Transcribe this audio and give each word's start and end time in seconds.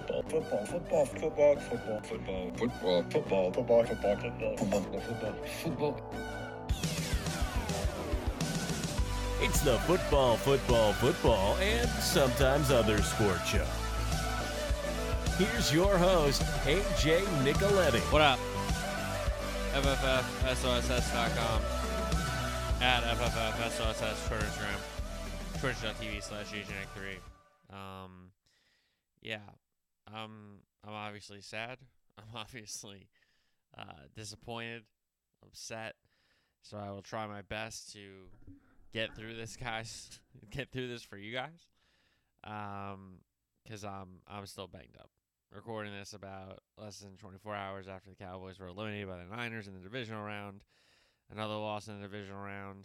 football, 0.00 0.22
football, 0.22 0.66
football, 0.66 1.06
football, 1.06 1.56
football, 1.56 2.00
football, 2.02 2.50
football, 2.52 3.02
football, 3.10 3.52
football, 3.52 3.84
football, 3.84 3.86
football, 3.86 4.56
football, 4.56 5.00
football, 5.00 5.34
football. 5.62 6.00
It's 9.40 9.60
the 9.60 9.78
football, 9.80 10.36
football, 10.36 10.92
football, 10.94 11.56
and 11.56 11.88
sometimes 12.02 12.70
other 12.70 12.98
sport 13.02 13.40
show. 13.46 13.66
Here's 15.38 15.72
your 15.72 15.96
host, 15.98 16.42
AJ 16.64 17.20
Nicoletti. 17.44 18.00
What 18.12 18.22
up? 18.22 18.38
FFFSOSS.com 19.74 21.62
at 22.82 23.02
FFFSOSS 23.02 24.28
Twitter 24.28 24.44
Instagram 24.44 24.96
twitch.tv 25.60 26.22
slash 26.22 26.52
AJNick3. 26.52 27.74
Um, 27.74 28.30
yeah, 29.22 29.38
um, 30.12 30.60
I'm 30.86 30.92
obviously 30.92 31.40
sad. 31.40 31.78
I'm 32.18 32.34
obviously 32.34 33.08
uh, 33.76 34.06
disappointed, 34.14 34.84
upset. 35.44 35.94
So 36.62 36.76
I 36.78 36.90
will 36.90 37.02
try 37.02 37.26
my 37.26 37.42
best 37.42 37.92
to 37.92 38.00
get 38.92 39.14
through 39.14 39.36
this, 39.36 39.56
guys. 39.56 40.20
get 40.50 40.70
through 40.72 40.88
this 40.88 41.02
for 41.02 41.16
you 41.16 41.32
guys. 41.32 41.68
Um, 42.44 43.18
because 43.64 43.84
I'm 43.84 44.20
I'm 44.28 44.46
still 44.46 44.68
banged 44.68 44.96
up. 44.98 45.10
Recording 45.52 45.92
this 45.92 46.12
about 46.12 46.60
less 46.76 46.98
than 46.98 47.16
24 47.16 47.54
hours 47.54 47.88
after 47.88 48.10
the 48.10 48.16
Cowboys 48.16 48.58
were 48.58 48.68
eliminated 48.68 49.08
by 49.08 49.18
the 49.18 49.36
Niners 49.36 49.68
in 49.68 49.74
the 49.74 49.80
divisional 49.80 50.24
round. 50.24 50.62
Another 51.30 51.54
loss 51.54 51.88
in 51.88 52.00
the 52.00 52.06
divisional 52.06 52.40
round. 52.40 52.84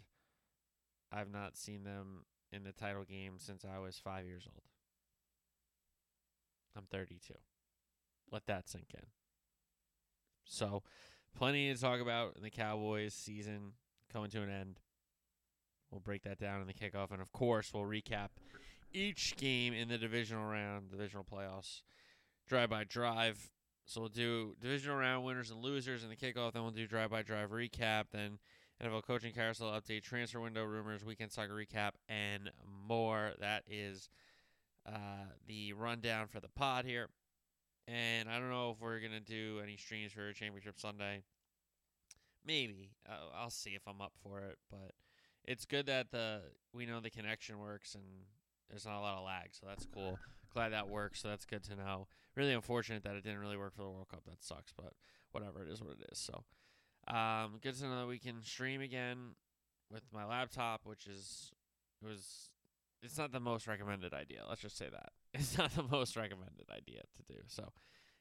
I've 1.12 1.32
not 1.32 1.58
seen 1.58 1.84
them 1.84 2.26
in 2.52 2.64
the 2.64 2.72
title 2.72 3.04
game 3.04 3.34
since 3.38 3.66
I 3.66 3.80
was 3.80 3.98
five 3.98 4.26
years 4.26 4.48
old. 4.48 4.64
I'm 6.76 6.86
32. 6.92 7.34
Let 8.32 8.46
that 8.48 8.70
sink 8.70 8.88
in. 8.94 9.06
So, 10.46 10.84
plenty 11.36 11.74
to 11.74 11.80
talk 11.80 12.00
about 12.00 12.36
in 12.38 12.44
the 12.44 12.50
Cowboys 12.50 13.14
season 13.14 13.74
coming 14.12 14.30
to 14.32 14.42
an 14.42 14.50
end. 14.50 14.80
We'll 15.92 16.00
break 16.00 16.24
that 16.24 16.40
down 16.40 16.62
in 16.62 16.68
the 16.68 16.74
kickoff. 16.74 17.12
And 17.12 17.22
of 17.22 17.32
course, 17.32 17.74
we'll 17.74 17.84
recap 17.84 18.30
each 18.94 19.36
game 19.38 19.74
in 19.74 19.90
the 19.90 19.98
divisional 19.98 20.46
round, 20.46 20.90
divisional 20.90 21.26
playoffs, 21.26 21.82
drive 22.48 22.70
by 22.70 22.84
drive. 22.86 23.52
So 23.86 24.02
we'll 24.02 24.10
do 24.10 24.56
divisional 24.62 24.98
round 24.98 25.26
winners 25.26 25.52
and 25.52 25.62
losers 25.62 26.04
in 26.04 26.10
the 26.10 26.16
kickoff. 26.16 26.54
Then 26.54 26.64
we'll 26.64 26.72
do 26.72 26.88
drive 26.88 27.10
by 27.12 27.24
drive 27.24 27.50
recap. 27.52 28.06
Then 28.12 28.40
NFL 28.82 29.04
coaching 29.04 29.34
carousel 29.34 29.72
update, 29.72 30.04
transfer 30.04 30.40
window 30.40 30.64
rumors, 30.64 31.04
weekend 31.04 31.32
soccer 31.32 31.54
recap, 31.54 31.92
and 32.08 32.52
more. 32.88 33.34
That 33.40 33.64
is 33.68 34.10
uh, 34.86 35.26
the 35.48 35.74
rundown 35.74 36.28
for 36.28 36.40
the 36.40 36.50
pod 36.50 36.86
here. 36.86 37.10
And 37.88 38.30
I 38.30 38.40
don't 38.40 38.50
know 38.50 38.72
if 38.72 38.82
we're 38.82 39.00
going 39.00 39.12
to 39.12 39.20
do 39.20 39.60
any 39.62 39.76
streams 39.76 40.12
for 40.14 40.32
Championship 40.34 40.80
Sunday. 40.80 41.24
Maybe. 42.46 42.92
Uh, 43.08 43.36
I'll 43.36 43.50
see 43.50 43.72
if 43.72 43.82
I'm 43.88 44.02
up 44.02 44.14
for 44.24 44.40
it. 44.42 44.58
But 44.70 44.92
it's 45.46 45.66
good 45.66 45.88
that 45.88 46.12
the 46.12 46.42
we 46.74 46.86
know 46.86 47.00
the 47.00 47.10
connection 47.10 47.60
works 47.60 47.96
and 47.96 48.04
there's 48.70 48.86
not 48.86 49.00
a 49.00 49.02
lot 49.02 49.18
of 49.18 49.26
lag. 49.26 49.50
So 49.52 49.66
that's 49.68 49.88
cool. 49.94 50.18
Glad 50.54 50.70
that 50.70 50.88
works. 50.88 51.22
So 51.22 51.28
that's 51.28 51.46
good 51.46 51.64
to 51.66 51.76
know. 51.76 52.08
Really 52.36 52.54
unfortunate 52.54 53.04
that 53.04 53.16
it 53.16 53.24
didn't 53.24 53.40
really 53.40 53.58
work 53.58 53.76
for 53.76 53.84
the 53.84 53.90
World 53.90 54.10
Cup. 54.10 54.24
That 54.26 54.44
sucks. 54.44 54.74
But 54.76 54.94
whatever. 55.32 55.64
It 55.64 55.72
is 55.72 55.82
what 55.82 55.98
it 56.00 56.10
is. 56.12 56.20
So. 56.20 56.44
Um, 57.08 57.58
good 57.62 57.76
to 57.80 57.86
know 57.86 58.02
that 58.02 58.08
we 58.08 58.20
can 58.20 58.44
stream 58.44 58.80
again 58.80 59.36
with 59.92 60.04
my 60.14 60.24
laptop, 60.24 60.82
which 60.84 61.08
is 61.08 61.52
it 62.02 62.08
was 62.08 62.52
it's 63.04 63.18
not 63.18 63.32
the 63.32 63.40
most 63.40 63.68
recommended 63.68 64.14
idea. 64.14 64.42
Let's 64.48 64.62
just 64.62 64.78
say 64.78 64.88
that 64.92 65.10
it's 65.34 65.58
not 65.58 65.74
the 65.76 65.84
most 65.84 66.16
recommended 66.16 66.68
idea 66.72 67.02
to 67.18 67.34
do. 67.34 67.40
So 67.48 67.72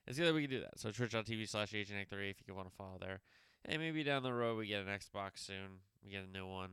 it's 0.06 0.18
good 0.18 0.28
that 0.28 0.34
we 0.34 0.42
can 0.42 0.50
do 0.50 0.60
that. 0.60 0.78
So 0.78 0.90
twitch.tv 0.90 1.48
slash 1.48 1.72
agent3 1.72 2.30
if 2.30 2.36
you 2.46 2.54
want 2.54 2.68
to 2.68 2.74
follow 2.74 2.98
there. 3.00 3.20
Hey, 3.68 3.76
maybe 3.76 4.02
down 4.02 4.22
the 4.22 4.32
road 4.32 4.56
we 4.56 4.66
get 4.66 4.80
an 4.80 4.88
Xbox 4.88 5.38
soon. 5.38 5.80
We 6.02 6.10
get 6.10 6.24
a 6.24 6.32
new 6.32 6.46
one. 6.46 6.70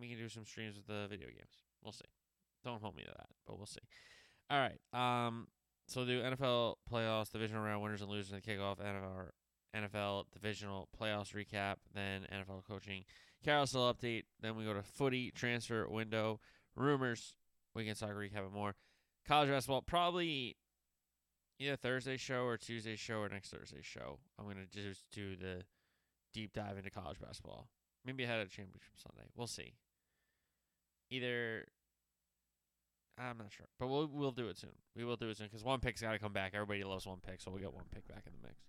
we 0.00 0.08
can 0.08 0.18
do 0.18 0.28
some 0.28 0.44
streams 0.44 0.76
with 0.76 0.86
the 0.86 1.06
video 1.08 1.26
games. 1.26 1.64
We'll 1.82 1.92
see. 1.92 2.04
Don't 2.64 2.80
hold 2.80 2.96
me 2.96 3.02
to 3.02 3.10
that, 3.10 3.28
but 3.46 3.56
we'll 3.56 3.66
see. 3.66 3.80
All 4.50 4.58
right. 4.58 4.78
Um. 4.92 5.48
So 5.86 6.06
do 6.06 6.22
NFL 6.22 6.76
playoffs, 6.90 7.30
divisional 7.30 7.62
round 7.62 7.82
winners 7.82 8.00
and 8.00 8.10
losers, 8.10 8.32
and 8.32 8.42
kickoff, 8.42 8.78
and 8.78 8.96
our 8.96 9.32
NFL 9.76 10.24
divisional 10.32 10.88
playoffs 10.98 11.34
recap, 11.34 11.76
then 11.94 12.26
NFL 12.32 12.64
coaching 12.66 13.04
carousel 13.44 13.92
update. 13.92 14.22
Then 14.40 14.56
we 14.56 14.64
go 14.64 14.72
to 14.72 14.82
footy 14.82 15.30
transfer 15.32 15.86
window 15.88 16.40
rumors, 16.76 17.34
weekend 17.74 17.96
soccer 17.96 18.14
recap, 18.14 18.44
and 18.44 18.52
more. 18.52 18.74
College 19.26 19.48
basketball, 19.48 19.82
probably 19.82 20.56
either 21.58 21.76
Thursday 21.76 22.16
show 22.16 22.44
or 22.44 22.56
Tuesday 22.56 22.96
show 22.96 23.18
or 23.20 23.28
next 23.28 23.50
Thursday 23.50 23.80
show. 23.82 24.18
I'm 24.38 24.46
gonna 24.46 24.66
just 24.70 25.04
do 25.12 25.36
the 25.36 25.62
deep 26.32 26.52
dive 26.52 26.76
into 26.76 26.90
college 26.90 27.18
basketball. 27.20 27.68
Maybe 28.04 28.24
ahead 28.24 28.40
of 28.40 28.50
championship 28.50 28.96
Sunday. 28.96 29.28
We'll 29.34 29.46
see. 29.46 29.74
Either 31.10 31.66
I'm 33.18 33.38
not 33.38 33.52
sure, 33.52 33.66
but 33.78 33.86
we'll 33.86 34.08
we'll 34.08 34.32
do 34.32 34.48
it 34.48 34.58
soon. 34.58 34.72
We 34.96 35.04
will 35.04 35.16
do 35.16 35.28
it 35.28 35.36
soon 35.36 35.46
because 35.46 35.64
one 35.64 35.80
pick's 35.80 36.02
got 36.02 36.12
to 36.12 36.18
come 36.18 36.32
back. 36.32 36.52
Everybody 36.54 36.84
loves 36.84 37.06
one 37.06 37.20
pick, 37.24 37.40
so 37.40 37.50
we'll 37.50 37.60
get 37.60 37.72
one 37.72 37.84
pick 37.90 38.06
back 38.08 38.24
in 38.26 38.32
the 38.32 38.46
mix. 38.46 38.60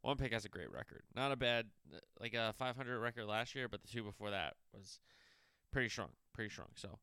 One 0.00 0.16
pick 0.16 0.32
has 0.32 0.44
a 0.44 0.50
great 0.50 0.70
record. 0.70 1.02
Not 1.14 1.32
a 1.32 1.36
bad, 1.36 1.66
like 2.20 2.34
a 2.34 2.52
500 2.58 2.98
record 2.98 3.24
last 3.24 3.54
year, 3.54 3.68
but 3.68 3.80
the 3.80 3.88
two 3.88 4.02
before 4.02 4.30
that 4.30 4.54
was 4.74 5.00
pretty 5.72 5.88
strong. 5.88 6.10
Pretty 6.34 6.50
strong. 6.50 6.68
So, 6.74 6.98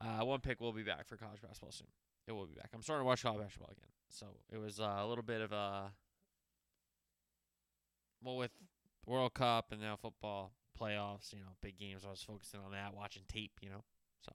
uh, 0.00 0.24
one 0.24 0.40
pick 0.40 0.60
will 0.60 0.72
be 0.72 0.82
back 0.82 1.06
for 1.06 1.16
college 1.16 1.42
basketball 1.42 1.72
soon. 1.72 1.88
It 2.26 2.32
will 2.32 2.46
be 2.46 2.54
back. 2.54 2.70
I'm 2.74 2.82
starting 2.82 3.02
to 3.02 3.06
watch 3.06 3.22
college 3.22 3.42
basketball 3.42 3.70
again. 3.72 3.90
So 4.08 4.26
it 4.50 4.58
was 4.58 4.80
uh, 4.80 4.96
a 4.98 5.06
little 5.06 5.24
bit 5.24 5.40
of 5.40 5.52
a 5.52 5.92
well 8.22 8.36
with 8.36 8.52
World 9.06 9.34
Cup 9.34 9.72
and 9.72 9.80
now 9.80 9.96
football 9.96 10.52
playoffs. 10.78 11.32
You 11.32 11.40
know, 11.40 11.56
big 11.60 11.78
games. 11.78 12.04
I 12.06 12.10
was 12.10 12.22
focusing 12.22 12.60
on 12.64 12.72
that, 12.72 12.94
watching 12.94 13.22
tape. 13.28 13.52
You 13.60 13.70
know, 13.70 13.84
so 14.24 14.32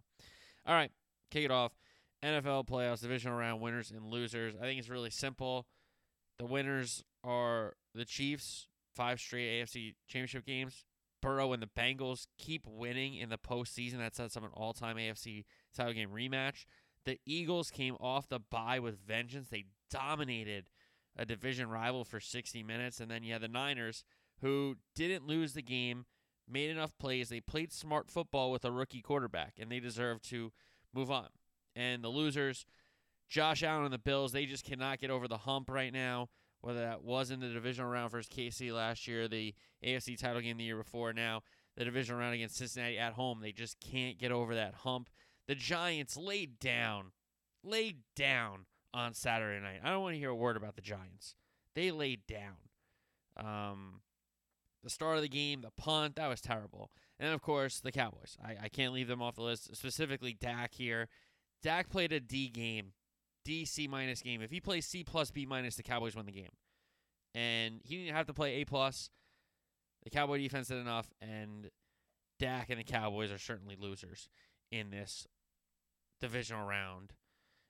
all 0.65 0.75
right, 0.75 0.91
kick 1.31 1.45
it 1.45 1.51
off. 1.51 1.73
NFL 2.23 2.67
playoffs, 2.67 3.01
divisional 3.01 3.37
round 3.37 3.61
winners 3.61 3.91
and 3.91 4.05
losers. 4.05 4.55
I 4.59 4.63
think 4.63 4.79
it's 4.79 4.89
really 4.89 5.11
simple. 5.11 5.67
The 6.39 6.45
winners 6.45 7.03
are 7.23 7.75
the 7.93 8.05
Chiefs, 8.05 8.67
five 8.95 9.19
straight 9.19 9.61
AFC 9.61 9.95
championship 10.07 10.45
games. 10.45 10.85
Burrow 11.25 11.53
and 11.53 11.63
the 11.63 11.67
Bengals 11.67 12.27
keep 12.37 12.67
winning 12.67 13.15
in 13.15 13.29
the 13.29 13.37
postseason. 13.37 13.97
That 13.97 14.15
sets 14.15 14.37
up 14.37 14.43
an 14.43 14.51
all 14.53 14.73
time 14.73 14.97
AFC 14.97 15.45
title 15.75 15.93
game 15.93 16.11
rematch. 16.11 16.65
The 17.03 17.19
Eagles 17.25 17.71
came 17.71 17.95
off 17.99 18.29
the 18.29 18.39
bye 18.39 18.79
with 18.79 18.99
vengeance. 18.99 19.47
They 19.49 19.65
dominated 19.89 20.65
a 21.17 21.25
division 21.25 21.67
rival 21.67 22.03
for 22.03 22.19
60 22.19 22.61
minutes. 22.61 22.99
And 22.99 23.09
then 23.09 23.23
you 23.23 23.33
had 23.33 23.41
the 23.41 23.47
Niners, 23.47 24.03
who 24.41 24.75
didn't 24.93 25.25
lose 25.25 25.53
the 25.53 25.63
game, 25.63 26.05
made 26.47 26.69
enough 26.69 26.95
plays. 26.99 27.29
They 27.29 27.41
played 27.41 27.73
smart 27.73 28.11
football 28.11 28.51
with 28.51 28.63
a 28.63 28.71
rookie 28.71 29.01
quarterback, 29.01 29.53
and 29.59 29.71
they 29.71 29.79
deserve 29.79 30.21
to 30.23 30.51
move 30.93 31.09
on. 31.09 31.29
And 31.75 32.03
the 32.03 32.09
losers, 32.09 32.67
Josh 33.29 33.63
Allen 33.63 33.85
and 33.85 33.93
the 33.93 33.97
Bills, 33.97 34.31
they 34.31 34.45
just 34.45 34.63
cannot 34.63 34.99
get 34.99 35.09
over 35.09 35.27
the 35.27 35.39
hump 35.39 35.71
right 35.71 35.91
now 35.91 36.29
whether 36.65 36.79
that 36.79 37.03
was 37.03 37.29
in 37.29 37.39
the 37.39 37.49
divisional 37.49 37.91
round 37.91 38.09
versus 38.09 38.27
KC 38.27 38.73
last 38.73 39.07
year, 39.07 39.27
the 39.27 39.53
AFC 39.85 40.17
title 40.17 40.41
game 40.41 40.57
the 40.57 40.63
year 40.63 40.77
before, 40.77 41.13
now 41.13 41.43
the 41.77 41.85
divisional 41.85 42.19
round 42.19 42.33
against 42.33 42.55
Cincinnati 42.55 42.97
at 42.97 43.13
home. 43.13 43.39
They 43.39 43.51
just 43.51 43.79
can't 43.79 44.17
get 44.17 44.31
over 44.31 44.55
that 44.55 44.73
hump. 44.73 45.11
The 45.47 45.53
Giants 45.53 46.17
laid 46.17 46.59
down, 46.59 47.11
laid 47.63 47.97
down 48.15 48.65
on 48.95 49.13
Saturday 49.13 49.61
night. 49.61 49.81
I 49.83 49.91
don't 49.91 50.01
want 50.01 50.15
to 50.15 50.19
hear 50.19 50.31
a 50.31 50.35
word 50.35 50.57
about 50.57 50.75
the 50.75 50.81
Giants. 50.81 51.35
They 51.75 51.91
laid 51.91 52.21
down. 52.25 52.55
Um, 53.37 54.01
the 54.83 54.89
start 54.89 55.17
of 55.17 55.21
the 55.21 55.29
game, 55.29 55.61
the 55.61 55.69
punt, 55.69 56.15
that 56.15 56.27
was 56.27 56.41
terrible. 56.41 56.89
And 57.19 57.31
of 57.31 57.43
course, 57.43 57.79
the 57.79 57.91
Cowboys. 57.91 58.37
I, 58.43 58.55
I 58.63 58.69
can't 58.69 58.93
leave 58.93 59.07
them 59.07 59.21
off 59.21 59.35
the 59.35 59.43
list, 59.43 59.75
specifically 59.75 60.33
Dak 60.33 60.73
here. 60.73 61.09
Dak 61.61 61.89
played 61.89 62.11
a 62.11 62.19
D 62.19 62.49
game 62.49 62.93
D 63.45 63.63
C 63.63 63.87
minus 63.87 64.21
game. 64.21 64.41
If 64.41 64.51
he 64.51 64.59
plays 64.59 64.85
C 64.85 65.03
plus 65.03 65.31
B 65.31 65.45
minus, 65.45 65.77
the 65.77 65.83
Cowboys 65.83 66.15
win 66.15 66.25
the 66.25 66.31
game. 66.33 66.51
And 67.33 67.79
he 67.83 67.97
didn't 67.97 68.15
have 68.15 68.27
to 68.27 68.33
play 68.33 68.61
A 68.61 68.65
plus. 68.65 69.09
The 70.03 70.09
Cowboy 70.09 70.37
defense 70.37 70.67
did 70.67 70.77
enough, 70.77 71.07
and 71.21 71.69
Dak 72.39 72.69
and 72.69 72.79
the 72.79 72.83
Cowboys 72.83 73.31
are 73.31 73.37
certainly 73.37 73.75
losers 73.79 74.29
in 74.71 74.89
this 74.89 75.27
divisional 76.19 76.65
round 76.65 77.13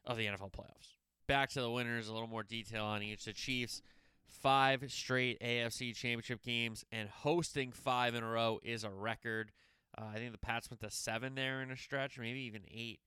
of 0.06 0.18
the 0.18 0.26
NFL 0.26 0.52
playoffs. 0.52 0.96
Back 1.28 1.50
to 1.52 1.62
the 1.62 1.70
winners, 1.70 2.08
a 2.08 2.14
little 2.14 2.28
more 2.28 2.44
detail 2.44 2.84
on 2.84 3.02
each. 3.02 3.26
The 3.26 3.34
Chiefs, 3.34 3.82
five 4.28 4.84
straight 4.92 5.40
AFC 5.42 5.96
championship 5.96 6.44
games, 6.44 6.86
and 6.92 7.10
hosting 7.10 7.72
five 7.72 8.16
in 8.16 8.24
a 8.24 8.30
row 8.30 8.60
is 8.64 8.84
a 8.84 8.90
record. 8.90 9.52
Uh, 9.98 10.06
I 10.14 10.18
think 10.18 10.32
the 10.32 10.38
Pats 10.38 10.70
went 10.70 10.82
to 10.82 10.92
seven 10.92 11.36
there 11.36 11.62
in 11.62 11.72
a 11.72 11.78
stretch, 11.78 12.20
maybe 12.20 12.42
even 12.42 12.62
eight 12.70 13.00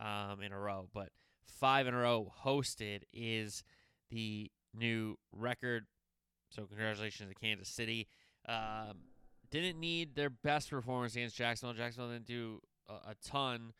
um, 0.00 0.42
in 0.42 0.52
a 0.52 0.58
row. 0.58 0.88
But 0.92 1.10
five 1.46 1.86
in 1.86 1.94
a 1.94 1.98
row 1.98 2.32
hosted 2.44 3.02
is 3.12 3.62
the 4.10 4.50
new 4.74 5.16
record. 5.32 5.86
So 6.50 6.64
congratulations 6.66 7.28
to 7.28 7.34
Kansas 7.34 7.68
City. 7.68 8.08
Um, 8.48 8.98
didn't 9.50 9.78
need 9.78 10.14
their 10.14 10.30
best 10.30 10.70
performance 10.70 11.14
against 11.14 11.36
Jacksonville. 11.36 11.74
Jacksonville 11.74 12.12
didn't 12.12 12.26
do 12.26 12.60
a, 12.88 13.10
a 13.10 13.14
ton, 13.24 13.72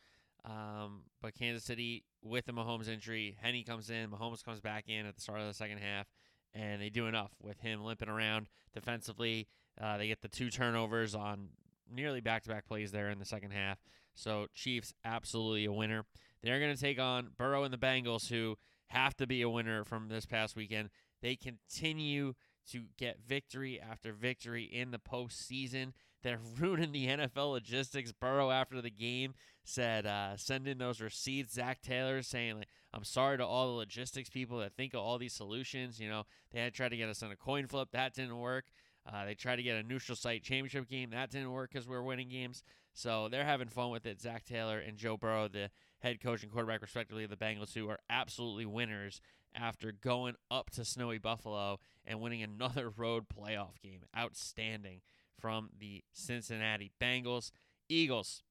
um, 0.44 1.02
but 1.20 1.34
Kansas 1.34 1.64
City 1.64 2.04
with 2.22 2.46
the 2.46 2.52
Mahomes 2.52 2.88
injury. 2.88 3.36
Henne 3.40 3.64
comes 3.64 3.90
in, 3.90 4.10
Mahomes 4.10 4.44
comes 4.44 4.60
back 4.60 4.84
in 4.88 5.06
at 5.06 5.14
the 5.14 5.20
start 5.20 5.40
of 5.40 5.46
the 5.46 5.54
second 5.54 5.78
half, 5.78 6.06
and 6.54 6.80
they 6.80 6.90
do 6.90 7.06
enough 7.06 7.32
with 7.42 7.60
him 7.60 7.84
limping 7.84 8.08
around 8.08 8.48
defensively. 8.72 9.48
Uh, 9.80 9.98
they 9.98 10.06
get 10.06 10.22
the 10.22 10.28
two 10.28 10.50
turnovers 10.50 11.14
on 11.14 11.48
nearly 11.92 12.20
back-to-back 12.20 12.66
plays 12.66 12.92
there 12.92 13.10
in 13.10 13.18
the 13.18 13.24
second 13.24 13.50
half. 13.50 13.78
So 14.14 14.46
Chiefs 14.54 14.94
absolutely 15.04 15.64
a 15.64 15.72
winner. 15.72 16.04
They're 16.44 16.60
going 16.60 16.74
to 16.74 16.80
take 16.80 17.00
on 17.00 17.30
Burrow 17.36 17.64
and 17.64 17.72
the 17.72 17.78
Bengals, 17.78 18.28
who 18.28 18.56
have 18.88 19.16
to 19.16 19.26
be 19.26 19.42
a 19.42 19.48
winner 19.48 19.82
from 19.84 20.08
this 20.08 20.26
past 20.26 20.54
weekend. 20.54 20.90
They 21.22 21.36
continue 21.36 22.34
to 22.70 22.84
get 22.98 23.18
victory 23.26 23.80
after 23.80 24.12
victory 24.12 24.64
in 24.64 24.90
the 24.90 24.98
postseason. 24.98 25.92
They're 26.22 26.38
ruining 26.58 26.92
the 26.92 27.06
NFL 27.08 27.52
logistics. 27.52 28.12
Burrow 28.12 28.50
after 28.50 28.80
the 28.80 28.90
game 28.90 29.34
said, 29.64 30.06
uh, 30.06 30.36
"Send 30.36 30.68
in 30.68 30.78
those 30.78 31.00
receipts." 31.00 31.54
Zac 31.54 31.80
Taylor 31.82 32.22
saying, 32.22 32.58
"Like 32.58 32.68
I'm 32.92 33.04
sorry 33.04 33.38
to 33.38 33.46
all 33.46 33.66
the 33.66 33.72
logistics 33.72 34.30
people 34.30 34.58
that 34.58 34.76
think 34.76 34.94
of 34.94 35.00
all 35.00 35.18
these 35.18 35.32
solutions. 35.32 35.98
You 35.98 36.08
know, 36.08 36.24
they 36.52 36.60
had 36.60 36.74
tried 36.74 36.90
to 36.90 36.96
get 36.96 37.08
us 37.08 37.22
on 37.22 37.32
a 37.32 37.36
coin 37.36 37.66
flip, 37.66 37.88
that 37.92 38.14
didn't 38.14 38.38
work. 38.38 38.66
Uh, 39.10 39.24
they 39.24 39.34
tried 39.34 39.56
to 39.56 39.62
get 39.62 39.76
a 39.76 39.82
neutral 39.82 40.16
site 40.16 40.42
championship 40.42 40.88
game, 40.88 41.10
that 41.10 41.30
didn't 41.30 41.50
work 41.50 41.70
because 41.72 41.86
we're 41.88 42.02
winning 42.02 42.28
games. 42.28 42.62
So 42.94 43.28
they're 43.28 43.44
having 43.44 43.68
fun 43.68 43.90
with 43.90 44.06
it. 44.06 44.20
Zac 44.20 44.44
Taylor 44.44 44.78
and 44.78 44.96
Joe 44.96 45.16
Burrow, 45.16 45.48
the 45.48 45.70
head 46.04 46.20
coach 46.20 46.42
and 46.42 46.52
quarterback 46.52 46.82
respectively 46.82 47.24
of 47.24 47.30
the 47.30 47.36
Bengals, 47.36 47.74
who 47.74 47.88
are 47.88 47.98
absolutely 48.10 48.66
winners 48.66 49.22
after 49.54 49.90
going 49.90 50.34
up 50.50 50.68
to 50.70 50.84
snowy 50.84 51.18
Buffalo 51.18 51.78
and 52.04 52.20
winning 52.20 52.42
another 52.42 52.90
road 52.96 53.24
playoff 53.28 53.80
game. 53.82 54.00
Outstanding 54.16 55.00
from 55.40 55.70
the 55.78 56.04
Cincinnati 56.12 56.92
Bengals. 57.00 57.50
Eagles, 57.88 58.42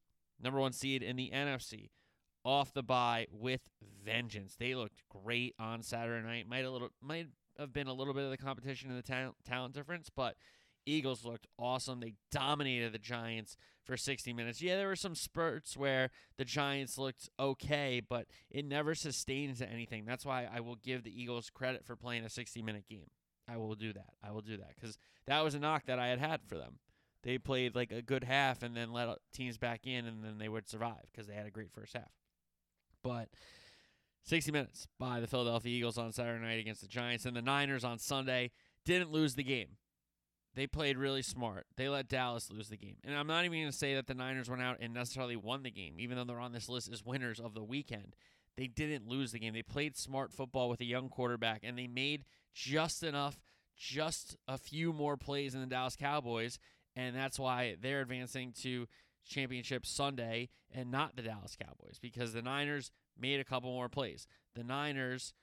number 0.41 0.59
one 0.59 0.73
seed 0.73 1.01
in 1.03 1.15
the 1.15 1.31
NFC, 1.33 1.89
off 2.43 2.73
the 2.73 2.83
bye 2.83 3.27
with 3.31 3.69
vengeance. 4.03 4.55
They 4.59 4.75
looked 4.75 5.03
great 5.09 5.55
on 5.59 5.81
Saturday 5.81 6.25
night. 6.25 6.47
Might 6.47 6.65
a 6.65 6.71
little 6.71 6.89
might 7.01 7.27
have 7.57 7.71
been 7.71 7.87
a 7.87 7.93
little 7.93 8.13
bit 8.13 8.23
of 8.23 8.31
the 8.31 8.37
competition 8.37 8.89
and 8.89 8.97
the 8.97 9.03
talent, 9.03 9.35
talent 9.45 9.75
difference, 9.75 10.09
but 10.13 10.35
Eagles 10.85 11.23
looked 11.23 11.47
awesome. 11.57 11.99
They 11.99 12.15
dominated 12.31 12.93
the 12.93 12.99
Giants 12.99 13.55
for 13.83 13.97
60 13.97 14.33
minutes. 14.33 14.61
Yeah, 14.61 14.77
there 14.77 14.87
were 14.87 14.95
some 14.95 15.15
spurts 15.15 15.75
where 15.75 16.09
the 16.37 16.45
Giants 16.45 16.97
looked 16.97 17.29
okay, 17.39 18.01
but 18.07 18.27
it 18.49 18.65
never 18.65 18.95
sustains 18.95 19.61
anything. 19.61 20.05
That's 20.05 20.25
why 20.25 20.47
I 20.51 20.59
will 20.61 20.75
give 20.75 21.03
the 21.03 21.21
Eagles 21.21 21.49
credit 21.49 21.85
for 21.85 21.95
playing 21.95 22.23
a 22.23 22.29
60 22.29 22.61
minute 22.61 22.85
game. 22.89 23.09
I 23.47 23.57
will 23.57 23.75
do 23.75 23.91
that. 23.93 24.13
I 24.23 24.31
will 24.31 24.41
do 24.41 24.57
that 24.57 24.75
because 24.75 24.97
that 25.27 25.43
was 25.43 25.53
a 25.53 25.59
knock 25.59 25.85
that 25.87 25.99
I 25.99 26.07
had 26.07 26.19
had 26.19 26.41
for 26.47 26.57
them. 26.57 26.79
They 27.23 27.37
played 27.37 27.75
like 27.75 27.91
a 27.91 28.01
good 28.01 28.23
half 28.23 28.63
and 28.63 28.75
then 28.75 28.91
let 28.91 29.09
teams 29.33 29.57
back 29.57 29.87
in, 29.87 30.05
and 30.05 30.23
then 30.23 30.37
they 30.37 30.49
would 30.49 30.69
survive 30.69 31.03
because 31.11 31.27
they 31.27 31.35
had 31.35 31.45
a 31.45 31.51
great 31.51 31.71
first 31.71 31.93
half. 31.93 32.11
But 33.01 33.29
60 34.23 34.51
minutes 34.51 34.87
by 34.99 35.19
the 35.19 35.27
Philadelphia 35.27 35.75
Eagles 35.75 35.97
on 35.97 36.11
Saturday 36.11 36.43
night 36.43 36.59
against 36.59 36.81
the 36.81 36.87
Giants, 36.87 37.25
and 37.25 37.35
the 37.35 37.41
Niners 37.41 37.83
on 37.83 37.99
Sunday 37.99 38.51
didn't 38.85 39.11
lose 39.11 39.35
the 39.35 39.43
game. 39.43 39.77
They 40.55 40.67
played 40.67 40.97
really 40.97 41.23
smart. 41.23 41.65
They 41.77 41.89
let 41.89 42.07
Dallas 42.07 42.51
lose 42.51 42.69
the 42.69 42.77
game. 42.77 42.97
And 43.03 43.15
I'm 43.15 43.27
not 43.27 43.45
even 43.45 43.59
going 43.59 43.71
to 43.71 43.77
say 43.77 43.95
that 43.95 44.05
the 44.05 44.13
Niners 44.13 44.49
went 44.49 44.61
out 44.61 44.77
and 44.79 44.93
necessarily 44.93 45.35
won 45.35 45.63
the 45.63 45.71
game, 45.71 45.95
even 45.97 46.15
though 46.17 46.25
they're 46.25 46.39
on 46.39 46.51
this 46.51 46.69
list 46.69 46.91
as 46.91 47.03
winners 47.03 47.39
of 47.39 47.55
the 47.55 47.63
weekend. 47.63 48.15
They 48.55 48.67
didn't 48.67 49.07
lose 49.07 49.31
the 49.31 49.39
game. 49.39 49.53
They 49.53 49.63
played 49.63 49.97
smart 49.97 50.31
football 50.31 50.69
with 50.69 50.79
a 50.79 50.85
young 50.85 51.09
quarterback, 51.09 51.61
and 51.63 51.77
they 51.77 51.87
made 51.87 52.23
just 52.53 53.01
enough, 53.01 53.41
just 53.75 54.37
a 54.47 54.59
few 54.59 54.93
more 54.93 55.17
plays 55.17 55.53
than 55.53 55.61
the 55.61 55.67
Dallas 55.67 55.95
Cowboys. 55.95 56.59
And 56.95 57.15
that's 57.15 57.39
why 57.39 57.75
they're 57.81 58.01
advancing 58.01 58.53
to 58.61 58.87
championship 59.25 59.85
Sunday 59.85 60.49
and 60.71 60.91
not 60.91 61.15
the 61.15 61.23
Dallas 61.23 61.57
Cowboys 61.59 61.97
because 61.99 62.33
the 62.33 62.41
Niners 62.41 62.91
made 63.17 63.39
a 63.39 63.45
couple 63.45 63.71
more 63.71 63.89
plays. 63.89 64.27
The 64.55 64.63
Niners 64.63 65.33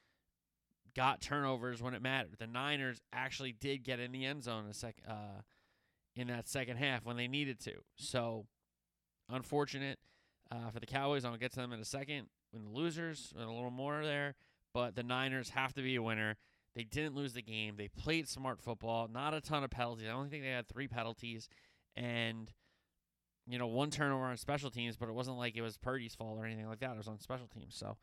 got 0.95 1.21
turnovers 1.21 1.83
when 1.83 1.95
it 1.95 2.03
mattered. 2.03 2.37
The 2.39 2.47
Niners 2.47 3.01
actually 3.13 3.53
did 3.53 3.85
get 3.85 4.01
in 4.01 4.13
the 4.13 4.25
end 4.25 4.45
zone 4.45 4.67
a 4.69 4.75
sec- 4.75 5.03
uh, 5.09 5.43
in 6.17 6.29
that 6.29 6.49
second 6.49 6.77
half 6.77 7.05
when 7.05 7.17
they 7.17 7.29
needed 7.29 7.61
to. 7.61 7.73
So, 7.97 8.47
unfortunate 9.29 9.99
uh, 10.53 10.71
for 10.71 10.81
the 10.81 10.87
Cowboys. 10.87 11.25
I'll 11.25 11.37
get 11.37 11.53
to 11.53 11.61
them 11.61 11.73
in 11.73 11.81
a 11.81 11.85
second. 11.85 12.27
When 12.53 12.65
the 12.65 12.71
losers, 12.71 13.33
a 13.37 13.41
little 13.41 13.71
more 13.71 14.05
there, 14.05 14.35
but 14.75 14.97
the 14.97 15.03
Niners 15.03 15.51
have 15.51 15.73
to 15.75 15.83
be 15.83 15.97
a 15.97 16.03
winner. 16.03 16.37
They 16.75 16.85
didn't 16.85 17.15
lose 17.15 17.33
the 17.33 17.43
game. 17.43 17.75
They 17.77 17.89
played 17.89 18.29
smart 18.29 18.61
football. 18.61 19.09
Not 19.09 19.35
a 19.35 19.41
ton 19.41 19.65
of 19.65 19.71
penalties. 19.71 20.07
I 20.09 20.13
don't 20.13 20.31
think 20.31 20.43
they 20.43 20.51
had 20.51 20.69
three 20.69 20.89
penalties, 20.89 21.49
and 21.97 22.53
you 23.47 23.59
know 23.59 23.67
one 23.67 23.91
turnover 23.91 24.25
on 24.25 24.37
special 24.37 24.71
teams. 24.71 24.97
But 24.97 25.09
it 25.09 25.15
wasn't 25.15 25.39
like 25.39 25.57
it 25.57 25.63
was 25.63 25.77
Purdy's 25.77 26.15
fault 26.15 26.39
or 26.39 26.45
anything 26.45 26.69
like 26.69 26.81
that. 26.81 26.93
It 26.93 26.97
was 26.97 27.09
on 27.09 27.19
special 27.19 27.49
teams. 27.49 27.77
So 27.77 27.97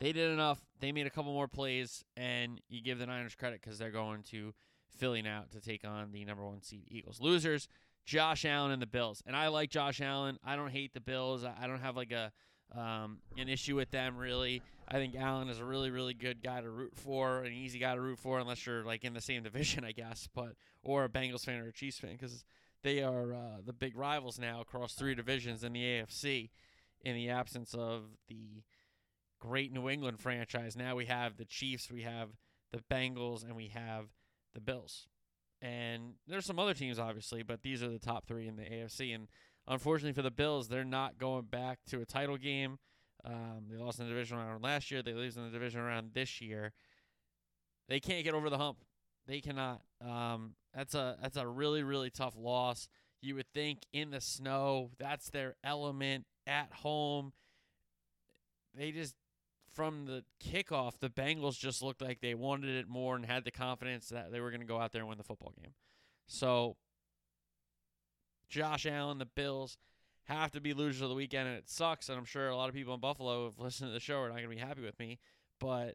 they 0.00 0.12
did 0.12 0.30
enough. 0.30 0.60
They 0.80 0.92
made 0.92 1.06
a 1.06 1.10
couple 1.10 1.32
more 1.32 1.48
plays, 1.48 2.04
and 2.16 2.60
you 2.68 2.82
give 2.82 2.98
the 2.98 3.06
Niners 3.06 3.34
credit 3.34 3.60
because 3.62 3.78
they're 3.78 3.90
going 3.90 4.22
to 4.30 4.54
Philly 4.98 5.22
now 5.22 5.44
to 5.52 5.60
take 5.60 5.84
on 5.84 6.12
the 6.12 6.24
number 6.24 6.44
one 6.44 6.62
seed 6.62 6.84
Eagles. 6.88 7.20
Losers, 7.20 7.68
Josh 8.04 8.44
Allen 8.44 8.70
and 8.70 8.80
the 8.80 8.86
Bills. 8.86 9.22
And 9.26 9.36
I 9.36 9.48
like 9.48 9.70
Josh 9.70 10.00
Allen. 10.00 10.38
I 10.44 10.56
don't 10.56 10.70
hate 10.70 10.94
the 10.94 11.00
Bills. 11.00 11.44
I 11.44 11.66
don't 11.66 11.80
have 11.80 11.96
like 11.96 12.12
a 12.12 12.32
um, 12.76 13.18
an 13.36 13.48
issue 13.48 13.76
with 13.76 13.90
them 13.90 14.16
really. 14.16 14.62
I 14.86 14.94
think 14.94 15.14
Allen 15.16 15.48
is 15.48 15.58
a 15.58 15.64
really 15.64 15.90
really 15.90 16.14
good 16.14 16.42
guy 16.42 16.60
to 16.60 16.70
root 16.70 16.94
for, 16.94 17.42
an 17.42 17.52
easy 17.52 17.78
guy 17.78 17.94
to 17.94 18.00
root 18.00 18.18
for, 18.18 18.38
unless 18.38 18.66
you're 18.66 18.84
like 18.84 19.04
in 19.04 19.14
the 19.14 19.20
same 19.20 19.42
division, 19.42 19.84
I 19.84 19.92
guess, 19.92 20.28
but 20.34 20.54
or 20.82 21.04
a 21.04 21.08
Bengals 21.08 21.44
fan 21.44 21.60
or 21.60 21.68
a 21.68 21.72
Chiefs 21.72 21.98
fan 21.98 22.12
because 22.12 22.44
they 22.82 23.02
are 23.02 23.34
uh, 23.34 23.60
the 23.64 23.72
big 23.72 23.96
rivals 23.96 24.38
now 24.38 24.60
across 24.60 24.94
three 24.94 25.14
divisions 25.14 25.64
in 25.64 25.72
the 25.72 25.82
AFC. 25.82 26.50
In 27.04 27.14
the 27.14 27.30
absence 27.30 27.74
of 27.74 28.04
the 28.28 28.64
great 29.38 29.72
New 29.72 29.88
England 29.88 30.20
franchise. 30.20 30.76
Now 30.76 30.96
we 30.96 31.06
have 31.06 31.36
the 31.36 31.44
Chiefs, 31.44 31.90
we 31.90 32.02
have 32.02 32.30
the 32.72 32.82
Bengals, 32.90 33.44
and 33.44 33.56
we 33.56 33.68
have 33.68 34.06
the 34.54 34.60
Bills. 34.60 35.08
And 35.60 36.14
there's 36.26 36.46
some 36.46 36.58
other 36.58 36.74
teams, 36.74 36.98
obviously, 36.98 37.42
but 37.42 37.62
these 37.62 37.82
are 37.82 37.88
the 37.88 37.98
top 37.98 38.26
three 38.26 38.46
in 38.46 38.56
the 38.56 38.62
AFC. 38.62 39.14
And 39.14 39.28
unfortunately 39.66 40.12
for 40.12 40.22
the 40.22 40.30
Bills, 40.30 40.68
they're 40.68 40.84
not 40.84 41.18
going 41.18 41.46
back 41.46 41.78
to 41.88 42.00
a 42.00 42.06
title 42.06 42.36
game. 42.36 42.78
Um, 43.24 43.64
they 43.70 43.76
lost 43.76 43.98
in 43.98 44.06
the 44.06 44.10
division 44.12 44.38
round 44.38 44.62
last 44.62 44.90
year. 44.90 45.02
They 45.02 45.14
lose 45.14 45.36
in 45.36 45.44
the 45.44 45.50
division 45.50 45.80
round 45.80 46.10
this 46.14 46.40
year. 46.40 46.72
They 47.88 48.00
can't 48.00 48.24
get 48.24 48.34
over 48.34 48.50
the 48.50 48.58
hump. 48.58 48.78
They 49.26 49.40
cannot. 49.40 49.82
Um, 50.04 50.54
that's 50.74 50.94
a 50.94 51.18
that's 51.20 51.36
a 51.36 51.46
really 51.46 51.82
really 51.82 52.10
tough 52.10 52.34
loss. 52.36 52.88
You 53.20 53.34
would 53.34 53.52
think 53.52 53.80
in 53.92 54.10
the 54.10 54.20
snow, 54.20 54.90
that's 54.98 55.30
their 55.30 55.56
element 55.64 56.24
at 56.46 56.72
home. 56.72 57.32
They 58.74 58.92
just 58.92 59.14
from 59.78 60.06
the 60.06 60.24
kickoff, 60.44 60.98
the 60.98 61.08
Bengals 61.08 61.56
just 61.56 61.82
looked 61.82 62.02
like 62.02 62.20
they 62.20 62.34
wanted 62.34 62.74
it 62.74 62.88
more 62.88 63.14
and 63.14 63.24
had 63.24 63.44
the 63.44 63.52
confidence 63.52 64.08
that 64.08 64.32
they 64.32 64.40
were 64.40 64.50
going 64.50 64.60
to 64.60 64.66
go 64.66 64.80
out 64.80 64.90
there 64.90 65.02
and 65.02 65.08
win 65.08 65.18
the 65.18 65.22
football 65.22 65.52
game. 65.62 65.70
So, 66.26 66.74
Josh 68.48 68.86
Allen, 68.86 69.18
the 69.18 69.24
Bills 69.24 69.78
have 70.24 70.50
to 70.50 70.60
be 70.60 70.74
losers 70.74 71.00
of 71.00 71.10
the 71.10 71.14
weekend, 71.14 71.46
and 71.46 71.56
it 71.56 71.70
sucks. 71.70 72.08
And 72.08 72.18
I'm 72.18 72.24
sure 72.24 72.48
a 72.48 72.56
lot 72.56 72.68
of 72.68 72.74
people 72.74 72.92
in 72.92 72.98
Buffalo 72.98 73.44
who've 73.44 73.60
listened 73.60 73.90
to 73.90 73.92
the 73.92 74.00
show 74.00 74.18
are 74.18 74.28
not 74.28 74.38
going 74.38 74.50
to 74.50 74.56
be 74.56 74.60
happy 74.60 74.82
with 74.82 74.98
me. 74.98 75.20
But 75.60 75.94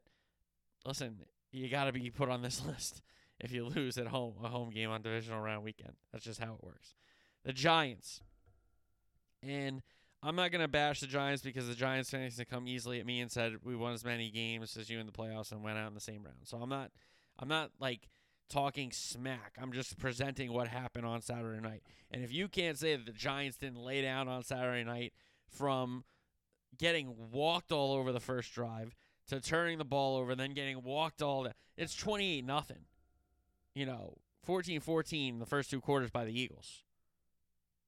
listen, 0.86 1.18
you 1.52 1.68
got 1.68 1.84
to 1.84 1.92
be 1.92 2.10
put 2.10 2.30
on 2.30 2.42
this 2.42 2.66
list 2.66 3.02
if 3.42 3.52
you 3.52 3.66
lose 3.66 3.98
at 3.98 4.08
home, 4.08 4.36
a 4.46 4.48
home 4.48 4.70
game 4.70 4.92
on 4.92 5.02
divisional 5.02 5.42
round 5.42 5.62
weekend. 5.62 5.96
That's 6.14 6.24
just 6.24 6.40
how 6.40 6.54
it 6.54 6.64
works. 6.64 6.96
The 7.44 7.52
Giants. 7.52 8.22
And 9.46 9.82
I'm 10.26 10.38
not 10.38 10.52
gonna 10.52 10.70
bash 10.70 11.02
the 11.02 11.08
Giants 11.08 11.44
because 11.44 11.68
the 11.68 11.76
Giants 11.76 12.10
fans 12.10 12.38
to 12.38 12.46
come 12.46 12.66
easily 12.68 13.00
at 13.00 13.06
me 13.06 13.20
and 13.20 13.30
said 13.30 13.58
we 13.64 13.76
won 13.76 13.94
as 13.94 14.06
many 14.06 14.32
games 14.32 14.78
as 14.78 14.90
you 14.90 15.00
in 15.00 15.06
the 15.06 15.12
playoffs 15.12 15.52
and 15.52 15.62
went 15.62 15.78
out 15.78 15.90
in 15.90 15.94
the 15.94 16.00
same 16.00 16.24
round. 16.24 16.38
So 16.46 16.58
I'm 16.58 16.70
not 16.70 16.92
I'm 17.38 17.50
not 17.50 17.72
like 17.80 18.08
talking 18.50 18.92
smack. 18.92 19.58
I'm 19.62 19.74
just 19.74 19.98
presenting 19.98 20.54
what 20.54 20.70
happened 20.70 21.06
on 21.06 21.22
Saturday 21.22 21.60
night. 21.60 21.84
And 22.10 22.24
if 22.24 22.32
you 22.32 22.48
can't 22.48 22.78
say 22.78 22.96
that 22.96 23.06
the 23.06 23.12
Giants 23.12 23.58
didn't 23.58 23.80
lay 23.80 24.02
down 24.02 24.30
on 24.30 24.44
Saturday 24.44 24.86
night 24.86 25.14
from 25.50 26.06
getting 26.78 27.16
walked 27.32 27.72
all 27.72 27.94
over 27.94 28.12
the 28.12 28.20
first 28.20 28.54
drive 28.54 28.96
to 29.28 29.42
turning 29.42 29.78
the 29.78 29.86
ball 29.86 30.18
over, 30.18 30.36
then 30.36 30.54
getting 30.54 30.84
walked 30.84 31.22
all 31.22 31.44
that, 31.44 31.56
it's 31.78 31.96
28 31.96 32.46
nothing. 32.46 32.86
You 33.74 33.88
know, 33.88 34.18
14-14 34.48 35.40
the 35.40 35.46
first 35.46 35.70
two 35.70 35.82
quarters 35.82 36.12
by 36.12 36.24
the 36.24 36.40
Eagles. 36.40 36.84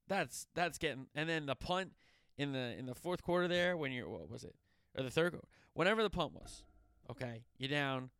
That's 0.08 0.46
that's 0.54 0.78
getting 0.78 1.06
and 1.14 1.28
then 1.28 1.46
the 1.46 1.56
punt 1.56 1.92
in 2.38 2.52
the 2.52 2.76
in 2.78 2.86
the 2.86 2.94
fourth 2.94 3.22
quarter 3.22 3.48
there 3.48 3.76
when 3.76 3.92
you're 3.92 4.08
what 4.08 4.30
was 4.30 4.44
it? 4.44 4.54
Or 4.96 5.02
the 5.02 5.10
third 5.10 5.38
whenever 5.74 6.02
the 6.02 6.10
punt 6.10 6.32
was 6.34 6.64
okay? 7.10 7.44
You're 7.58 7.70
down 7.70 8.10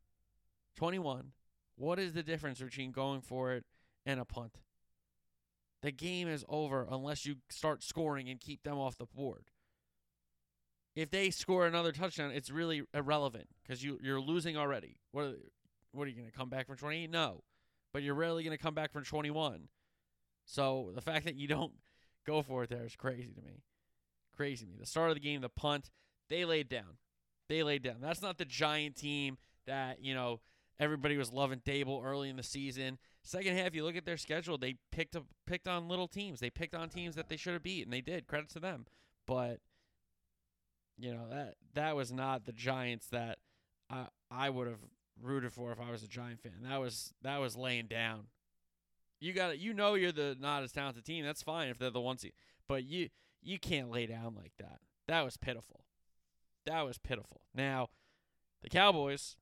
21 0.77 1.33
what 1.77 1.99
is 1.99 2.15
the 2.15 2.23
difference 2.23 2.61
between 2.61 2.91
going 2.91 3.21
for 3.21 3.53
it 3.53 3.65
and 4.07 4.19
a 4.19 4.25
punt? 4.25 4.53
The 5.83 5.93
game 5.93 6.27
is 6.27 6.45
over 6.49 6.87
unless 6.91 7.27
you 7.27 7.37
start 7.51 7.83
scoring 7.83 8.31
and 8.31 8.41
keep 8.41 8.63
them 8.63 8.79
off 8.79 8.97
the 8.97 9.07
board. 9.07 9.51
If 10.95 11.11
they 11.11 11.29
score 11.31 11.67
another 11.67 11.93
touchdown 11.93 12.31
it's 12.31 12.51
really 12.51 12.83
irrelevant 12.95 13.49
because 13.63 13.85
you 13.85 13.99
you're 14.03 14.21
losing 14.21 14.57
already. 14.57 14.97
What 15.13 15.25
are, 15.25 15.37
what 15.93 16.05
are 16.05 16.11
you 16.11 16.17
going 16.17 16.31
to 16.31 16.37
come 16.37 16.49
back 16.49 16.67
from 16.67 16.77
28 16.77 17.11
no. 17.11 17.43
But 17.93 18.03
you're 18.03 18.15
rarely 18.15 18.43
going 18.43 18.57
to 18.57 18.63
come 18.63 18.75
back 18.75 18.93
from 18.93 19.05
21 19.05 19.69
so 20.47 20.93
the 20.95 21.01
fact 21.03 21.25
that 21.25 21.35
you 21.35 21.49
don't 21.49 21.73
go 22.27 22.41
for 22.43 22.65
it 22.65 22.71
there 22.71 22.85
is 22.85 22.97
crazy 22.97 23.33
to 23.35 23.43
me 23.43 23.63
crazy 24.37 24.67
to 24.67 24.71
me. 24.71 24.79
The 24.79 24.87
start 24.87 25.11
of 25.11 25.17
the 25.17 25.21
game, 25.21 25.41
the 25.41 25.49
punt, 25.49 25.91
they 26.29 26.45
laid 26.45 26.69
down. 26.69 26.99
They 27.49 27.63
laid 27.63 27.83
down. 27.83 27.97
That's 28.01 28.23
not 28.23 28.39
the 28.39 28.45
giant 28.45 28.97
team 28.97 29.39
that, 29.67 30.03
you 30.03 30.15
know, 30.15 30.41
everybody 30.79 31.17
was 31.17 31.33
loving 31.33 31.61
Daboll 31.65 32.05
early 32.05 32.29
in 32.29 32.37
the 32.37 32.43
season. 32.43 32.99
Second 33.23 33.57
half, 33.57 33.75
you 33.75 33.85
look 33.85 33.97
at 33.97 34.05
their 34.05 34.17
schedule, 34.17 34.59
they 34.59 34.77
picked 34.93 35.17
up 35.17 35.25
picked 35.47 35.69
on 35.69 35.89
little 35.89 36.09
teams. 36.09 36.41
They 36.41 36.51
picked 36.51 36.75
on 36.75 36.89
teams 36.89 37.15
that 37.17 37.29
they 37.29 37.37
should 37.37 37.55
have 37.55 37.63
beat, 37.63 37.85
and 37.85 37.93
they 37.93 38.01
did. 38.01 38.27
Credit 38.27 38.49
to 38.51 38.61
them. 38.61 38.87
But 39.27 39.61
you 40.99 41.13
know, 41.13 41.29
that 41.31 41.55
that 41.75 41.97
was 41.97 42.13
not 42.13 42.45
the 42.45 42.53
Giants 42.53 43.09
that 43.09 43.39
I 43.91 44.07
I 44.31 44.51
would 44.51 44.67
have 44.67 44.81
rooted 45.21 45.53
for 45.53 45.73
if 45.73 45.81
I 45.81 45.91
was 45.91 46.03
a 46.03 46.09
Giant 46.09 46.41
fan. 46.41 46.63
That 46.63 46.81
was 46.81 47.15
that 47.23 47.39
was 47.39 47.57
laying 47.57 47.87
down. 47.87 48.27
You 49.21 49.33
got 49.33 49.59
you 49.59 49.73
know 49.75 49.95
you're 49.95 50.13
the 50.13 50.37
not 50.39 50.63
as 50.63 50.73
talented 50.73 51.05
team. 51.05 51.25
That's 51.25 51.43
fine 51.43 51.69
if 51.69 51.79
they're 51.79 51.91
the 51.91 52.01
one 52.01 52.19
seed, 52.19 52.33
but 52.69 52.85
you 52.85 53.09
you 53.43 53.59
can't 53.59 53.91
lay 53.91 54.07
down 54.07 54.35
like 54.35 54.53
that. 54.59 54.79
That 55.09 55.25
was 55.25 55.37
pitiful. 55.37 55.85
That 56.65 56.83
was 56.83 56.99
pitiful. 56.99 57.41
Now, 57.55 57.89
the 58.63 58.69
Cowboys, 58.69 59.37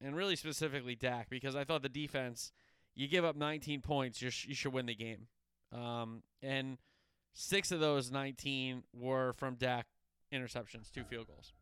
and 0.00 0.16
really 0.16 0.36
specifically 0.36 0.96
Dak, 0.96 1.28
because 1.30 1.54
I 1.54 1.64
thought 1.64 1.82
the 1.82 1.88
defense, 1.88 2.52
you 2.94 3.06
give 3.08 3.24
up 3.24 3.36
19 3.36 3.82
points, 3.82 4.20
you 4.20 4.30
you 4.46 4.54
should 4.54 4.72
win 4.72 4.86
the 4.86 4.94
game. 4.94 5.28
Um, 5.72 6.22
and 6.42 6.78
six 7.32 7.70
of 7.70 7.80
those 7.80 8.10
19 8.10 8.82
were 8.92 9.32
from 9.34 9.54
Dak 9.54 9.86
interceptions, 10.32 10.90
two 10.90 11.04
field 11.04 11.28
goals. 11.28 11.52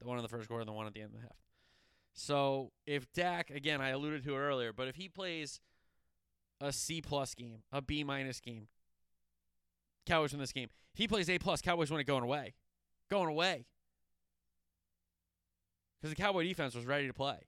The 0.00 0.06
one 0.06 0.18
in 0.18 0.22
the 0.22 0.28
first 0.28 0.48
quarter 0.48 0.60
and 0.60 0.68
the 0.68 0.72
one 0.72 0.86
at 0.86 0.94
the 0.94 1.00
end 1.00 1.10
of 1.14 1.20
the 1.20 1.22
half. 1.22 1.36
So 2.12 2.72
if 2.86 3.10
Dak, 3.12 3.50
again, 3.50 3.80
I 3.80 3.90
alluded 3.90 4.24
to 4.24 4.34
it 4.34 4.38
earlier, 4.38 4.72
but 4.72 4.88
if 4.88 4.96
he 4.96 5.08
plays 5.08 5.60
a 6.60 6.72
C 6.72 7.00
plus 7.00 7.34
game, 7.34 7.62
a 7.72 7.80
B 7.80 8.04
minus 8.04 8.40
game, 8.40 8.68
Cowboys 10.06 10.32
win 10.32 10.40
this 10.40 10.52
game. 10.52 10.68
He 10.94 11.08
plays 11.08 11.30
A 11.30 11.38
plus, 11.38 11.62
Cowboys 11.62 11.90
win 11.90 12.00
it 12.00 12.04
going 12.04 12.24
away. 12.24 12.54
Going 13.10 13.28
away. 13.28 13.66
Because 16.00 16.14
the 16.14 16.20
Cowboy 16.20 16.44
defense 16.44 16.74
was 16.74 16.84
ready 16.84 17.06
to 17.06 17.12
play. 17.12 17.38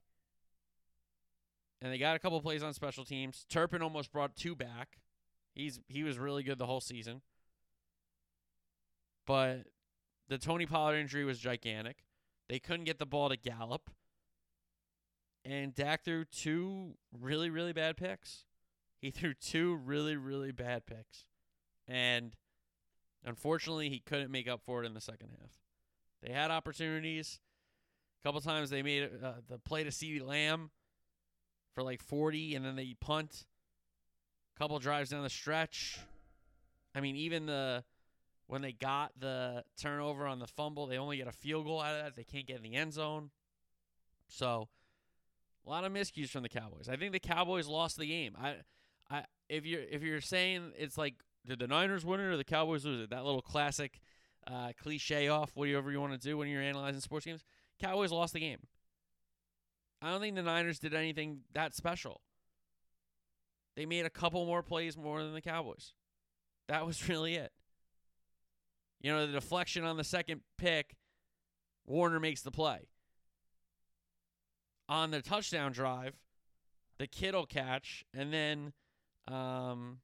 And 1.83 1.93
they 1.93 1.99
got 1.99 2.17
a 2.17 2.19
couple 2.19 2.41
plays 2.41 2.63
on 2.63 2.73
special 2.73 3.05
teams. 3.05 3.45
Turpin 3.49 3.83
almost 3.83 4.13
brought 4.13 4.37
two 4.37 4.55
back. 4.55 5.01
He's 5.55 5.81
he 5.89 6.03
was 6.03 6.19
really 6.19 6.43
good 6.43 6.59
the 6.59 6.67
whole 6.67 6.81
season. 6.81 7.21
But 9.27 9.65
the 10.29 10.39
Tony 10.39 10.67
Pollard 10.67 10.97
injury 10.97 11.25
was 11.25 11.39
gigantic. 11.39 12.05
They 12.49 12.59
couldn't 12.59 12.85
get 12.85 12.99
the 12.99 13.07
ball 13.07 13.29
to 13.29 13.37
Gallup. 13.37 13.91
And 15.45 15.75
Dak 15.75 16.05
threw 16.05 16.25
two 16.25 16.95
really, 17.13 17.51
really 17.51 17.73
bad 17.73 17.97
picks. 17.97 18.45
He 18.99 19.11
threw 19.11 19.35
two 19.35 19.75
really, 19.75 20.17
really 20.17 20.53
bad 20.53 20.87
picks. 20.87 21.27
And 21.87 22.35
unfortunately, 23.25 23.89
he 23.89 24.01
couldn't 24.01 24.31
make 24.31 24.49
up 24.49 24.61
for 24.65 24.83
it 24.83 24.87
in 24.87 24.95
the 24.95 25.01
second 25.01 25.29
half. 25.41 25.51
They 26.23 26.33
had 26.33 26.51
opportunities. 26.51 27.41
A 28.23 28.27
couple 28.27 28.41
times 28.41 28.71
they 28.71 28.83
made 28.83 29.11
uh, 29.23 29.33
the 29.49 29.59
play 29.59 29.85
to 29.85 29.91
CeeDee 29.91 30.25
Lamb 30.25 30.71
for 31.75 31.83
like 31.83 32.01
40, 32.01 32.55
and 32.55 32.65
then 32.65 32.77
they 32.77 32.95
punt. 33.01 33.45
A 34.55 34.59
couple 34.59 34.79
drives 34.79 35.11
down 35.11 35.23
the 35.23 35.31
stretch. 35.31 35.99
I 36.95 37.01
mean, 37.01 37.17
even 37.17 37.47
the 37.47 37.85
when 38.47 38.63
they 38.63 38.73
got 38.73 39.13
the 39.19 39.65
turnover 39.81 40.27
on 40.27 40.39
the 40.39 40.47
fumble, 40.47 40.87
they 40.87 40.99
only 40.99 41.17
get 41.17 41.27
a 41.27 41.33
field 41.33 41.65
goal 41.65 41.81
out 41.81 41.97
of 41.97 42.05
that. 42.05 42.15
They 42.15 42.25
can't 42.25 42.47
get 42.47 42.57
in 42.57 42.63
the 42.63 42.75
end 42.75 42.93
zone. 42.93 43.31
So, 44.29 44.69
a 45.67 45.71
lot 45.71 45.85
of 45.85 45.93
miscues 45.93 46.29
from 46.29 46.43
the 46.43 46.49
Cowboys. 46.49 46.89
I 46.89 46.97
think 46.97 47.13
the 47.13 47.19
Cowboys 47.19 47.67
lost 47.67 47.97
the 47.99 48.07
game. 48.07 48.37
I, 48.41 48.57
I, 49.11 49.25
if 49.49 49.65
you're 49.67 49.83
if 49.83 50.03
you're 50.03 50.21
saying 50.21 50.73
it's 50.79 50.99
like 50.99 51.15
did 51.47 51.59
the 51.59 51.67
Niners 51.67 52.05
win 52.05 52.21
it 52.21 52.25
or 52.25 52.37
the 52.37 52.45
Cowboys 52.45 52.85
lose 52.85 53.03
it? 53.03 53.11
That 53.11 53.25
little 53.25 53.43
classic 53.43 54.01
uh, 54.47 54.73
cliche 54.81 55.29
off, 55.29 55.53
whatever 55.55 55.91
you 55.91 56.01
want 56.01 56.13
to 56.13 56.19
do 56.19 56.37
when 56.37 56.49
you're 56.49 56.63
analyzing 56.63 57.01
sports 57.01 57.27
games. 57.27 57.45
Cowboys 57.81 58.13
lost 58.13 58.33
the 58.33 58.41
game. 58.41 58.61
I 60.01 60.11
don't 60.11 60.21
think 60.21 60.37
the 60.37 60.43
Niners 60.43 60.79
did 60.79 60.95
anything 60.95 61.41
that 61.55 61.75
special. 61.75 62.21
They 63.77 63.87
made 63.87 64.07
a 64.07 64.11
couple 64.11 64.45
more 64.47 64.63
plays 64.63 64.97
more 64.97 65.23
than 65.23 65.35
the 65.35 65.41
Cowboys. 65.41 65.93
That 66.69 66.87
was 66.87 67.09
really 67.09 67.35
it. 67.35 67.53
You 69.01 69.13
know, 69.13 69.27
the 69.27 69.33
deflection 69.33 69.85
on 69.85 69.97
the 69.97 70.05
second 70.05 70.41
pick, 70.57 70.95
Warner 71.87 72.21
makes 72.21 72.43
the 72.43 72.51
play. 72.51 72.89
On 74.89 75.11
the 75.11 75.21
touchdown 75.21 75.73
drive, 75.73 76.15
the 76.99 77.07
Kittle 77.07 77.47
catch, 77.47 78.05
and 78.15 78.33
then 78.33 78.73
um, 79.27 79.99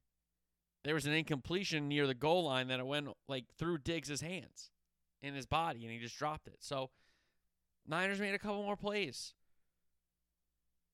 there 0.84 0.94
was 0.94 1.06
an 1.06 1.12
incompletion 1.12 1.88
near 1.88 2.06
the 2.06 2.14
goal 2.14 2.44
line 2.44 2.68
that 2.68 2.80
it 2.80 2.86
went 2.86 3.08
like 3.28 3.44
through 3.58 3.78
Diggs' 3.78 4.20
hands 4.20 4.70
in 5.22 5.34
his 5.34 5.46
body, 5.46 5.82
and 5.82 5.92
he 5.92 5.98
just 5.98 6.18
dropped 6.18 6.46
it. 6.46 6.56
So 6.60 6.90
Niners 7.86 8.20
made 8.20 8.34
a 8.34 8.38
couple 8.38 8.62
more 8.62 8.76
plays. 8.76 9.34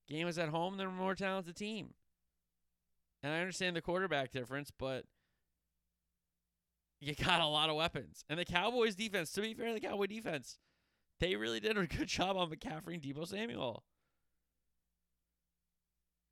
Game 0.09 0.27
was 0.27 0.39
at 0.39 0.49
home; 0.49 0.77
they're 0.77 0.89
a 0.89 0.93
more 0.93 1.15
talented 1.15 1.57
team. 1.57 1.95
And 3.23 3.33
I 3.33 3.41
understand 3.41 3.75
the 3.75 3.83
quarterback 3.83 4.31
difference, 4.31 4.71
but 4.77 5.05
you 7.01 7.15
got 7.15 7.41
a 7.41 7.47
lot 7.47 7.71
of 7.71 7.77
weapons. 7.77 8.25
And 8.29 8.39
the 8.39 8.45
Cowboys 8.45 8.95
defense, 8.95 9.33
to 9.33 9.41
be 9.41 9.55
fair, 9.55 9.73
the 9.75 9.81
Cowboy 9.81 10.07
defense, 10.07 10.59
they 11.21 11.37
really 11.37 11.61
did 11.61 11.77
a 11.77 11.87
good 11.87 12.09
job 12.09 12.37
on 12.37 12.51
McCaffrey 12.51 12.95
and 12.95 13.03
Deebo 13.03 13.27
Samuel. 13.27 13.85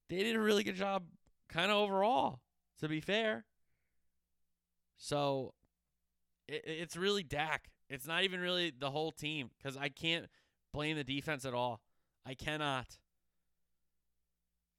They 0.08 0.22
did 0.22 0.36
a 0.36 0.40
really 0.40 0.64
good 0.64 0.76
job 0.76 1.04
kind 1.48 1.70
of 1.70 1.78
overall, 1.78 2.40
to 2.80 2.88
be 2.88 3.00
fair. 3.00 3.44
So 4.96 5.54
it, 6.48 6.62
it's 6.64 6.96
really 6.96 7.22
Dak. 7.22 7.70
It's 7.88 8.06
not 8.06 8.24
even 8.24 8.40
really 8.40 8.72
the 8.76 8.90
whole 8.90 9.12
team 9.12 9.50
because 9.56 9.76
I 9.76 9.88
can't 9.88 10.26
blame 10.72 10.96
the 10.96 11.04
defense 11.04 11.44
at 11.44 11.54
all. 11.54 11.80
I 12.26 12.34
cannot. 12.34 12.86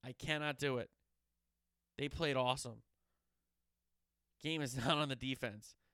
I 0.04 0.14
cannot 0.14 0.58
do 0.58 0.78
it. 0.78 0.90
They 1.98 2.10
played 2.10 2.36
awesome. 2.36 2.82
Game 4.42 4.62
is 4.62 4.75
not 4.86 4.98
on 4.98 5.10
the 5.10 5.16
defense. 5.16 5.75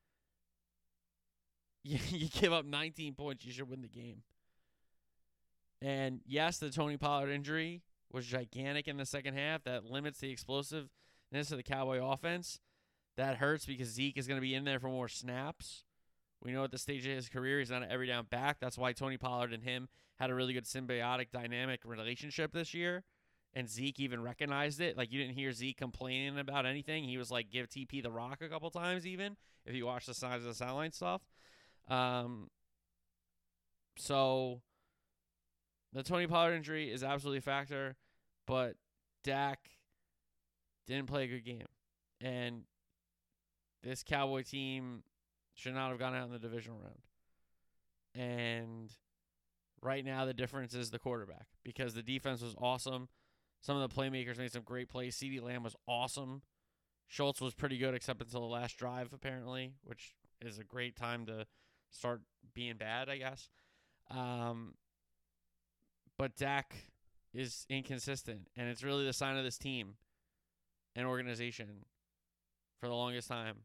You, 1.83 1.97
you 2.09 2.29
give 2.29 2.53
up 2.53 2.63
19 2.63 3.15
points, 3.15 3.43
you 3.43 3.51
should 3.51 3.67
win 3.67 3.81
the 3.81 3.87
game. 3.87 4.21
And 5.81 6.21
yes, 6.27 6.59
the 6.59 6.69
Tony 6.69 6.95
Pollard 6.95 7.31
injury 7.31 7.81
was 8.11 8.27
gigantic 8.27 8.87
in 8.87 8.97
the 8.97 9.05
second 9.05 9.33
half. 9.33 9.63
That 9.63 9.85
limits 9.85 10.19
the 10.19 10.29
explosiveness 11.31 11.51
of 11.51 11.57
the 11.57 11.63
Cowboy 11.63 12.03
offense. 12.03 12.59
That 13.17 13.37
hurts 13.37 13.65
because 13.65 13.89
Zeke 13.89 14.17
is 14.17 14.27
going 14.27 14.37
to 14.37 14.41
be 14.41 14.55
in 14.55 14.63
there 14.63 14.79
for 14.79 14.87
more 14.87 15.07
snaps. 15.07 15.83
We 16.43 16.51
know 16.51 16.63
at 16.63 16.71
the 16.71 16.77
stage 16.77 17.05
of 17.05 17.15
his 17.15 17.29
career, 17.29 17.59
he's 17.59 17.69
not 17.69 17.83
an 17.83 17.91
every 17.91 18.07
down 18.07 18.25
back. 18.29 18.57
That's 18.59 18.77
why 18.77 18.93
Tony 18.93 19.17
Pollard 19.17 19.53
and 19.53 19.63
him 19.63 19.89
had 20.17 20.29
a 20.29 20.35
really 20.35 20.53
good 20.53 20.65
symbiotic 20.65 21.31
dynamic 21.31 21.81
relationship 21.85 22.51
this 22.53 22.73
year 22.73 23.03
and 23.53 23.69
Zeke 23.69 23.99
even 23.99 24.23
recognized 24.23 24.79
it. 24.79 24.97
Like 24.97 25.11
you 25.11 25.19
didn't 25.19 25.35
hear 25.35 25.51
Zeke 25.51 25.77
complaining 25.77 26.39
about 26.39 26.65
anything. 26.65 27.03
He 27.03 27.17
was 27.17 27.31
like, 27.31 27.51
"Give 27.51 27.67
TP 27.67 28.01
the 28.01 28.11
rock" 28.11 28.41
a 28.41 28.49
couple 28.49 28.69
times, 28.71 29.05
even 29.05 29.35
if 29.65 29.75
you 29.75 29.85
watch 29.85 30.05
the 30.05 30.13
sides 30.13 30.43
of 30.43 30.49
the 30.49 30.55
sideline 30.55 30.91
stuff. 30.91 31.21
Um, 31.89 32.49
so 33.97 34.61
the 35.91 36.03
Tony 36.03 36.27
Pollard 36.27 36.53
injury 36.53 36.91
is 36.91 37.03
absolutely 37.03 37.39
a 37.39 37.41
factor, 37.41 37.97
but 38.47 38.75
Dak 39.23 39.69
didn't 40.91 41.07
play 41.07 41.23
a 41.23 41.27
good 41.27 41.45
game, 41.45 41.67
and 42.19 42.63
this 43.83 44.03
Cowboy 44.03 44.43
team 44.43 45.03
should 45.53 45.73
not 45.73 45.89
have 45.89 45.99
gone 45.99 46.15
out 46.15 46.25
in 46.25 46.31
the 46.31 46.39
divisional 46.39 46.79
round. 46.79 47.01
And 48.13 48.91
right 49.81 50.03
now, 50.03 50.25
the 50.25 50.33
difference 50.33 50.73
is 50.73 50.91
the 50.91 50.99
quarterback 50.99 51.47
because 51.63 51.93
the 51.93 52.03
defense 52.03 52.41
was 52.41 52.55
awesome. 52.59 53.09
Some 53.61 53.77
of 53.77 53.89
the 53.89 53.95
playmakers 53.95 54.37
made 54.37 54.51
some 54.51 54.63
great 54.63 54.89
plays. 54.89 55.15
CeeDee 55.15 55.41
Lamb 55.41 55.63
was 55.63 55.75
awesome. 55.87 56.41
Schultz 57.07 57.41
was 57.41 57.53
pretty 57.53 57.77
good 57.77 57.93
except 57.93 58.21
until 58.21 58.41
the 58.41 58.47
last 58.47 58.77
drive, 58.77 59.11
apparently, 59.13 59.73
which 59.83 60.15
is 60.41 60.59
a 60.59 60.63
great 60.63 60.95
time 60.95 61.25
to 61.25 61.45
start 61.89 62.21
being 62.53 62.77
bad, 62.77 63.09
I 63.09 63.17
guess. 63.17 63.49
Um, 64.09 64.75
but 66.17 66.35
Dak 66.35 66.75
is 67.33 67.65
inconsistent, 67.69 68.47
and 68.55 68.69
it's 68.69 68.83
really 68.83 69.05
the 69.05 69.13
sign 69.13 69.37
of 69.37 69.43
this 69.43 69.57
team 69.57 69.95
and 70.95 71.05
organization 71.05 71.85
for 72.79 72.87
the 72.87 72.95
longest 72.95 73.27
time. 73.27 73.57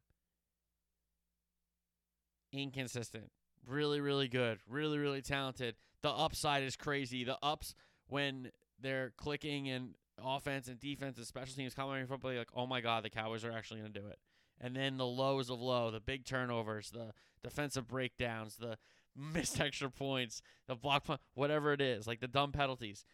Inconsistent. 2.53 3.31
Really, 3.67 4.01
really 4.01 4.29
good. 4.29 4.59
Really, 4.69 4.99
really 4.99 5.23
talented. 5.23 5.75
The 6.03 6.11
upside 6.11 6.63
is 6.63 6.77
crazy. 6.77 7.25
The 7.25 7.39
ups 7.43 7.75
when 8.09 8.51
they're 8.81 9.13
clicking 9.17 9.69
and 9.69 9.95
offense 10.23 10.69
and 10.69 10.79
defense 10.79 11.19
and 11.19 11.27
special 11.27 11.55
teams 11.55 11.75
coming 11.75 12.07
from 12.07 12.21
play 12.21 12.39
like, 12.39 12.49
oh 12.55 12.67
my 12.67 12.81
god, 12.81 13.05
the 13.05 13.11
Cowboys 13.11 13.45
are 13.45 13.53
actually 13.53 13.81
going 13.81 13.93
to 13.93 14.01
do 14.01 14.07
it. 14.07 14.19
And 14.61 14.75
then 14.75 14.97
the 14.97 15.07
lows 15.07 15.51
of 15.51 15.61
low, 15.61 15.91
the 15.91 16.01
big 16.01 16.25
turnovers, 16.25 16.91
the 16.91 17.13
defensive 17.43 17.87
breakdowns, 17.89 18.57
the 18.57 18.79
missed 19.17 19.61
extra 19.61 19.91
points, 19.91 20.43
the 20.67 20.75
block 20.75 21.07
whatever 21.35 21.73
it 21.73 21.81
is, 21.81 22.07
like 22.07 22.21
the 22.21 22.29
dumb 22.29 22.53
penalties. 22.53 23.05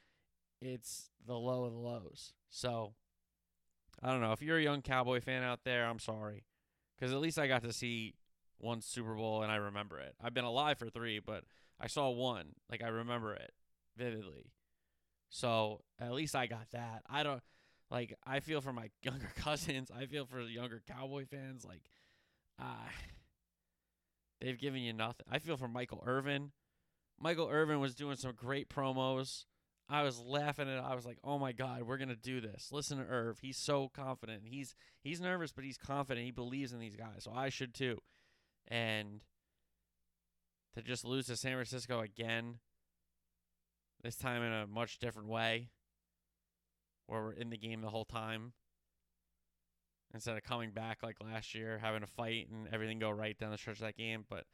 It's 0.60 1.10
the 1.26 1.34
low 1.34 1.64
of 1.64 1.72
the 1.72 1.78
lows. 1.78 2.32
So 2.50 2.94
I 4.02 4.10
don't 4.10 4.20
know. 4.20 4.32
If 4.32 4.42
you're 4.42 4.58
a 4.58 4.62
young 4.62 4.82
Cowboy 4.82 5.20
fan 5.20 5.42
out 5.42 5.60
there, 5.64 5.86
I'm 5.86 5.98
sorry. 5.98 6.44
Because 6.98 7.12
at 7.12 7.20
least 7.20 7.38
I 7.38 7.46
got 7.46 7.62
to 7.62 7.72
see 7.72 8.14
one 8.58 8.80
Super 8.80 9.14
Bowl 9.14 9.42
and 9.42 9.50
I 9.50 9.56
remember 9.56 9.98
it. 9.98 10.14
I've 10.22 10.34
been 10.34 10.44
alive 10.44 10.78
for 10.78 10.88
three, 10.88 11.20
but 11.20 11.44
I 11.80 11.86
saw 11.86 12.10
one. 12.10 12.54
Like 12.70 12.82
I 12.82 12.88
remember 12.88 13.34
it 13.34 13.52
vividly. 13.96 14.52
So 15.28 15.80
at 16.00 16.12
least 16.12 16.36
I 16.36 16.46
got 16.46 16.70
that. 16.72 17.02
I 17.08 17.22
don't 17.22 17.42
like 17.90 18.14
I 18.26 18.40
feel 18.40 18.60
for 18.60 18.72
my 18.72 18.90
younger 19.02 19.30
cousins. 19.36 19.90
I 19.94 20.06
feel 20.06 20.26
for 20.26 20.44
the 20.44 20.50
younger 20.50 20.82
Cowboy 20.86 21.26
fans. 21.26 21.64
Like, 21.64 21.82
uh, 22.60 22.88
they've 24.40 24.58
given 24.58 24.82
you 24.82 24.92
nothing. 24.92 25.26
I 25.30 25.38
feel 25.38 25.56
for 25.56 25.68
Michael 25.68 26.02
Irvin. 26.06 26.52
Michael 27.20 27.48
Irvin 27.50 27.80
was 27.80 27.94
doing 27.94 28.16
some 28.16 28.32
great 28.34 28.68
promos. 28.68 29.44
I 29.88 30.02
was 30.02 30.18
laughing 30.18 30.68
at 30.68 30.78
it. 30.78 30.84
I 30.84 30.94
was 30.94 31.04
like, 31.04 31.18
"Oh 31.22 31.38
my 31.38 31.52
god, 31.52 31.82
we're 31.82 31.98
gonna 31.98 32.16
do 32.16 32.40
this." 32.40 32.70
Listen 32.72 32.98
to 32.98 33.04
Irv. 33.04 33.40
He's 33.40 33.58
so 33.58 33.88
confident. 33.88 34.42
He's 34.46 34.74
he's 35.02 35.20
nervous, 35.20 35.52
but 35.52 35.64
he's 35.64 35.76
confident. 35.76 36.24
He 36.24 36.30
believes 36.32 36.72
in 36.72 36.78
these 36.78 36.96
guys, 36.96 37.24
so 37.24 37.32
I 37.32 37.48
should 37.48 37.74
too. 37.74 37.98
And 38.68 39.22
to 40.74 40.82
just 40.82 41.04
lose 41.04 41.26
to 41.26 41.36
San 41.36 41.52
Francisco 41.52 42.00
again, 42.00 42.58
this 44.02 44.16
time 44.16 44.42
in 44.42 44.52
a 44.52 44.66
much 44.66 44.98
different 44.98 45.28
way, 45.28 45.70
where 47.06 47.22
we're 47.22 47.32
in 47.32 47.50
the 47.50 47.58
game 47.58 47.82
the 47.82 47.90
whole 47.90 48.04
time 48.04 48.52
instead 50.14 50.36
of 50.36 50.42
coming 50.42 50.70
back 50.70 51.02
like 51.02 51.16
last 51.22 51.54
year, 51.54 51.78
having 51.78 52.02
a 52.02 52.06
fight 52.06 52.48
and 52.50 52.68
everything 52.72 52.98
go 52.98 53.10
right 53.10 53.38
down 53.38 53.50
the 53.50 53.58
stretch 53.58 53.76
of 53.76 53.82
that 53.82 53.96
game. 53.96 54.24
But 54.28 54.44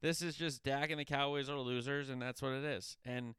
this 0.00 0.22
is 0.22 0.36
just 0.36 0.62
Dak 0.62 0.90
and 0.90 1.00
the 1.00 1.04
Cowboys 1.04 1.48
are 1.48 1.58
losers, 1.58 2.08
and 2.08 2.20
that's 2.20 2.42
what 2.42 2.52
it 2.52 2.64
is. 2.64 2.96
And 3.04 3.34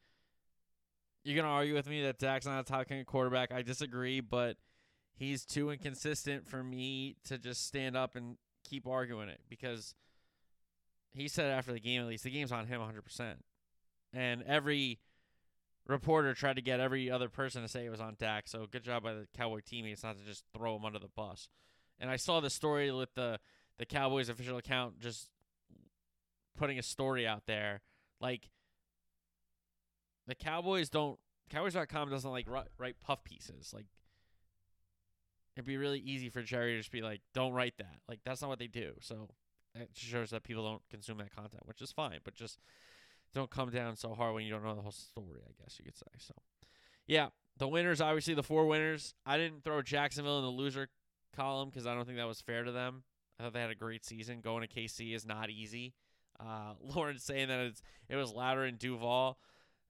you're 1.23 1.35
gonna 1.35 1.53
argue 1.53 1.73
with 1.73 1.87
me 1.87 2.03
that 2.03 2.19
Dak's 2.19 2.45
not 2.45 2.59
a 2.59 2.63
top 2.63 2.87
ten 2.87 3.03
quarterback. 3.05 3.51
I 3.51 3.61
disagree, 3.61 4.19
but 4.19 4.57
he's 5.13 5.45
too 5.45 5.69
inconsistent 5.69 6.47
for 6.47 6.63
me 6.63 7.17
to 7.25 7.37
just 7.37 7.67
stand 7.67 7.95
up 7.97 8.15
and 8.15 8.37
keep 8.63 8.87
arguing 8.87 9.29
it 9.29 9.41
because 9.49 9.95
he 11.11 11.27
said 11.27 11.51
after 11.51 11.73
the 11.73 11.79
game 11.79 12.01
at 12.01 12.07
least 12.07 12.23
the 12.23 12.31
game's 12.31 12.51
on 12.51 12.67
him 12.67 12.81
100%. 12.81 13.35
And 14.13 14.43
every 14.43 14.99
reporter 15.87 16.33
tried 16.33 16.55
to 16.55 16.61
get 16.61 16.79
every 16.79 17.09
other 17.09 17.29
person 17.29 17.61
to 17.61 17.67
say 17.67 17.85
it 17.85 17.89
was 17.89 17.99
on 17.99 18.15
Dak. 18.19 18.47
So 18.47 18.65
good 18.69 18.83
job 18.83 19.03
by 19.03 19.13
the 19.13 19.27
Cowboy 19.35 19.61
teammates 19.65 20.03
not 20.03 20.17
to 20.17 20.23
just 20.23 20.43
throw 20.55 20.75
him 20.75 20.85
under 20.85 20.99
the 20.99 21.09
bus. 21.09 21.49
And 21.99 22.09
I 22.09 22.15
saw 22.15 22.39
the 22.39 22.49
story 22.49 22.91
with 22.91 23.13
the 23.15 23.39
the 23.77 23.85
Cowboys 23.85 24.29
official 24.29 24.57
account 24.57 24.99
just 24.99 25.29
putting 26.57 26.77
a 26.77 26.83
story 26.83 27.25
out 27.25 27.43
there 27.45 27.81
like 28.19 28.49
the 30.29 30.35
Cowboys 30.35 30.89
don't 30.89 31.19
Cowboys.com 31.49 32.09
doesn't 32.09 32.29
like 32.29 32.47
write, 32.47 32.99
puff 33.01 33.23
pieces. 33.23 33.73
Like 33.73 33.85
it'd 35.55 35.65
be 35.65 35.77
really 35.77 35.99
easy 35.99 36.29
for 36.29 36.41
Jerry 36.41 36.73
to 36.73 36.77
just 36.77 36.91
be 36.91 37.01
like, 37.01 37.21
"Don't 37.33 37.53
write 37.53 37.77
that." 37.79 37.97
Like 38.07 38.19
that's 38.23 38.41
not 38.41 38.49
what 38.49 38.59
they 38.59 38.67
do. 38.67 38.93
So 39.01 39.29
it 39.75 39.89
shows 39.93 40.29
that 40.29 40.43
people 40.43 40.63
don't 40.63 40.81
consume 40.89 41.17
that 41.17 41.35
content, 41.35 41.63
which 41.65 41.81
is 41.81 41.91
fine. 41.91 42.19
But 42.23 42.35
just 42.35 42.59
don't 43.33 43.49
come 43.49 43.69
down 43.69 43.95
so 43.95 44.13
hard 44.13 44.35
when 44.35 44.45
you 44.45 44.51
don't 44.51 44.63
know 44.63 44.75
the 44.75 44.81
whole 44.81 44.91
story. 44.91 45.41
I 45.43 45.51
guess 45.61 45.77
you 45.79 45.85
could 45.85 45.97
say. 45.97 46.05
So 46.17 46.33
yeah, 47.07 47.29
the 47.57 47.67
winners 47.67 47.99
obviously 47.99 48.35
the 48.35 48.43
four 48.43 48.67
winners. 48.67 49.15
I 49.25 49.37
didn't 49.37 49.63
throw 49.63 49.81
Jacksonville 49.81 50.37
in 50.37 50.45
the 50.45 50.51
loser 50.51 50.89
column 51.35 51.69
because 51.69 51.87
I 51.87 51.95
don't 51.95 52.05
think 52.05 52.17
that 52.17 52.27
was 52.27 52.41
fair 52.41 52.63
to 52.63 52.71
them. 52.71 53.03
I 53.39 53.43
thought 53.43 53.53
they 53.53 53.61
had 53.61 53.71
a 53.71 53.75
great 53.75 54.05
season. 54.05 54.41
Going 54.41 54.67
to 54.67 54.67
KC 54.67 55.15
is 55.15 55.25
not 55.25 55.49
easy. 55.49 55.93
Uh, 56.39 56.73
Lauren 56.81 57.17
saying 57.17 57.47
that 57.47 57.59
it's 57.59 57.81
it 58.07 58.15
was 58.15 58.31
louder 58.31 58.65
in 58.65 58.75
Duval 58.75 59.39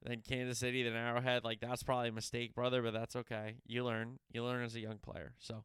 than 0.03 0.22
Kansas 0.22 0.60
City 0.60 0.84
than 0.84 0.96
Arrowhead. 0.96 1.44
Like 1.44 1.60
that's 1.60 1.84
probably 1.84 2.10
a 2.10 2.13
mistake, 2.13 2.53
brother, 2.53 2.82
but 2.82 2.94
that's 2.94 3.15
okay. 3.15 3.56
You 3.65 3.84
learn. 3.84 4.20
You 4.32 4.44
learn 4.44 4.63
as 4.63 4.75
a 4.75 4.79
young 4.79 4.98
player. 4.98 5.34
So, 5.39 5.63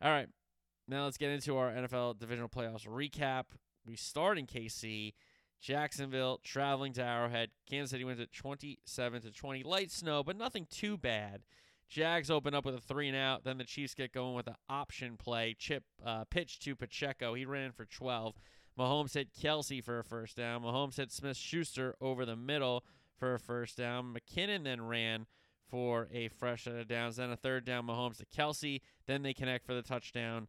all 0.00 0.10
right. 0.10 0.28
Now 0.88 1.04
let's 1.04 1.16
get 1.16 1.30
into 1.30 1.56
our 1.56 1.70
NFL 1.70 2.18
divisional 2.18 2.48
playoffs 2.48 2.86
recap. 2.86 3.44
We 3.84 3.96
start 3.96 4.38
in 4.38 4.46
KC. 4.46 5.14
Jacksonville 5.60 6.40
traveling 6.44 6.92
to 6.94 7.02
Arrowhead. 7.02 7.50
Kansas 7.68 7.90
City 7.90 8.04
wins 8.04 8.20
at 8.20 8.32
27 8.32 9.22
to 9.22 9.32
20. 9.32 9.62
Light 9.64 9.90
snow, 9.90 10.22
but 10.22 10.36
nothing 10.36 10.66
too 10.70 10.96
bad. 10.96 11.42
Jags 11.88 12.30
open 12.30 12.54
up 12.54 12.64
with 12.64 12.74
a 12.74 12.80
three 12.80 13.08
and 13.08 13.16
out. 13.16 13.44
Then 13.44 13.58
the 13.58 13.64
Chiefs 13.64 13.94
get 13.94 14.12
going 14.12 14.34
with 14.34 14.48
an 14.48 14.56
option 14.68 15.16
play. 15.16 15.54
Chip 15.58 15.84
uh, 16.04 16.24
pitch 16.30 16.58
to 16.60 16.76
Pacheco. 16.76 17.34
He 17.34 17.44
ran 17.44 17.72
for 17.72 17.84
12. 17.84 18.36
Mahomes 18.78 19.14
hit 19.14 19.28
Kelsey 19.40 19.80
for 19.80 19.98
a 19.98 20.04
first 20.04 20.36
down. 20.36 20.62
Mahomes 20.62 20.96
hit 20.96 21.10
Smith 21.10 21.36
Schuster 21.36 21.94
over 22.00 22.26
the 22.26 22.36
middle 22.36 22.84
for 23.18 23.34
a 23.34 23.38
first 23.38 23.76
down. 23.76 24.14
McKinnon 24.14 24.64
then 24.64 24.86
ran 24.86 25.26
for 25.68 26.08
a 26.12 26.28
fresh 26.28 26.64
set 26.64 26.76
of 26.76 26.88
downs. 26.88 27.16
Then 27.16 27.30
a 27.30 27.36
third 27.36 27.64
down, 27.64 27.86
Mahomes 27.86 28.18
to 28.18 28.26
Kelsey. 28.26 28.82
Then 29.06 29.22
they 29.22 29.34
connect 29.34 29.66
for 29.66 29.74
the 29.74 29.82
touchdown. 29.82 30.48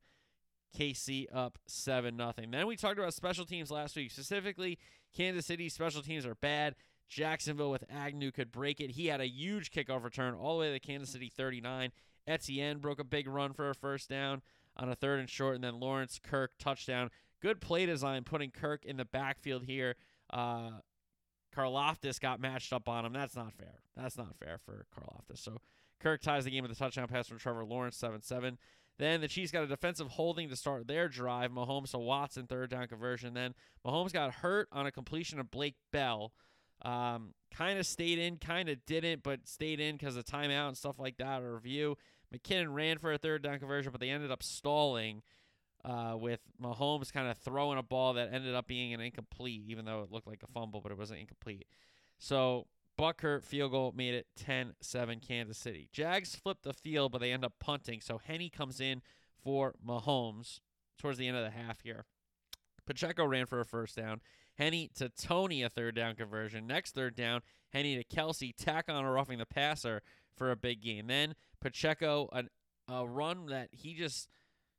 KC 0.77 1.27
up 1.33 1.57
7 1.65 2.15
nothing. 2.15 2.51
Then 2.51 2.67
we 2.67 2.75
talked 2.75 2.99
about 2.99 3.13
special 3.13 3.45
teams 3.45 3.71
last 3.71 3.95
week. 3.95 4.11
Specifically, 4.11 4.77
Kansas 5.15 5.45
City 5.45 5.69
special 5.69 6.01
teams 6.01 6.25
are 6.25 6.35
bad. 6.35 6.75
Jacksonville 7.09 7.71
with 7.71 7.85
Agnew 7.89 8.31
could 8.31 8.51
break 8.51 8.81
it. 8.81 8.91
He 8.91 9.07
had 9.07 9.21
a 9.21 9.27
huge 9.27 9.71
kickoff 9.71 10.03
return 10.03 10.33
all 10.33 10.55
the 10.55 10.61
way 10.61 10.67
to 10.67 10.73
the 10.73 10.79
Kansas 10.79 11.09
City 11.09 11.31
39. 11.35 11.91
Etienne 12.27 12.79
broke 12.79 12.99
a 12.99 13.05
big 13.05 13.27
run 13.27 13.53
for 13.53 13.69
a 13.69 13.75
first 13.75 14.09
down 14.09 14.41
on 14.75 14.89
a 14.89 14.95
third 14.95 15.19
and 15.19 15.29
short, 15.29 15.55
and 15.55 15.63
then 15.63 15.79
Lawrence 15.79 16.19
Kirk 16.21 16.51
touchdown. 16.59 17.09
Good 17.41 17.61
play 17.61 17.85
design 17.85 18.23
putting 18.23 18.51
Kirk 18.51 18.83
in 18.83 18.97
the 18.97 19.05
backfield 19.05 19.63
here. 19.63 19.95
Uh, 20.29 20.71
Karlaftis 21.57 22.19
got 22.19 22.39
matched 22.39 22.71
up 22.71 22.87
on 22.87 23.05
him. 23.05 23.13
That's 23.13 23.35
not 23.35 23.53
fair. 23.53 23.79
That's 23.95 24.17
not 24.17 24.35
fair 24.37 24.59
for 24.65 24.85
Karlaftis. 24.95 25.39
So 25.39 25.57
Kirk 25.99 26.21
ties 26.21 26.45
the 26.45 26.51
game 26.51 26.61
with 26.63 26.71
a 26.71 26.75
touchdown 26.75 27.07
pass 27.07 27.27
from 27.27 27.39
Trevor 27.39 27.65
Lawrence, 27.65 27.97
7 27.97 28.21
7. 28.21 28.57
Then 28.99 29.21
the 29.21 29.27
Chiefs 29.27 29.51
got 29.51 29.63
a 29.63 29.67
defensive 29.67 30.07
holding 30.07 30.49
to 30.49 30.55
start 30.55 30.87
their 30.87 31.07
drive. 31.07 31.51
Mahomes 31.51 31.91
to 31.91 31.99
Watson, 31.99 32.47
third 32.47 32.69
down 32.69 32.87
conversion. 32.87 33.33
Then 33.33 33.53
Mahomes 33.85 34.11
got 34.11 34.35
hurt 34.35 34.67
on 34.71 34.87
a 34.87 34.91
completion 34.91 35.39
of 35.39 35.51
Blake 35.51 35.75
Bell. 35.91 36.33
Um, 36.83 37.33
kind 37.51 37.79
of 37.79 37.85
stayed 37.85 38.19
in, 38.19 38.37
kind 38.37 38.69
of 38.69 38.85
didn't, 38.85 39.23
but 39.23 39.47
stayed 39.47 39.79
in 39.79 39.97
because 39.97 40.15
of 40.15 40.25
timeout 40.25 40.69
and 40.69 40.77
stuff 40.77 40.99
like 40.99 41.17
that, 41.17 41.41
a 41.41 41.49
review. 41.49 41.97
McKinnon 42.35 42.73
ran 42.73 42.97
for 42.97 43.13
a 43.13 43.17
third 43.17 43.41
down 43.41 43.59
conversion, 43.59 43.91
but 43.91 44.01
they 44.01 44.09
ended 44.09 44.31
up 44.31 44.43
stalling 44.43 45.21
uh, 45.87 46.17
with 46.17 46.41
Mahomes 46.61 47.13
kind 47.13 47.29
of 47.29 47.37
throwing 47.37 47.77
a 47.77 47.83
ball 47.83 48.13
that 48.13 48.33
ended 48.33 48.53
up 48.53 48.67
being 48.67 48.93
an 48.93 48.99
incomplete, 48.99 49.63
even 49.67 49.85
though 49.85 50.01
it 50.01 50.11
looked 50.11 50.27
like 50.27 50.43
a 50.43 50.51
fumble, 50.51 50.81
but 50.81 50.91
it 50.91 50.97
wasn't 50.97 51.19
incomplete. 51.19 51.65
So 52.19 52.67
Butker 52.99 53.41
field 53.41 53.71
goal 53.71 53.93
made 53.95 54.13
it 54.13 54.27
10-7 54.43 55.25
Kansas 55.25 55.57
City. 55.57 55.87
Jags 55.93 56.35
flipped 56.35 56.63
the 56.63 56.73
field, 56.73 57.13
but 57.13 57.21
they 57.21 57.31
end 57.31 57.45
up 57.45 57.53
punting. 57.59 58.01
So 58.01 58.17
Henne 58.17 58.49
comes 58.49 58.81
in 58.81 59.01
for 59.41 59.75
Mahomes 59.85 60.59
towards 60.99 61.19
the 61.19 61.27
end 61.27 61.37
of 61.37 61.43
the 61.45 61.51
half 61.51 61.81
here. 61.81 62.05
Pacheco 62.85 63.25
ran 63.25 63.45
for 63.45 63.61
a 63.61 63.65
first 63.65 63.95
down. 63.95 64.19
Henne 64.57 64.89
to 64.95 65.09
Toney, 65.09 65.63
a 65.63 65.69
third 65.69 65.95
down 65.95 66.15
conversion. 66.15 66.67
Next 66.67 66.95
third 66.95 67.15
down, 67.15 67.41
Henne 67.71 67.97
to 67.97 68.03
Kelsey, 68.03 68.51
tack 68.51 68.85
on 68.89 69.05
a 69.05 69.11
roughing 69.11 69.37
the 69.37 69.45
passer 69.45 70.01
for 70.35 70.51
a 70.51 70.57
big 70.57 70.81
game. 70.81 71.07
Then 71.07 71.35
Pacheco, 71.61 72.27
an, 72.33 72.49
a 72.89 73.07
run 73.07 73.45
that 73.47 73.69
he 73.71 73.93
just 73.93 74.27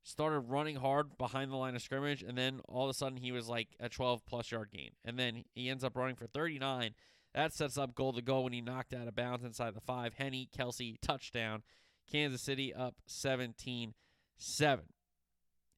started 0.08 0.40
running 0.40 0.76
hard 0.76 1.18
behind 1.18 1.50
the 1.50 1.56
line 1.56 1.76
of 1.76 1.82
scrimmage, 1.82 2.22
and 2.22 2.36
then 2.36 2.60
all 2.68 2.84
of 2.84 2.90
a 2.90 2.94
sudden 2.94 3.18
he 3.18 3.32
was 3.32 3.48
like 3.48 3.68
a 3.78 3.88
12 3.88 4.24
plus 4.26 4.50
yard 4.50 4.70
gain. 4.72 4.90
And 5.04 5.18
then 5.18 5.44
he 5.54 5.68
ends 5.68 5.84
up 5.84 5.96
running 5.96 6.16
for 6.16 6.26
39 6.26 6.94
that 7.34 7.54
sets 7.54 7.78
up 7.78 7.94
goal 7.94 8.12
to 8.14 8.22
go 8.22 8.40
when 8.40 8.52
he 8.52 8.60
knocked 8.60 8.94
out 8.94 9.06
of 9.06 9.14
bounds 9.14 9.44
inside 9.44 9.74
the 9.74 9.80
five. 9.80 10.14
Henne, 10.14 10.46
Kelsey, 10.56 10.96
touchdown. 11.02 11.62
Kansas 12.10 12.42
City 12.42 12.72
up 12.72 12.96
17 13.06 13.94
7. 14.38 14.84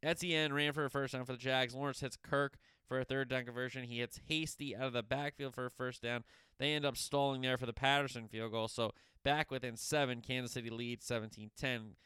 Etienne 0.02 0.52
ran 0.52 0.72
for 0.72 0.84
a 0.84 0.90
first 0.90 1.12
down 1.12 1.24
for 1.24 1.32
the 1.32 1.38
Jags. 1.38 1.74
Lawrence 1.74 2.00
hits 2.00 2.16
Kirk 2.16 2.56
for 2.86 3.00
a 3.00 3.04
third 3.04 3.28
down 3.28 3.44
conversion. 3.44 3.84
He 3.84 3.98
hits 3.98 4.20
Hasty 4.28 4.74
out 4.74 4.86
of 4.86 4.92
the 4.92 5.02
backfield 5.02 5.54
for 5.54 5.66
a 5.66 5.70
first 5.70 6.02
down. 6.02 6.24
They 6.58 6.72
end 6.72 6.86
up 6.86 6.96
stalling 6.96 7.42
there 7.42 7.58
for 7.58 7.66
the 7.66 7.72
Patterson 7.72 8.28
field 8.28 8.52
goal. 8.52 8.68
So 8.68 8.92
back 9.24 9.50
within 9.50 9.76
seven, 9.76 10.22
Kansas 10.22 10.52
City 10.52 10.70
leads 10.70 11.04
17 11.04 11.50
10. 11.58 11.96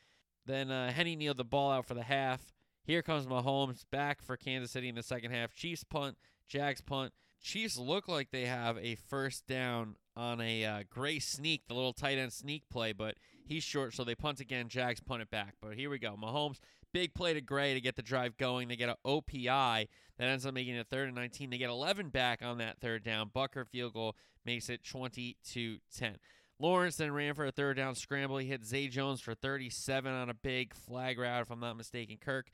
Then 0.47 0.71
uh, 0.71 0.93
Henne 0.93 1.19
kneeled 1.19 1.37
the 1.37 1.45
ball 1.45 1.71
out 1.71 1.87
for 1.87 1.95
the 1.95 2.03
half. 2.03 2.53
Here 2.85 3.03
comes 3.03 3.27
Mahomes 3.27 3.85
back 3.91 4.23
for 4.23 4.37
Kansas 4.37 4.71
City 4.71 4.89
in 4.89 4.95
the 4.95 5.03
second 5.03 5.31
half. 5.31 5.55
Chiefs 5.55 5.85
punt, 5.85 6.19
Jags 6.47 6.83
punt. 6.83 7.13
Chiefs 7.43 7.79
look 7.79 8.09
like 8.09 8.31
they 8.31 8.47
have 8.47 8.79
a 8.79 8.95
first 8.95 9.47
down 9.47 9.97
on 10.17 10.41
a 10.41 10.65
uh, 10.65 10.83
Gray 10.89 11.19
sneak, 11.19 11.67
the 11.67 11.75
little 11.75 11.93
tight 11.93 12.19
end 12.19 12.33
sneak 12.33 12.69
play, 12.71 12.93
but 12.93 13.17
he's 13.47 13.63
short, 13.63 13.95
so 13.95 14.05
they 14.05 14.15
punt 14.15 14.41
again. 14.41 14.69
Jags 14.69 15.01
punt 15.01 15.23
it 15.23 15.31
back. 15.31 15.55
But 15.61 15.75
here 15.75 15.91
we 15.91 15.99
go. 15.99 16.17
Mahomes, 16.17 16.59
big 16.93 17.15
play 17.15 17.35
to 17.35 17.41
Gray 17.41 17.75
to 17.75 17.81
get 17.81 17.97
the 17.97 18.03
drive 18.03 18.37
going. 18.37 18.69
They 18.69 18.77
get 18.77 18.89
an 18.89 18.97
OPI 19.05 19.89
that 20.19 20.29
ends 20.29 20.47
up 20.47 20.55
making 20.55 20.77
it 20.77 20.87
third 20.89 21.09
and 21.09 21.17
19. 21.17 21.51
They 21.51 21.59
get 21.59 21.71
11 21.71 22.11
back 22.11 22.43
on 22.43 22.59
that 22.59 22.81
third 22.81 23.03
down. 23.03 23.31
Butker 23.35 23.67
field 23.67 23.95
goal 23.95 24.17
makes 24.45 24.69
it 24.69 24.85
20 24.85 25.37
to 25.53 25.79
10. 25.97 26.17
Lawrence 26.59 26.97
then 26.97 27.13
ran 27.13 27.35
for 27.35 27.47
a 27.47 27.51
third 27.51 27.77
down 27.77 27.95
scramble. 27.95 28.39
He 28.39 28.47
hit 28.47 28.65
Zay 28.65 28.89
Jones 28.89 29.21
for 29.21 29.35
37 29.35 30.13
on 30.13 30.31
a 30.31 30.35
big 30.35 30.75
flag 30.75 31.19
route, 31.19 31.43
if 31.43 31.51
I'm 31.51 31.61
not 31.61 31.77
mistaken. 31.77 32.17
Kirk 32.21 32.47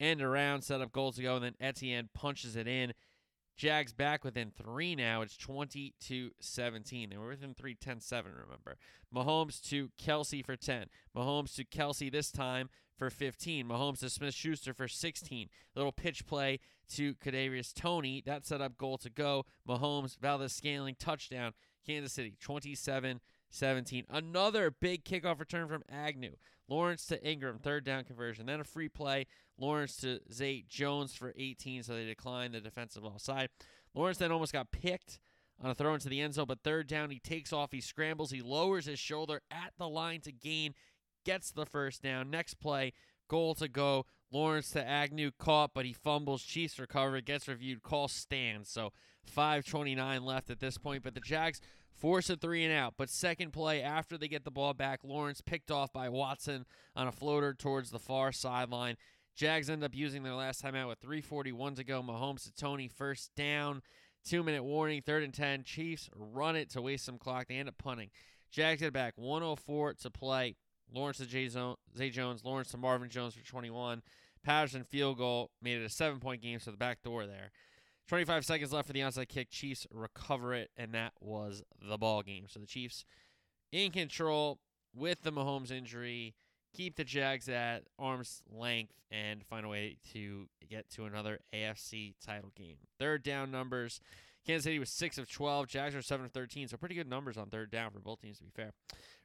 end 0.00 0.20
around, 0.20 0.62
set 0.62 0.80
up 0.80 0.92
goals 0.92 1.16
to 1.16 1.22
go, 1.22 1.36
and 1.36 1.44
then 1.44 1.54
Etienne 1.60 2.08
punches 2.14 2.56
it 2.56 2.66
in. 2.66 2.92
Jags 3.56 3.92
back 3.92 4.24
within 4.24 4.50
three 4.50 4.96
now. 4.96 5.22
It's 5.22 5.36
20 5.36 5.94
to 6.06 6.30
17. 6.40 7.10
They 7.10 7.16
were 7.16 7.28
within 7.28 7.54
three, 7.54 7.76
10 7.76 8.00
7, 8.00 8.32
remember. 8.32 8.76
Mahomes 9.14 9.62
to 9.68 9.90
Kelsey 9.96 10.42
for 10.42 10.56
10. 10.56 10.86
Mahomes 11.16 11.54
to 11.54 11.64
Kelsey 11.64 12.10
this 12.10 12.32
time 12.32 12.68
for 12.98 13.10
15. 13.10 13.68
Mahomes 13.68 14.00
to 14.00 14.10
Smith 14.10 14.34
Schuster 14.34 14.74
for 14.74 14.88
16. 14.88 15.48
Little 15.76 15.92
pitch 15.92 16.26
play 16.26 16.58
to 16.94 17.14
Kadarius 17.14 17.72
Toney. 17.72 18.24
That 18.26 18.44
set 18.44 18.60
up 18.60 18.76
goal 18.76 18.98
to 18.98 19.10
go. 19.10 19.46
Mahomes, 19.68 20.18
Valdes-Scantling, 20.18 20.96
touchdown. 20.98 21.52
Kansas 21.86 22.12
City, 22.12 22.34
27 22.40 23.20
17. 23.54 24.04
Another 24.10 24.70
big 24.70 25.04
kickoff 25.04 25.38
return 25.38 25.68
from 25.68 25.82
Agnew. 25.88 26.36
Lawrence 26.68 27.06
to 27.06 27.22
Ingram, 27.22 27.58
third 27.58 27.84
down 27.84 28.04
conversion. 28.04 28.46
Then 28.46 28.60
a 28.60 28.64
free 28.64 28.88
play. 28.88 29.26
Lawrence 29.58 29.96
to 29.98 30.20
Zay 30.32 30.64
Jones 30.68 31.14
for 31.14 31.32
18, 31.36 31.82
so 31.82 31.94
they 31.94 32.06
decline 32.06 32.52
the 32.52 32.60
defensive 32.60 33.04
offside. 33.04 33.50
Lawrence 33.94 34.18
then 34.18 34.32
almost 34.32 34.52
got 34.52 34.72
picked 34.72 35.20
on 35.62 35.70
a 35.70 35.74
throw 35.74 35.94
into 35.94 36.08
the 36.08 36.20
end 36.20 36.34
zone, 36.34 36.46
but 36.48 36.62
third 36.64 36.88
down, 36.88 37.10
he 37.10 37.20
takes 37.20 37.52
off, 37.52 37.70
he 37.70 37.80
scrambles, 37.80 38.32
he 38.32 38.42
lowers 38.42 38.86
his 38.86 38.98
shoulder 38.98 39.40
at 39.50 39.72
the 39.78 39.88
line 39.88 40.20
to 40.22 40.32
gain, 40.32 40.74
gets 41.24 41.52
the 41.52 41.66
first 41.66 42.02
down. 42.02 42.28
Next 42.30 42.54
play, 42.54 42.92
goal 43.28 43.54
to 43.56 43.68
go. 43.68 44.06
Lawrence 44.32 44.70
to 44.70 44.84
Agnew 44.84 45.30
caught, 45.38 45.70
but 45.72 45.84
he 45.84 45.92
fumbles. 45.92 46.42
Chiefs 46.42 46.80
recover, 46.80 47.20
gets 47.20 47.46
reviewed, 47.46 47.84
call 47.84 48.08
stands. 48.08 48.68
So 48.68 48.92
5:29 49.24 50.24
left 50.24 50.50
at 50.50 50.58
this 50.58 50.76
point, 50.76 51.04
but 51.04 51.14
the 51.14 51.20
Jags 51.20 51.60
force 51.94 52.28
a 52.30 52.36
three 52.36 52.64
and 52.64 52.72
out. 52.72 52.94
But 52.96 53.10
second 53.10 53.52
play 53.52 53.82
after 53.82 54.18
they 54.18 54.28
get 54.28 54.44
the 54.44 54.50
ball 54.50 54.74
back, 54.74 55.00
Lawrence 55.04 55.40
picked 55.40 55.70
off 55.70 55.92
by 55.92 56.08
Watson 56.08 56.66
on 56.94 57.06
a 57.06 57.12
floater 57.12 57.54
towards 57.54 57.90
the 57.90 57.98
far 57.98 58.32
sideline. 58.32 58.96
Jags 59.34 59.68
end 59.68 59.82
up 59.82 59.94
using 59.94 60.22
their 60.22 60.34
last 60.34 60.60
time 60.60 60.74
out 60.74 60.88
with 60.88 61.00
3:41 61.00 61.76
to 61.76 61.84
go. 61.84 62.02
Mahomes 62.02 62.44
to 62.44 62.52
Toney, 62.52 62.88
first 62.88 63.34
down. 63.34 63.82
Two 64.24 64.42
minute 64.42 64.62
warning, 64.62 65.02
third 65.02 65.22
and 65.22 65.34
10. 65.34 65.64
Chiefs 65.64 66.08
run 66.14 66.56
it 66.56 66.70
to 66.70 66.82
waste 66.82 67.04
some 67.04 67.18
clock. 67.18 67.48
They 67.48 67.56
end 67.56 67.68
up 67.68 67.76
punting. 67.78 68.10
Jags 68.50 68.80
get 68.80 68.88
it 68.88 68.92
back 68.92 69.14
104 69.16 69.94
to 69.94 70.10
play. 70.10 70.56
Lawrence 70.92 71.18
to 71.18 71.26
Jay, 71.26 71.48
Zay 71.48 72.10
Jones, 72.10 72.44
Lawrence 72.44 72.70
to 72.70 72.76
Marvin 72.76 73.08
Jones 73.08 73.34
for 73.34 73.44
21. 73.44 74.02
Patterson 74.44 74.84
field 74.84 75.18
goal 75.18 75.50
made 75.60 75.80
it 75.80 75.84
a 75.84 75.88
seven 75.88 76.20
point 76.20 76.42
game, 76.42 76.60
so 76.60 76.70
the 76.70 76.76
back 76.76 77.02
door 77.02 77.26
there. 77.26 77.50
25 78.08 78.44
seconds 78.44 78.72
left 78.72 78.86
for 78.86 78.92
the 78.92 79.00
onside 79.00 79.28
kick. 79.28 79.50
Chiefs 79.50 79.86
recover 79.90 80.54
it, 80.54 80.70
and 80.76 80.94
that 80.94 81.12
was 81.20 81.62
the 81.80 81.96
ball 81.96 82.22
game. 82.22 82.46
So 82.48 82.60
the 82.60 82.66
Chiefs 82.66 83.04
in 83.72 83.90
control 83.90 84.58
with 84.94 85.22
the 85.22 85.32
Mahomes 85.32 85.70
injury, 85.70 86.34
keep 86.74 86.96
the 86.96 87.04
Jags 87.04 87.48
at 87.48 87.84
arm's 87.98 88.42
length, 88.50 88.92
and 89.10 89.44
find 89.44 89.64
a 89.64 89.68
way 89.68 89.96
to 90.12 90.48
get 90.68 90.90
to 90.90 91.04
another 91.04 91.40
AFC 91.54 92.14
title 92.24 92.52
game. 92.56 92.76
Third 92.98 93.22
down 93.22 93.50
numbers. 93.50 94.00
Kansas 94.46 94.64
City 94.64 94.78
was 94.78 94.90
6 94.90 95.16
of 95.16 95.30
12. 95.30 95.68
Jags 95.68 95.94
are 95.94 96.02
7 96.02 96.26
of 96.26 96.32
13, 96.32 96.68
so 96.68 96.76
pretty 96.76 96.94
good 96.94 97.08
numbers 97.08 97.38
on 97.38 97.48
third 97.48 97.70
down 97.70 97.90
for 97.90 98.00
both 98.00 98.20
teams, 98.20 98.38
to 98.38 98.44
be 98.44 98.50
fair. 98.54 98.72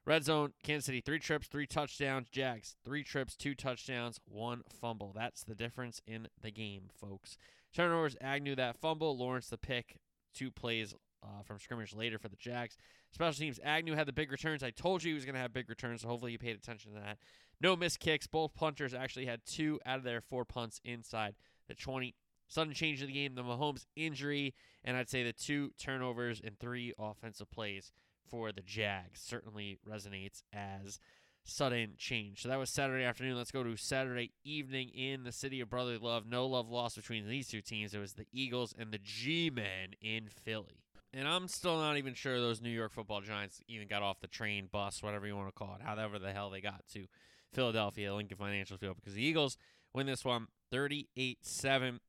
Red 0.06 0.24
zone, 0.24 0.54
Kansas 0.63 0.86
City, 0.86 1.02
three 1.02 1.20
trips, 1.20 1.48
three 1.48 1.68
touchdowns. 1.68 2.30
Jags, 2.30 2.78
three 2.86 3.04
trips, 3.04 3.36
two 3.36 3.54
touchdowns, 3.54 4.20
one 4.26 4.62
fumble. 4.80 5.12
That's 5.13 5.44
the 5.44 5.56
difference 5.56 6.02
in 6.08 6.30
the 6.42 6.52
game, 6.52 6.84
folks. 7.00 7.38
Turnovers, 7.74 8.16
Agnew 8.22 8.56
that 8.56 8.78
fumble, 8.78 9.18
Lawrence 9.18 9.50
the 9.50 9.58
pick, 9.58 9.98
two 10.34 10.52
plays 10.52 10.94
uh, 11.24 11.44
from 11.44 11.60
scrimmage 11.60 11.96
later 11.96 12.18
for 12.18 12.30
the 12.30 12.36
Jags. 12.36 12.78
Special 13.12 13.40
teams, 13.40 13.60
Agnew 13.64 13.96
had 13.96 14.08
the 14.08 14.14
big 14.14 14.32
returns. 14.32 14.64
I 14.64 14.72
told 14.72 15.04
you 15.04 15.10
he 15.12 15.16
was 15.16 15.26
going 15.26 15.36
to 15.36 15.42
have 15.42 15.54
big 15.54 15.70
returns, 15.70 16.02
so 16.02 16.08
hopefully 16.08 16.32
you 16.32 16.38
paid 16.38 16.56
attention 16.56 16.94
to 16.94 17.00
that. 17.00 17.18
No 17.62 17.76
missed 17.76 18.00
kicks. 18.00 18.28
Both 18.28 18.54
punters 18.54 18.94
actually 18.94 19.26
had 19.26 19.42
two 19.46 19.80
out 19.86 19.98
of 19.98 20.04
their 20.04 20.22
four 20.22 20.46
punts 20.46 20.80
inside 20.84 21.36
the 21.68 21.76
20. 21.76 22.16
Sudden 22.48 22.74
change 22.74 23.02
of 23.02 23.08
the 23.08 23.14
game, 23.14 23.36
the 23.36 23.44
Mahomes 23.44 23.86
injury, 23.96 24.56
and 24.84 24.98
I'd 24.98 25.10
say 25.10 25.24
the 25.24 25.34
two 25.34 25.72
turnovers 25.78 26.42
and 26.44 26.58
three 26.58 26.94
offensive 26.98 27.52
plays 27.52 27.92
for 28.28 28.52
the 28.52 28.62
Jags 28.62 29.22
certainly 29.22 29.78
resonates 29.88 30.42
as 30.52 31.00
sudden 31.43 31.93
change. 31.97 32.43
So 32.43 32.49
that 32.49 32.60
was 32.60 32.69
Saturday 32.69 33.04
afternoon. 33.04 33.38
Let's 33.38 33.52
go 33.52 33.63
to 33.63 33.75
Saturday 33.75 34.32
evening 34.43 34.89
in 34.89 35.23
the 35.23 35.32
city 35.32 35.62
of 35.62 35.69
brotherly 35.69 35.97
love. 35.97 36.25
No 36.25 36.45
love 36.45 36.69
lost 36.69 36.95
between 36.95 37.28
these 37.28 37.47
two 37.47 37.62
teams. 37.62 37.93
It 37.93 37.99
was 37.99 38.13
the 38.13 38.28
Eagles 38.32 38.73
and 38.78 38.91
the 38.91 38.99
G 38.99 39.49
Men 39.49 39.93
in 40.02 40.28
Philly. 40.28 40.84
And 41.13 41.28
I'm 41.28 41.47
still 41.47 41.78
not 41.78 41.97
even 41.97 42.13
sure 42.13 42.39
those 42.39 42.62
New 42.62 42.69
York 42.69 42.91
football 42.91 43.21
giants 43.21 43.63
even 43.67 43.88
got 43.88 44.04
off 44.04 44.19
the 44.19 44.28
train, 44.28 44.69
bus, 44.71 45.02
whatever 45.02 45.25
you 45.25 45.36
want 45.36 45.47
to 45.47 45.54
call 45.54 45.75
it, 45.80 45.82
however 45.82 46.19
the 46.19 46.32
hell 46.32 46.52
they 46.52 46.62
got 46.62 46.84
to 46.93 47.08
Philadelphia, 47.52 48.13
Lincoln 48.13 48.38
Financial 48.38 48.78
Field, 48.78 48.97
because 48.97 49.15
the 49.15 49.23
Eagles 49.23 49.58
win 49.93 50.06
this 50.06 50.23
one 50.23 50.47
38 50.71 51.39
7. 51.41 51.99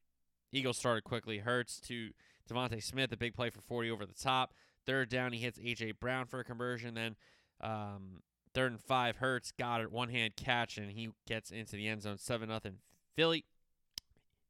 Eagles 0.52 0.76
started 0.76 1.04
quickly. 1.04 1.38
Hurts 1.38 1.80
to 1.80 2.10
DeVonta 2.50 2.82
Smith, 2.82 3.12
a 3.12 3.16
big 3.16 3.34
play 3.34 3.50
for 3.50 3.60
40 3.60 3.90
over 3.90 4.04
the 4.04 4.14
top. 4.14 4.52
Third 4.84 5.08
down, 5.08 5.32
he 5.32 5.38
hits 5.38 5.58
A.J. 5.58 5.92
Brown 5.92 6.26
for 6.26 6.40
a 6.40 6.44
conversion. 6.44 6.94
Then 6.94 7.16
um, 7.60 8.22
third 8.54 8.72
and 8.72 8.80
five, 8.80 9.16
Hurts 9.16 9.52
got 9.52 9.80
it, 9.80 9.92
one 9.92 10.08
hand 10.08 10.36
catch, 10.36 10.76
and 10.78 10.90
he 10.90 11.10
gets 11.26 11.50
into 11.50 11.76
the 11.76 11.88
end 11.88 12.02
zone. 12.02 12.18
7 12.18 12.48
nothing 12.48 12.78
Philly. 13.14 13.44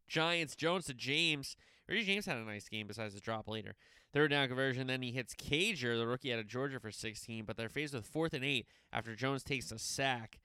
Giants, 0.09 0.57
Jones 0.57 0.87
to 0.87 0.95
James. 0.95 1.57
Richie 1.89 2.05
James 2.05 2.27
had 2.27 2.37
a 2.37 2.45
nice 2.45 2.69
game 2.69 2.87
besides 2.87 3.15
the 3.15 3.21
drop 3.21 3.49
later. 3.49 3.75
Third 4.13 4.31
down 4.31 4.49
conversion, 4.49 4.89
then 4.89 5.03
he 5.03 5.13
hits 5.13 5.35
Cager, 5.35 5.97
the 5.97 6.07
rookie 6.07 6.33
out 6.33 6.41
of 6.41 6.49
Georgia, 6.49 6.81
for 6.81 6.91
16, 6.91 7.45
but 7.45 7.57
they're 7.57 7.69
faced 7.69 7.95
with 7.95 8.07
fourth 8.07 8.35
and 8.35 8.45
eight 8.45 8.67
after 8.93 9.15
Jones 9.15 9.45
takes 9.45 9.71
a 9.71 9.79
sack. 9.79 10.41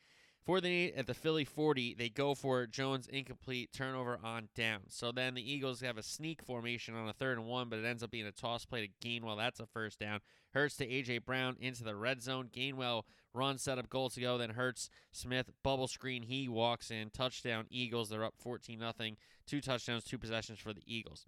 Fourth 0.46 0.64
and 0.64 0.72
eight 0.72 0.94
at 0.96 1.08
the 1.08 1.16
Philly 1.16 1.44
40, 1.44 1.96
they 1.96 2.10
go 2.10 2.36
for 2.36 2.62
it. 2.62 2.72
Jones 2.72 3.08
incomplete, 3.08 3.74
turnover 3.74 4.20
on 4.24 4.50
down. 4.56 4.82
So 4.90 5.12
then 5.12 5.34
the 5.34 5.52
Eagles 5.52 5.82
have 5.82 5.98
a 5.98 6.04
sneak 6.04 6.44
formation 6.44 6.96
on 6.96 7.10
a 7.10 7.14
third 7.14 7.40
and 7.40 7.48
one, 7.48 7.68
but 7.68 7.80
it 7.80 7.86
ends 7.86 8.04
up 8.04 8.12
being 8.12 8.28
a 8.28 8.32
toss 8.32 8.66
play 8.66 8.86
to 8.86 9.08
Gainwell. 9.08 9.38
That's 9.38 9.60
a 9.60 9.66
first 9.66 10.00
down. 10.00 10.20
Hurts 10.54 10.78
to 10.78 10.88
A.J. 10.88 11.20
Brown 11.20 11.58
into 11.60 11.84
the 11.84 11.96
red 11.96 12.22
zone. 12.22 12.50
Gainwell 12.54 13.04
run, 13.36 13.58
set 13.58 13.78
up, 13.78 13.90
goal 13.90 14.10
to 14.10 14.22
go. 14.22 14.38
Then 14.38 14.52
Hurts, 14.52 14.90
Smith, 15.12 15.52
bubble 15.64 15.88
screen. 15.88 16.24
He 16.24 16.48
walks 16.48 16.92
in. 16.92 17.10
Touchdown, 17.10 17.66
Eagles. 17.70 18.10
They're 18.10 18.24
up 18.24 18.36
14 18.38 18.80
nothing. 18.80 19.18
Two 19.46 19.62
touchdowns, 19.62 20.04
two 20.04 20.18
possessions 20.18 20.60
for 20.60 20.74
the 20.74 20.84
Eagles. 20.86 21.26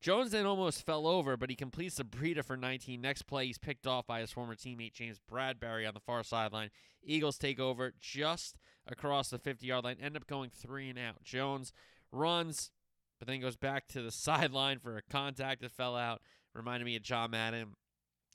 Jones 0.00 0.30
then 0.30 0.46
almost 0.46 0.84
fell 0.84 1.06
over, 1.06 1.36
but 1.36 1.50
he 1.50 1.56
completes 1.56 1.96
the 1.96 2.04
Breida 2.04 2.44
for 2.44 2.56
19. 2.56 3.00
Next 3.00 3.22
play, 3.22 3.46
he's 3.46 3.58
picked 3.58 3.86
off 3.86 4.06
by 4.06 4.20
his 4.20 4.30
former 4.30 4.54
teammate 4.54 4.92
James 4.92 5.18
Bradberry 5.30 5.88
on 5.88 5.94
the 5.94 6.00
far 6.00 6.22
sideline. 6.22 6.70
Eagles 7.02 7.38
take 7.38 7.58
over 7.58 7.92
just 7.98 8.56
across 8.86 9.30
the 9.30 9.38
50 9.38 9.66
yard 9.66 9.84
line, 9.84 9.96
end 10.00 10.16
up 10.16 10.26
going 10.26 10.50
three 10.50 10.90
and 10.90 10.98
out. 10.98 11.24
Jones 11.24 11.72
runs, 12.12 12.70
but 13.18 13.26
then 13.26 13.40
goes 13.40 13.56
back 13.56 13.86
to 13.88 14.02
the 14.02 14.10
sideline 14.12 14.78
for 14.78 14.96
a 14.96 15.02
contact 15.02 15.62
that 15.62 15.72
fell 15.72 15.96
out. 15.96 16.20
Reminded 16.54 16.84
me 16.84 16.96
of 16.96 17.02
John 17.02 17.32
Madden 17.32 17.74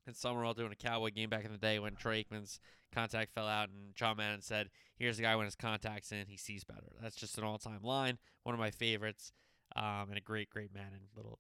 and 0.06 0.16
Summerall 0.16 0.54
doing 0.54 0.72
a 0.72 0.76
Cowboy 0.76 1.12
game 1.12 1.30
back 1.30 1.46
in 1.46 1.52
the 1.52 1.58
day 1.58 1.80
when 1.80 1.96
Troy 1.96 2.24
Aikman's 2.24 2.60
contact 2.94 3.34
fell 3.34 3.48
out, 3.48 3.70
and 3.70 3.96
John 3.96 4.18
Madden 4.18 4.42
said, 4.42 4.70
Here's 4.96 5.18
the 5.18 5.24
guy 5.24 5.36
when 5.36 5.46
his 5.46 5.56
contact's 5.56 6.12
in, 6.12 6.28
he 6.28 6.38
sees 6.38 6.64
better. 6.64 6.94
That's 7.02 7.16
just 7.16 7.38
an 7.38 7.44
all 7.44 7.58
time 7.58 7.84
line, 7.84 8.18
one 8.44 8.54
of 8.54 8.60
my 8.60 8.72
favorites, 8.72 9.32
um, 9.76 10.08
and 10.10 10.18
a 10.18 10.22
great, 10.22 10.50
great 10.50 10.74
Madden 10.74 11.10
little 11.16 11.40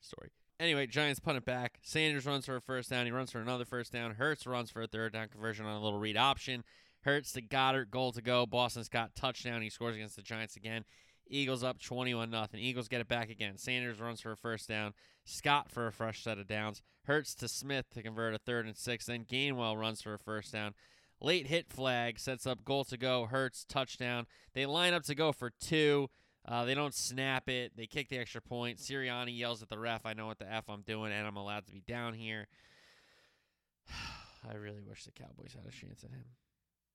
story. 0.00 0.30
Anyway, 0.60 0.86
Giants 0.86 1.20
punt 1.20 1.38
it 1.38 1.44
back. 1.44 1.78
Sanders 1.82 2.26
runs 2.26 2.46
for 2.46 2.56
a 2.56 2.60
first 2.60 2.90
down. 2.90 3.06
He 3.06 3.12
runs 3.12 3.30
for 3.30 3.40
another 3.40 3.64
first 3.64 3.92
down. 3.92 4.14
Hurts 4.14 4.46
runs 4.46 4.70
for 4.70 4.82
a 4.82 4.88
third 4.88 5.12
down 5.12 5.28
conversion 5.28 5.66
on 5.66 5.76
a 5.76 5.82
little 5.82 6.00
read 6.00 6.16
option. 6.16 6.64
Hurts 7.02 7.32
to 7.32 7.42
Goedert, 7.42 7.90
goal 7.90 8.12
to 8.12 8.22
go. 8.22 8.46
Boston 8.46 8.84
Scott 8.84 9.12
touchdown. 9.14 9.62
He 9.62 9.70
scores 9.70 9.94
against 9.94 10.16
the 10.16 10.22
Giants 10.22 10.56
again. 10.56 10.84
Eagles 11.30 11.62
up 11.62 11.80
21 11.80 12.30
nothing. 12.30 12.60
Eagles 12.60 12.88
get 12.88 13.00
it 13.00 13.08
back 13.08 13.30
again. 13.30 13.56
Sanders 13.56 14.00
runs 14.00 14.20
for 14.20 14.32
a 14.32 14.36
first 14.36 14.68
down. 14.68 14.94
Scott 15.24 15.70
for 15.70 15.86
a 15.86 15.92
fresh 15.92 16.22
set 16.22 16.38
of 16.38 16.46
downs. 16.46 16.82
Hurts 17.04 17.34
to 17.36 17.48
Smith 17.48 17.86
to 17.94 18.02
convert 18.02 18.34
a 18.34 18.38
third 18.38 18.66
and 18.66 18.76
six. 18.76 19.06
Then 19.06 19.24
Gainwell 19.24 19.78
runs 19.78 20.02
for 20.02 20.14
a 20.14 20.18
first 20.18 20.52
down. 20.52 20.74
Late 21.20 21.48
hit 21.48 21.68
flag 21.68 22.18
sets 22.18 22.46
up 22.46 22.64
goal 22.64 22.84
to 22.84 22.96
go. 22.96 23.26
Hurts 23.26 23.64
touchdown. 23.64 24.26
They 24.54 24.66
line 24.66 24.94
up 24.94 25.04
to 25.04 25.14
go 25.14 25.32
for 25.32 25.50
two. 25.50 26.08
Uh, 26.46 26.64
they 26.64 26.74
don't 26.74 26.94
snap 26.94 27.48
it. 27.48 27.72
They 27.76 27.86
kick 27.86 28.08
the 28.08 28.18
extra 28.18 28.40
point. 28.40 28.78
Sirianni 28.78 29.36
yells 29.36 29.62
at 29.62 29.68
the 29.68 29.78
ref, 29.78 30.06
I 30.06 30.14
know 30.14 30.26
what 30.26 30.38
the 30.38 30.50
F 30.50 30.64
I'm 30.70 30.80
doing, 30.82 31.12
and 31.12 31.26
I'm 31.26 31.36
allowed 31.36 31.66
to 31.66 31.72
be 31.72 31.82
down 31.86 32.14
here. 32.14 32.48
I 34.48 34.54
really 34.54 34.82
wish 34.82 35.04
the 35.04 35.12
Cowboys 35.12 35.54
had 35.54 35.66
a 35.66 35.76
chance 35.76 36.04
at 36.04 36.10
him. 36.10 36.24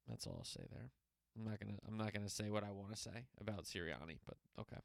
That's 0.07 0.27
all 0.27 0.35
I'll 0.37 0.45
say 0.45 0.63
there. 0.71 0.89
I'm 1.35 1.45
not 1.45 1.59
gonna 1.59 1.77
I'm 1.87 1.97
not 1.97 2.13
gonna 2.13 2.29
say 2.29 2.49
what 2.49 2.63
I 2.63 2.71
want 2.71 2.91
to 2.91 2.97
say 2.97 3.25
about 3.39 3.63
Sirianni, 3.65 4.19
but 4.25 4.37
okay. 4.59 4.77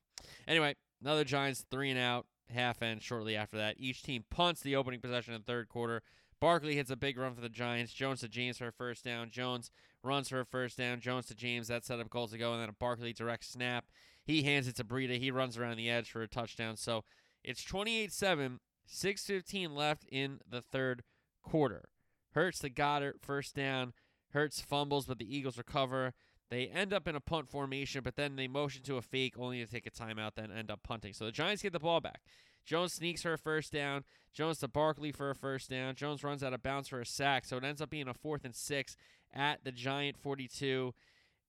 Anyway, 0.47 0.77
another 1.03 1.25
Giants 1.25 1.65
three 1.71 1.91
and 1.91 1.99
out, 1.99 2.27
half 2.49 2.83
end 2.83 3.03
shortly 3.03 3.37
after 3.37 3.57
that. 3.59 3.77
Each 3.79 4.03
team 4.03 4.25
punts 4.31 4.63
the 4.63 4.77
opening 4.77 5.01
possession 5.01 5.35
in 5.35 5.41
the 5.41 5.53
third 5.53 5.69
quarter. 5.69 6.03
Barkley 6.41 6.77
hits 6.77 6.91
a 6.91 6.97
big 6.97 7.19
run 7.19 7.35
for 7.35 7.41
the 7.41 7.49
Giants. 7.49 7.93
Jones 7.93 8.21
to 8.21 8.29
James 8.29 8.59
for 8.59 8.69
a 8.69 8.73
first 8.73 9.05
down. 9.05 9.31
Jones 9.31 9.71
runs 10.03 10.29
for 10.29 10.41
a 10.41 10.47
first 10.47 10.79
down. 10.79 11.01
Jones 11.01 11.27
to 11.27 11.35
James. 11.35 11.69
That 11.69 11.85
set 11.85 12.01
up 12.01 12.11
goals 12.11 12.31
to 12.31 12.39
go, 12.39 12.53
and 12.53 12.63
then 12.63 12.69
a 12.69 12.73
Barkley 12.73 13.13
direct 13.13 13.45
snap. 13.45 13.87
He 14.25 14.43
hands 14.43 14.69
it 14.69 14.77
to 14.77 14.85
Breida. 14.85 15.19
He 15.19 15.31
runs 15.31 15.59
around 15.59 15.77
the 15.77 15.91
edge 15.91 16.11
for 16.11 16.23
a 16.23 16.29
touchdown. 16.29 16.77
So 16.77 17.05
it's 17.43 17.65
28 17.65 18.13
7, 18.13 18.61
6.15 18.89 19.75
left 19.75 20.05
in 20.11 20.41
the 20.49 20.63
third 20.63 21.03
quarter. 21.43 21.89
Hurts 22.33 22.61
to 22.61 22.71
Goedert, 22.71 23.21
first 23.21 23.55
down. 23.55 23.95
Hurts 24.33 24.61
fumbles, 24.61 25.07
but 25.07 25.19
the 25.19 25.37
Eagles 25.37 25.59
recover. 25.59 26.13
They 26.51 26.67
end 26.67 26.93
up 26.93 27.07
in 27.07 27.15
a 27.15 27.21
punt 27.21 27.49
formation, 27.49 28.03
but 28.03 28.17
then 28.17 28.37
they 28.37 28.49
motion 28.49 28.83
to 28.85 28.97
a 28.97 29.03
fake 29.03 29.35
only 29.39 29.65
to 29.65 29.71
take 29.71 29.87
a 29.87 29.91
timeout, 29.91 30.35
then 30.37 30.51
end 30.51 30.71
up 30.71 30.83
punting. 30.83 31.13
So 31.13 31.27
the 31.27 31.33
Giants 31.33 31.63
get 31.63 31.73
the 31.73 31.79
ball 31.79 32.01
back. 32.01 32.21
Jones 32.65 32.95
sneaks 32.95 33.23
for 33.23 33.33
a 33.33 33.39
first 33.39 33.73
down. 33.73 34.05
Jones 34.33 34.59
to 34.59 34.69
Barkley 34.69 35.11
for 35.11 35.31
a 35.31 35.35
first 35.35 35.71
down. 35.71 35.95
Jones 35.95 36.23
runs 36.23 36.43
out 36.43 36.53
of 36.53 36.63
bounds 36.63 36.89
for 36.89 37.01
a 37.01 37.07
sack. 37.07 37.45
So 37.45 37.57
it 37.57 37.65
ends 37.65 37.81
up 37.81 37.91
being 37.91 38.09
a 38.09 38.15
fourth 38.15 38.45
and 38.45 38.55
six 38.55 38.97
at 39.33 39.65
the 39.65 39.73
Giant 39.73 40.19
42. 40.19 40.95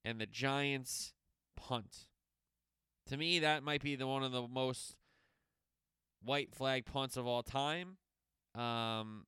and 0.06 0.20
the 0.20 0.26
Giants 0.26 1.14
punt. 1.58 2.08
To 3.08 3.18
me, 3.18 3.40
that 3.40 3.64
might 3.64 3.82
be 3.82 3.96
the 3.96 4.08
one 4.08 4.24
of 4.24 4.32
the 4.32 4.48
most 4.48 4.96
white 6.24 6.54
flag 6.54 6.86
punts 6.86 7.18
of 7.18 7.28
all 7.28 7.44
time. 7.44 7.98
Um, 8.56 9.26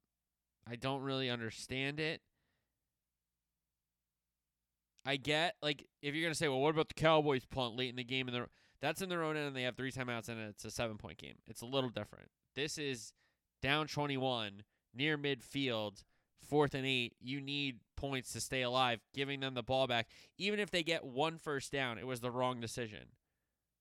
I 0.69 0.75
don't 0.79 1.01
really 1.01 1.29
understand 1.29 1.99
it. 1.99 2.21
I 5.05 5.15
get 5.17 5.55
like 5.61 5.85
if 6.01 6.13
you're 6.13 6.23
gonna 6.23 6.35
say, 6.35 6.47
well, 6.47 6.59
what 6.59 6.73
about 6.73 6.89
the 6.89 6.93
Cowboys 6.95 7.45
punt 7.45 7.75
late 7.75 7.89
in 7.89 7.95
the 7.95 8.03
game 8.03 8.27
and 8.27 8.35
the 8.35 8.47
that's 8.81 9.01
in 9.01 9.09
their 9.09 9.23
own 9.23 9.37
end 9.37 9.47
and 9.47 9.55
they 9.55 9.63
have 9.63 9.75
three 9.75 9.91
timeouts 9.91 10.29
and 10.29 10.39
it's 10.39 10.65
a 10.65 10.71
seven 10.71 10.97
point 10.97 11.17
game. 11.17 11.35
It's 11.47 11.61
a 11.61 11.65
little 11.65 11.89
different. 11.89 12.29
This 12.55 12.77
is 12.77 13.13
down 13.61 13.87
21 13.87 14.63
near 14.93 15.17
midfield, 15.17 16.03
fourth 16.47 16.73
and 16.73 16.85
eight. 16.85 17.13
You 17.19 17.39
need 17.39 17.79
points 17.95 18.33
to 18.33 18.41
stay 18.41 18.63
alive. 18.63 18.99
Giving 19.13 19.39
them 19.39 19.53
the 19.53 19.63
ball 19.63 19.87
back, 19.87 20.07
even 20.37 20.59
if 20.59 20.71
they 20.71 20.83
get 20.83 21.03
one 21.03 21.37
first 21.37 21.71
down, 21.71 21.97
it 21.97 22.07
was 22.07 22.19
the 22.19 22.31
wrong 22.31 22.59
decision. 22.59 23.09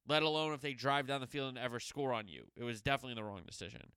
Let 0.09 0.23
alone 0.23 0.53
if 0.53 0.61
they 0.61 0.73
drive 0.73 1.07
down 1.07 1.21
the 1.21 1.27
field 1.27 1.51
and 1.51 1.59
ever 1.59 1.81
score 1.81 2.13
on 2.13 2.29
you, 2.29 2.45
it 2.57 2.65
was 2.65 2.81
definitely 2.81 3.15
the 3.15 3.25
wrong 3.25 3.43
decision. 3.47 3.93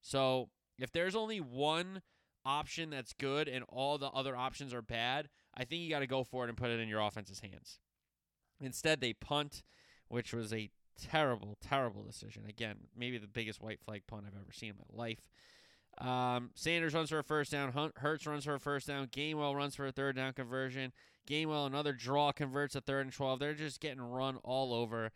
So 0.00 0.48
if 0.78 0.92
there's 0.92 1.14
only 1.16 1.40
one 1.40 2.02
option 2.44 2.90
that's 2.90 3.12
good 3.12 3.48
and 3.48 3.64
all 3.68 3.98
the 3.98 4.08
other 4.08 4.36
options 4.36 4.74
are 4.74 4.82
bad, 4.82 5.28
I 5.54 5.64
think 5.64 5.82
you 5.82 5.90
got 5.90 6.00
to 6.00 6.06
go 6.06 6.24
for 6.24 6.44
it 6.44 6.48
and 6.48 6.56
put 6.56 6.70
it 6.70 6.80
in 6.80 6.88
your 6.88 7.00
offense's 7.00 7.40
hands. 7.40 7.78
Instead, 8.60 9.00
they 9.00 9.12
punt, 9.12 9.62
which 10.08 10.32
was 10.32 10.52
a 10.52 10.70
terrible, 11.00 11.56
terrible 11.60 12.02
decision. 12.02 12.44
Again, 12.48 12.76
maybe 12.96 13.18
the 13.18 13.26
biggest 13.26 13.62
white 13.62 13.80
flag 13.80 14.02
punt 14.06 14.24
I've 14.26 14.40
ever 14.40 14.52
seen 14.52 14.70
in 14.70 14.76
my 14.76 15.04
life. 15.04 15.28
Um, 15.98 16.50
Sanders 16.54 16.94
runs 16.94 17.10
for 17.10 17.18
a 17.18 17.24
first 17.24 17.52
down. 17.52 17.72
Hunt, 17.72 17.98
Hurts 17.98 18.26
runs 18.26 18.44
for 18.44 18.54
a 18.54 18.60
first 18.60 18.86
down. 18.86 19.06
Gainwell 19.08 19.54
runs 19.54 19.74
for 19.76 19.86
a 19.86 19.92
third 19.92 20.16
down 20.16 20.32
conversion. 20.32 20.92
Gainwell 21.28 21.66
another 21.66 21.92
draw 21.92 22.32
converts 22.32 22.74
a 22.74 22.80
third 22.80 23.06
and 23.06 23.12
twelve. 23.12 23.38
They're 23.38 23.54
just 23.54 23.80
getting 23.80 24.02
run 24.02 24.36
all 24.42 24.74
over. 24.74 25.12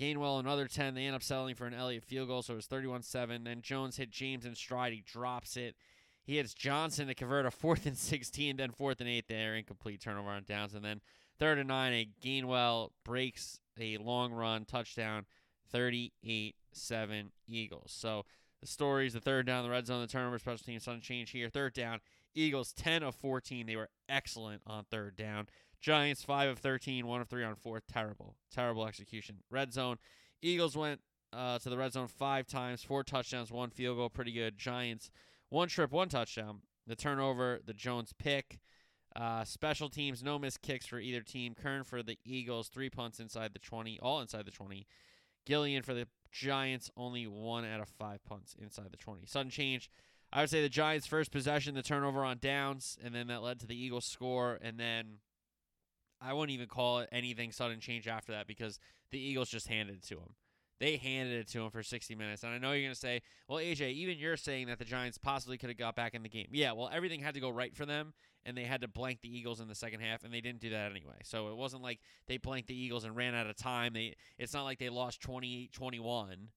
Gainwell 0.00 0.40
another 0.40 0.66
ten. 0.66 0.94
They 0.94 1.04
end 1.04 1.14
up 1.14 1.22
settling 1.22 1.54
for 1.54 1.66
an 1.66 1.74
Elliott 1.74 2.04
field 2.04 2.28
goal, 2.28 2.42
so 2.42 2.54
it 2.54 2.56
was 2.56 2.66
31-7. 2.66 3.44
Then 3.44 3.60
Jones 3.62 3.96
hit 3.96 4.10
James 4.10 4.44
in 4.44 4.54
stride. 4.54 4.92
He 4.92 5.04
drops 5.06 5.56
it. 5.56 5.76
He 6.24 6.36
hits 6.36 6.54
Johnson 6.54 7.06
to 7.08 7.14
convert 7.14 7.46
a 7.46 7.50
fourth 7.50 7.86
and 7.86 7.96
16, 7.98 8.56
then 8.56 8.70
fourth 8.70 9.00
and 9.00 9.08
eight 9.08 9.28
there, 9.28 9.54
incomplete 9.54 10.00
turnover 10.00 10.30
on 10.30 10.44
downs. 10.44 10.74
And 10.74 10.84
then 10.84 11.00
third 11.38 11.58
and 11.58 11.68
nine, 11.68 11.92
a 11.92 12.08
Gainwell 12.22 12.90
breaks 13.04 13.60
a 13.78 13.98
long 13.98 14.32
run 14.32 14.64
touchdown, 14.64 15.26
38 15.70 16.56
7 16.72 17.32
Eagles. 17.46 17.92
So 17.94 18.24
the 18.60 18.66
stories, 18.66 19.12
the 19.12 19.20
third 19.20 19.46
down, 19.46 19.64
the 19.64 19.70
red 19.70 19.86
zone, 19.86 20.00
the 20.00 20.06
turnover, 20.06 20.38
special 20.38 20.64
teams, 20.64 20.84
sudden 20.84 21.00
change 21.00 21.30
here. 21.30 21.48
Third 21.48 21.74
down, 21.74 22.00
Eagles 22.34 22.72
10 22.72 23.02
of 23.02 23.14
14. 23.14 23.66
They 23.66 23.76
were 23.76 23.90
excellent 24.08 24.62
on 24.66 24.84
third 24.90 25.16
down. 25.16 25.48
Giants 25.80 26.22
5 26.22 26.50
of 26.50 26.58
13, 26.58 27.06
1 27.06 27.20
of 27.20 27.28
3 27.28 27.44
on 27.44 27.56
fourth. 27.56 27.82
Terrible, 27.86 28.36
terrible 28.50 28.86
execution. 28.86 29.42
Red 29.50 29.72
zone, 29.72 29.98
Eagles 30.40 30.76
went 30.76 31.00
uh, 31.32 31.58
to 31.58 31.68
the 31.68 31.76
red 31.76 31.92
zone 31.92 32.08
five 32.08 32.46
times, 32.46 32.82
four 32.82 33.02
touchdowns, 33.02 33.50
one 33.50 33.70
field 33.70 33.98
goal. 33.98 34.08
Pretty 34.08 34.32
good. 34.32 34.56
Giants 34.56 35.10
one 35.54 35.68
trip, 35.68 35.92
one 35.92 36.08
touchdown. 36.08 36.60
The 36.86 36.96
turnover, 36.96 37.60
the 37.64 37.72
Jones 37.72 38.12
pick. 38.18 38.58
Uh, 39.16 39.44
special 39.44 39.88
teams, 39.88 40.22
no 40.22 40.38
missed 40.38 40.60
kicks 40.60 40.84
for 40.84 40.98
either 40.98 41.20
team. 41.20 41.54
Kern 41.54 41.84
for 41.84 42.02
the 42.02 42.18
Eagles, 42.24 42.68
three 42.68 42.90
punts 42.90 43.20
inside 43.20 43.52
the 43.52 43.60
20, 43.60 44.00
all 44.02 44.20
inside 44.20 44.44
the 44.44 44.50
20. 44.50 44.86
Gillan 45.48 45.84
for 45.84 45.94
the 45.94 46.08
Giants, 46.32 46.90
only 46.96 47.28
one 47.28 47.64
out 47.64 47.80
of 47.80 47.88
five 47.88 48.24
punts 48.24 48.56
inside 48.60 48.90
the 48.90 48.96
20. 48.96 49.24
Sudden 49.26 49.50
change. 49.50 49.88
I 50.32 50.40
would 50.40 50.50
say 50.50 50.60
the 50.60 50.68
Giants' 50.68 51.06
first 51.06 51.30
possession, 51.30 51.76
the 51.76 51.82
turnover 51.82 52.24
on 52.24 52.38
downs, 52.40 52.98
and 53.02 53.14
then 53.14 53.28
that 53.28 53.42
led 53.42 53.60
to 53.60 53.66
the 53.68 53.80
Eagles' 53.80 54.06
score. 54.06 54.58
And 54.60 54.80
then 54.80 55.18
I 56.20 56.32
wouldn't 56.32 56.52
even 56.52 56.66
call 56.66 56.98
it 56.98 57.08
anything 57.12 57.52
sudden 57.52 57.78
change 57.78 58.08
after 58.08 58.32
that 58.32 58.48
because 58.48 58.80
the 59.12 59.20
Eagles 59.20 59.50
just 59.50 59.68
handed 59.68 59.98
it 59.98 60.02
to 60.08 60.16
them. 60.16 60.34
They 60.80 60.96
handed 60.96 61.38
it 61.38 61.48
to 61.48 61.60
him 61.60 61.70
for 61.70 61.82
60 61.82 62.14
minutes. 62.14 62.42
And 62.42 62.52
I 62.52 62.58
know 62.58 62.72
you're 62.72 62.82
going 62.82 62.94
to 62.94 62.98
say, 62.98 63.22
well, 63.48 63.58
AJ, 63.58 63.92
even 63.92 64.18
you're 64.18 64.36
saying 64.36 64.66
that 64.66 64.78
the 64.78 64.84
Giants 64.84 65.18
possibly 65.18 65.56
could 65.56 65.70
have 65.70 65.78
got 65.78 65.94
back 65.94 66.14
in 66.14 66.22
the 66.22 66.28
game. 66.28 66.48
Yeah, 66.50 66.72
well, 66.72 66.90
everything 66.92 67.20
had 67.20 67.34
to 67.34 67.40
go 67.40 67.50
right 67.50 67.74
for 67.74 67.86
them, 67.86 68.12
and 68.44 68.56
they 68.56 68.64
had 68.64 68.80
to 68.80 68.88
blank 68.88 69.20
the 69.22 69.34
Eagles 69.34 69.60
in 69.60 69.68
the 69.68 69.74
second 69.74 70.00
half, 70.00 70.24
and 70.24 70.34
they 70.34 70.40
didn't 70.40 70.60
do 70.60 70.70
that 70.70 70.90
anyway. 70.90 71.20
So 71.22 71.48
it 71.48 71.56
wasn't 71.56 71.82
like 71.82 72.00
they 72.26 72.38
blanked 72.38 72.68
the 72.68 72.76
Eagles 72.76 73.04
and 73.04 73.14
ran 73.14 73.34
out 73.34 73.46
of 73.46 73.56
time. 73.56 73.92
They 73.92 74.14
It's 74.38 74.52
not 74.52 74.64
like 74.64 74.78
they 74.78 74.88
lost 74.88 75.20
28 75.20 75.72
21, 75.72 76.32
and 76.32 76.48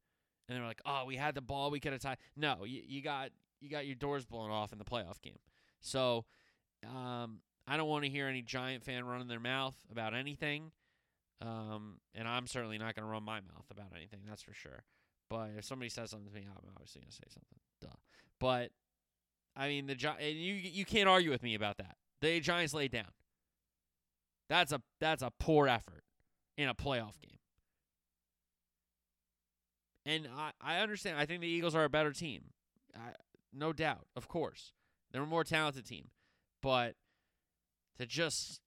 they 0.49 0.59
were 0.59 0.65
like, 0.65 0.81
oh, 0.85 1.03
we 1.05 1.15
had 1.15 1.35
the 1.35 1.41
ball, 1.41 1.69
we 1.69 1.79
could 1.79 1.93
have 1.93 2.01
tied. 2.01 2.17
No, 2.35 2.63
you, 2.65 2.81
you 2.85 3.01
got 3.01 3.29
you 3.59 3.69
got 3.69 3.85
your 3.85 3.95
doors 3.95 4.25
blown 4.25 4.51
off 4.51 4.71
in 4.71 4.79
the 4.79 4.85
playoff 4.85 5.21
game. 5.21 5.39
So 5.81 6.25
um, 6.85 7.39
I 7.67 7.77
don't 7.77 7.87
want 7.87 8.03
to 8.03 8.09
hear 8.09 8.27
any 8.27 8.41
Giant 8.41 8.83
fan 8.83 9.05
running 9.05 9.27
their 9.27 9.39
mouth 9.39 9.75
about 9.91 10.13
anything. 10.13 10.71
Um, 11.41 11.99
and 12.15 12.27
I'm 12.27 12.47
certainly 12.47 12.77
not 12.77 12.95
going 12.95 13.05
to 13.05 13.11
run 13.11 13.23
my 13.23 13.39
mouth 13.41 13.65
about 13.69 13.87
anything, 13.95 14.21
that's 14.27 14.41
for 14.41 14.53
sure. 14.53 14.83
But 15.29 15.51
if 15.57 15.65
somebody 15.65 15.89
says 15.89 16.09
something 16.09 16.27
to 16.27 16.33
me, 16.33 16.47
I'm 16.49 16.69
obviously 16.73 17.01
going 17.01 17.11
to 17.11 17.15
say 17.15 17.27
something. 17.29 17.59
Duh. 17.81 17.97
But 18.39 18.71
I 19.55 19.67
mean, 19.67 19.87
the 19.87 19.95
Gi- 19.95 20.07
and 20.07 20.37
you 20.37 20.53
you 20.53 20.85
can't 20.85 21.09
argue 21.09 21.31
with 21.31 21.43
me 21.43 21.55
about 21.55 21.77
that. 21.77 21.97
The 22.21 22.39
Giants 22.39 22.73
laid 22.73 22.91
down. 22.91 23.11
That's 24.49 24.71
a 24.71 24.81
that's 24.99 25.21
a 25.21 25.31
poor 25.39 25.67
effort 25.67 26.03
in 26.57 26.69
a 26.69 26.73
playoff 26.73 27.19
game. 27.21 27.37
And 30.05 30.27
I, 30.35 30.51
I 30.61 30.79
understand. 30.79 31.17
I 31.17 31.25
think 31.25 31.41
the 31.41 31.47
Eagles 31.47 31.75
are 31.75 31.83
a 31.83 31.89
better 31.89 32.13
team. 32.13 32.43
I, 32.95 33.09
no 33.53 33.73
doubt, 33.73 34.07
of 34.15 34.27
course. 34.27 34.71
They're 35.11 35.23
a 35.23 35.27
more 35.27 35.43
talented 35.43 35.85
team. 35.85 36.09
But 36.61 36.95
to 37.99 38.05
just 38.05 38.61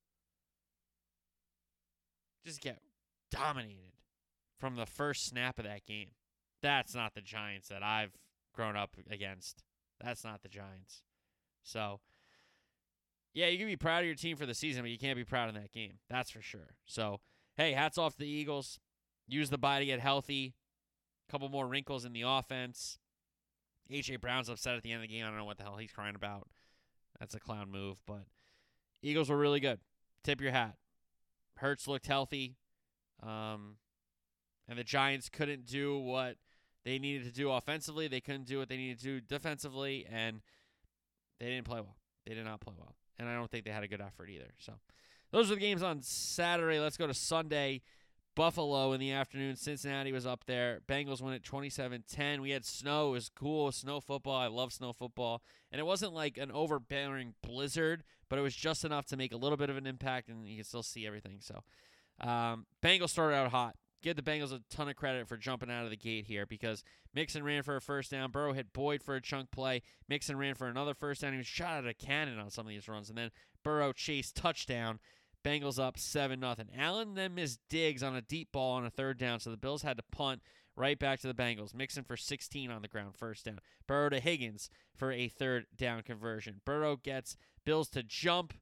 just 2.44 2.60
get 2.60 2.80
dominated 3.30 3.92
from 4.58 4.76
the 4.76 4.86
first 4.86 5.26
snap 5.26 5.58
of 5.58 5.64
that 5.64 5.86
game. 5.86 6.10
That's 6.62 6.94
not 6.94 7.14
the 7.14 7.20
Giants 7.20 7.68
that 7.68 7.82
I've 7.82 8.12
grown 8.54 8.76
up 8.76 8.96
against. 9.10 9.62
That's 10.02 10.24
not 10.24 10.42
the 10.42 10.48
Giants. 10.48 11.02
So, 11.62 12.00
yeah, 13.32 13.46
you 13.46 13.58
can 13.58 13.66
be 13.66 13.76
proud 13.76 14.00
of 14.00 14.06
your 14.06 14.14
team 14.14 14.36
for 14.36 14.46
the 14.46 14.54
season, 14.54 14.82
but 14.82 14.90
you 14.90 14.98
can't 14.98 15.16
be 15.16 15.24
proud 15.24 15.48
in 15.48 15.54
that 15.54 15.72
game. 15.72 15.94
That's 16.08 16.30
for 16.30 16.42
sure. 16.42 16.74
So, 16.86 17.20
hey, 17.56 17.72
hats 17.72 17.98
off 17.98 18.12
to 18.14 18.18
the 18.18 18.28
Eagles. 18.28 18.78
Use 19.28 19.50
the 19.50 19.58
body 19.58 19.86
to 19.86 19.92
get 19.92 20.00
healthy. 20.00 20.54
A 21.28 21.32
couple 21.32 21.48
more 21.48 21.66
wrinkles 21.66 22.04
in 22.04 22.12
the 22.12 22.24
offense. 22.26 22.98
AJ 23.90 24.20
Brown's 24.20 24.48
upset 24.48 24.76
at 24.76 24.82
the 24.82 24.92
end 24.92 25.02
of 25.02 25.08
the 25.08 25.14
game. 25.14 25.24
I 25.24 25.28
don't 25.28 25.38
know 25.38 25.44
what 25.44 25.58
the 25.58 25.64
hell 25.64 25.76
he's 25.76 25.92
crying 25.92 26.14
about. 26.14 26.48
That's 27.18 27.34
a 27.34 27.40
clown 27.40 27.70
move, 27.70 27.98
but 28.06 28.24
Eagles 29.02 29.28
were 29.28 29.36
really 29.36 29.60
good. 29.60 29.78
Tip 30.24 30.40
your 30.40 30.52
hat. 30.52 30.76
Hurts 31.60 31.86
looked 31.86 32.06
healthy. 32.06 32.56
Um, 33.22 33.76
and 34.68 34.78
the 34.78 34.84
Giants 34.84 35.28
couldn't 35.28 35.66
do 35.66 35.98
what 35.98 36.36
they 36.84 36.98
needed 36.98 37.24
to 37.24 37.32
do 37.32 37.50
offensively. 37.50 38.08
They 38.08 38.20
couldn't 38.20 38.46
do 38.46 38.58
what 38.58 38.68
they 38.68 38.76
needed 38.76 38.98
to 39.00 39.04
do 39.04 39.20
defensively, 39.20 40.06
and 40.10 40.40
they 41.38 41.46
didn't 41.46 41.66
play 41.66 41.80
well. 41.80 41.96
They 42.26 42.34
did 42.34 42.44
not 42.44 42.60
play 42.60 42.74
well. 42.78 42.96
And 43.18 43.28
I 43.28 43.34
don't 43.34 43.50
think 43.50 43.64
they 43.64 43.70
had 43.70 43.82
a 43.82 43.88
good 43.88 44.00
effort 44.00 44.30
either. 44.30 44.52
So 44.58 44.74
those 45.32 45.50
are 45.50 45.54
the 45.54 45.60
games 45.60 45.82
on 45.82 46.00
Saturday. 46.02 46.80
Let's 46.80 46.96
go 46.96 47.06
to 47.06 47.14
Sunday. 47.14 47.82
Buffalo 48.40 48.94
in 48.94 49.00
the 49.00 49.12
afternoon. 49.12 49.54
Cincinnati 49.54 50.12
was 50.12 50.24
up 50.24 50.44
there. 50.46 50.80
Bengals 50.88 51.20
win 51.20 51.34
at 51.34 51.42
27-10. 51.42 52.40
We 52.40 52.52
had 52.52 52.64
snow. 52.64 53.08
It 53.08 53.12
was 53.12 53.28
cool. 53.28 53.70
Snow 53.70 54.00
football. 54.00 54.34
I 54.34 54.46
love 54.46 54.72
snow 54.72 54.94
football. 54.94 55.42
And 55.70 55.78
it 55.78 55.84
wasn't 55.84 56.14
like 56.14 56.38
an 56.38 56.50
overbearing 56.50 57.34
blizzard, 57.42 58.02
but 58.30 58.38
it 58.38 58.42
was 58.42 58.56
just 58.56 58.82
enough 58.82 59.04
to 59.08 59.18
make 59.18 59.34
a 59.34 59.36
little 59.36 59.58
bit 59.58 59.68
of 59.68 59.76
an 59.76 59.86
impact, 59.86 60.30
and 60.30 60.48
you 60.48 60.56
can 60.56 60.64
still 60.64 60.82
see 60.82 61.06
everything. 61.06 61.40
So 61.40 61.60
um, 62.26 62.64
Bengals 62.82 63.10
started 63.10 63.36
out 63.36 63.50
hot. 63.50 63.76
Give 64.00 64.16
the 64.16 64.22
Bengals 64.22 64.54
a 64.54 64.62
ton 64.70 64.88
of 64.88 64.96
credit 64.96 65.28
for 65.28 65.36
jumping 65.36 65.70
out 65.70 65.84
of 65.84 65.90
the 65.90 65.96
gate 65.98 66.24
here 66.24 66.46
because 66.46 66.82
Mixon 67.12 67.44
ran 67.44 67.62
for 67.62 67.76
a 67.76 67.80
first 67.82 68.10
down. 68.10 68.30
Burrow 68.30 68.54
hit 68.54 68.72
Boyd 68.72 69.02
for 69.02 69.16
a 69.16 69.20
chunk 69.20 69.50
play. 69.50 69.82
Mixon 70.08 70.38
ran 70.38 70.54
for 70.54 70.66
another 70.66 70.94
first 70.94 71.20
down. 71.20 71.32
He 71.32 71.36
was 71.36 71.46
shot 71.46 71.72
out 71.72 71.80
of 71.80 71.90
a 71.90 71.92
cannon 71.92 72.38
on 72.38 72.48
some 72.48 72.64
of 72.64 72.70
these 72.70 72.88
runs. 72.88 73.10
And 73.10 73.18
then 73.18 73.32
Burrow 73.62 73.92
chased 73.92 74.34
touchdown. 74.34 74.98
Bengals 75.44 75.78
up 75.78 75.98
7 75.98 76.38
nothing. 76.38 76.68
Allen 76.76 77.14
then 77.14 77.34
missed 77.34 77.60
Diggs 77.68 78.02
on 78.02 78.14
a 78.14 78.20
deep 78.20 78.52
ball 78.52 78.72
on 78.72 78.84
a 78.84 78.90
third 78.90 79.18
down, 79.18 79.40
so 79.40 79.50
the 79.50 79.56
Bills 79.56 79.82
had 79.82 79.96
to 79.96 80.02
punt 80.12 80.42
right 80.76 80.98
back 80.98 81.20
to 81.20 81.26
the 81.26 81.34
Bengals. 81.34 81.74
Mixon 81.74 82.04
for 82.04 82.16
16 82.16 82.70
on 82.70 82.82
the 82.82 82.88
ground, 82.88 83.14
first 83.16 83.44
down. 83.44 83.60
Burrow 83.86 84.10
to 84.10 84.20
Higgins 84.20 84.70
for 84.96 85.12
a 85.12 85.28
third 85.28 85.66
down 85.76 86.02
conversion. 86.02 86.60
Burrow 86.64 86.96
gets 86.96 87.36
Bills 87.64 87.88
to 87.90 88.02
jump 88.02 88.54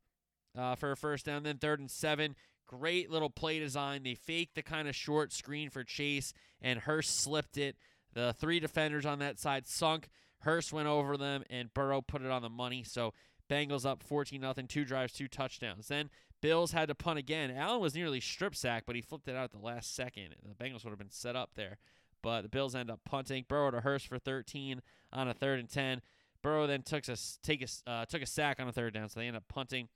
uh, 0.57 0.75
for 0.75 0.93
a 0.93 0.97
first 0.97 1.27
down, 1.27 1.43
then 1.43 1.59
third 1.59 1.81
and 1.81 1.91
seven. 1.91 2.35
Great 2.67 3.11
little 3.11 3.31
play 3.31 3.59
design. 3.59 4.03
They 4.03 4.14
faked 4.14 4.55
the 4.55 4.62
kind 4.62 4.88
of 4.88 4.95
short 4.95 5.33
screen 5.33 5.71
for 5.71 5.85
Chase, 5.85 6.33
and 6.61 6.81
Hurst 6.81 7.19
slipped 7.19 7.57
it. 7.57 7.77
The 8.14 8.35
three 8.38 8.61
defenders 8.61 9.07
on 9.07 9.19
that 9.21 9.38
side 9.38 9.67
sunk. 9.67 10.09
Hurst 10.41 10.73
went 10.73 10.88
over 10.88 11.17
them, 11.17 11.45
and 11.51 11.73
Burrow 11.73 12.01
put 12.03 12.23
it 12.23 12.31
on 12.31 12.43
the 12.43 12.49
money. 12.49 12.85
So 12.85 13.14
Bengals 13.49 13.87
up 13.87 14.03
14 14.03 14.41
0, 14.41 14.55
two 14.69 14.85
drives, 14.85 15.12
two 15.12 15.29
touchdowns. 15.29 15.88
Then 15.88 16.11
Bills 16.40 16.72
had 16.72 16.88
to 16.88 16.94
punt 16.94 17.18
again. 17.18 17.51
Allen 17.51 17.81
was 17.81 17.94
nearly 17.94 18.20
strip 18.20 18.55
sacked, 18.55 18.87
but 18.87 18.96
he 18.96 19.03
flipped 19.03 19.29
it 19.29 19.37
out 19.37 19.44
at 19.44 19.53
the 19.53 19.59
last 19.59 19.94
second. 19.94 20.35
The 20.42 20.64
Bengals 20.64 20.85
would 20.85 20.90
have 20.90 20.98
been 20.98 21.11
set 21.11 21.37
up 21.37 21.51
there. 21.55 21.79
But 22.22 22.42
the 22.42 22.48
Bills 22.48 22.74
end 22.74 22.90
up 22.90 23.01
punting. 23.05 23.44
Burrow 23.48 23.70
to 23.70 23.81
Hurst 23.81 24.09
for 24.09 24.18
13 24.18 24.83
on 25.12 25.29
a 25.29 25.35
third 25.35 25.61
and 25.61 25.68
10. 25.68 26.03
Burrow 26.42 26.66
then 26.66 26.83
took 26.83 27.07
a 27.09 27.16
take 27.42 27.62
a 27.62 27.90
uh, 27.90 28.05
took 28.07 28.22
a 28.22 28.27
sack 28.27 28.61
on 28.61 28.68
a 28.68 28.72
third 28.72 28.94
down, 28.94 29.09
so 29.09 29.20
they 29.20 29.27
end 29.27 29.37
up 29.37 29.44
punting. 29.48 29.88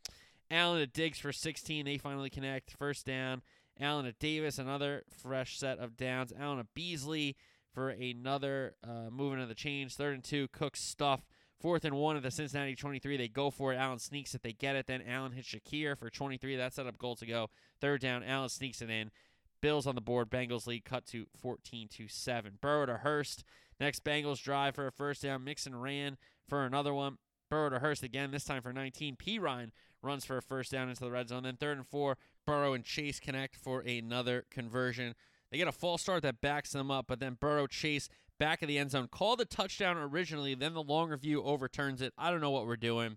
Allen 0.51 0.81
to 0.81 0.87
Diggs 0.87 1.19
for 1.19 1.33
16. 1.33 1.85
They 1.85 1.99
finally 1.99 2.31
connect. 2.31 2.73
First 2.73 3.07
down. 3.07 3.43
Allen 3.81 4.05
to 4.05 4.13
Davis, 4.13 4.59
another 4.59 5.03
fresh 5.09 5.59
set 5.59 5.79
of 5.79 5.97
downs. 5.97 6.33
Allen 6.39 6.59
to 6.59 6.67
Beasley 6.75 7.37
for 7.73 7.89
another 7.89 8.75
uh, 8.85 9.11
movement 9.11 9.43
of 9.43 9.49
the 9.49 9.55
change. 9.55 9.95
Third 9.95 10.15
and 10.15 10.25
two. 10.25 10.49
Cook 10.49 10.77
stuff. 10.77 11.23
Fourth 11.63 11.85
and 11.85 11.95
one 11.95 12.17
at 12.17 12.25
the 12.25 12.31
Cincinnati 12.33 12.75
23. 12.75 13.17
They 13.17 13.29
go 13.29 13.49
for 13.49 13.73
it. 13.73 13.77
Allen 13.77 14.01
sneaks 14.01 14.35
it. 14.35 14.43
They 14.43 14.53
get 14.53 14.75
it. 14.75 14.89
Then 14.89 15.01
Allen 15.07 15.31
hits 15.31 15.49
Shakir 15.49 15.97
for 15.97 16.11
23. 16.11 16.57
That 16.57 16.75
set 16.75 16.89
up 16.89 16.99
goal 16.99 17.15
to 17.17 17.25
go. 17.25 17.51
Third 17.81 18.01
down. 18.01 18.25
Allen 18.25 18.49
sneaks 18.49 18.83
it 18.83 18.91
in. 18.91 19.13
Bills 19.61 19.87
on 19.87 19.95
the 19.95 20.01
board. 20.01 20.29
Bengals 20.29 20.67
lead 20.67 20.85
cut 20.85 21.07
to 21.07 21.27
14 21.41 21.87
to 21.89 22.09
7. 22.09 22.59
Burrow 22.61 22.87
to 22.87 22.97
Hurst. 22.97 23.45
Next 23.79 24.03
Bengals 24.03 24.43
drive 24.43 24.75
for 24.75 24.89
a 24.89 24.93
first 24.93 25.23
down. 25.23 25.45
Mixon 25.45 25.77
ran 25.77 26.17
for 26.49 26.65
another 26.67 26.93
one. 26.93 27.19
Burrow 27.49 27.71
to 27.71 27.79
Hurst 27.79 28.03
again, 28.03 28.33
this 28.33 28.45
time 28.45 28.63
for 28.63 28.73
19. 28.73 29.17
Perine 29.17 29.71
runs 30.03 30.25
for 30.25 30.39
a 30.39 30.43
first 30.43 30.73
down 30.73 30.89
into 30.89 31.05
the 31.05 31.11
red 31.11 31.29
zone. 31.29 31.45
Then 31.45 31.57
third 31.57 31.77
and 31.77 31.87
four, 31.87 32.17
Burrow 32.47 32.73
and 32.73 32.83
Chase 32.83 33.21
connect 33.21 33.55
for 33.55 33.81
another 33.81 34.47
conversion. 34.51 35.15
They 35.51 35.59
get 35.59 35.69
a 35.69 35.73
false 35.73 36.01
start 36.01 36.23
that 36.23 36.41
backs 36.41 36.73
them 36.73 36.91
up, 36.91 37.07
but 37.07 37.21
then 37.21 37.37
Burrow 37.39 37.67
Chase 37.67 38.09
back 38.43 38.61
of 38.61 38.67
the 38.67 38.77
end 38.77 38.91
zone 38.91 39.07
called 39.07 39.39
the 39.39 39.45
touchdown 39.45 39.97
originally. 39.97 40.57
Then 40.57 40.75
the 40.75 40.83
long 40.83 41.11
review 41.11 41.45
overturns 41.45 42.03
it. 42.03 42.13
I 42.19 42.33
don't 42.33 42.41
know 42.41 42.51
what 42.51 42.67
we're 42.67 42.75
doing. 42.75 43.17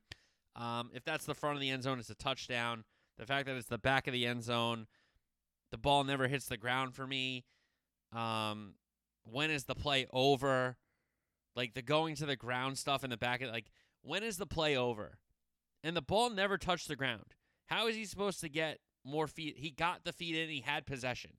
Um, 0.55 0.91
if 0.93 1.03
that's 1.03 1.25
the 1.25 1.33
front 1.33 1.55
of 1.55 1.61
the 1.61 1.71
end 1.71 1.81
zone, 1.81 1.97
it's 1.97 2.11
a 2.11 2.15
touchdown. 2.15 2.83
The 3.17 3.25
fact 3.25 3.47
that 3.47 3.55
it's 3.55 3.67
the 3.67 3.79
back 3.79 4.05
of 4.05 4.13
the 4.13 4.27
end 4.27 4.43
zone, 4.43 4.85
the 5.71 5.79
ball 5.79 6.03
never 6.03 6.27
hits 6.27 6.45
the 6.45 6.57
ground 6.57 6.93
for 6.93 7.07
me. 7.07 7.43
Um, 8.13 8.75
when 9.23 9.49
is 9.49 9.63
the 9.63 9.73
play 9.73 10.05
over? 10.13 10.77
Like 11.55 11.73
the 11.73 11.81
going 11.81 12.15
to 12.17 12.27
the 12.27 12.35
ground 12.35 12.77
stuff 12.77 13.03
in 13.03 13.09
the 13.09 13.17
back 13.17 13.41
of 13.41 13.49
like 13.49 13.71
when 14.03 14.21
is 14.21 14.37
the 14.37 14.45
play 14.45 14.77
over? 14.77 15.17
And 15.83 15.97
the 15.97 16.03
ball 16.03 16.29
never 16.29 16.59
touched 16.59 16.87
the 16.87 16.95
ground. 16.95 17.33
How 17.65 17.87
is 17.87 17.95
he 17.95 18.05
supposed 18.05 18.41
to 18.41 18.49
get 18.49 18.77
more 19.03 19.25
feet? 19.25 19.55
He 19.57 19.71
got 19.71 20.03
the 20.03 20.13
feet 20.13 20.35
in, 20.35 20.49
he 20.49 20.61
had 20.61 20.85
possession. 20.85 21.31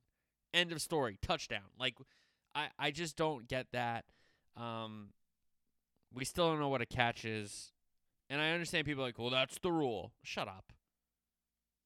End 0.53 0.73
of 0.73 0.81
story. 0.81 1.17
Touchdown. 1.21 1.69
Like 1.79 1.95
I 2.57 2.67
I 2.79 2.91
just 2.91 3.15
don't 3.15 3.47
get 3.47 3.67
that. 3.73 4.05
Um 4.55 5.09
we 6.13 6.25
still 6.25 6.49
don't 6.49 6.59
know 6.59 6.69
what 6.69 6.81
a 6.81 6.85
catch 6.85 7.25
is. 7.25 7.71
And 8.29 8.41
I 8.41 8.51
understand 8.51 8.85
people 8.85 9.03
like, 9.03 9.17
"Well, 9.17 9.29
that's 9.29 9.57
the 9.59 9.71
rule." 9.71 10.11
Shut 10.23 10.47
up. 10.47 10.73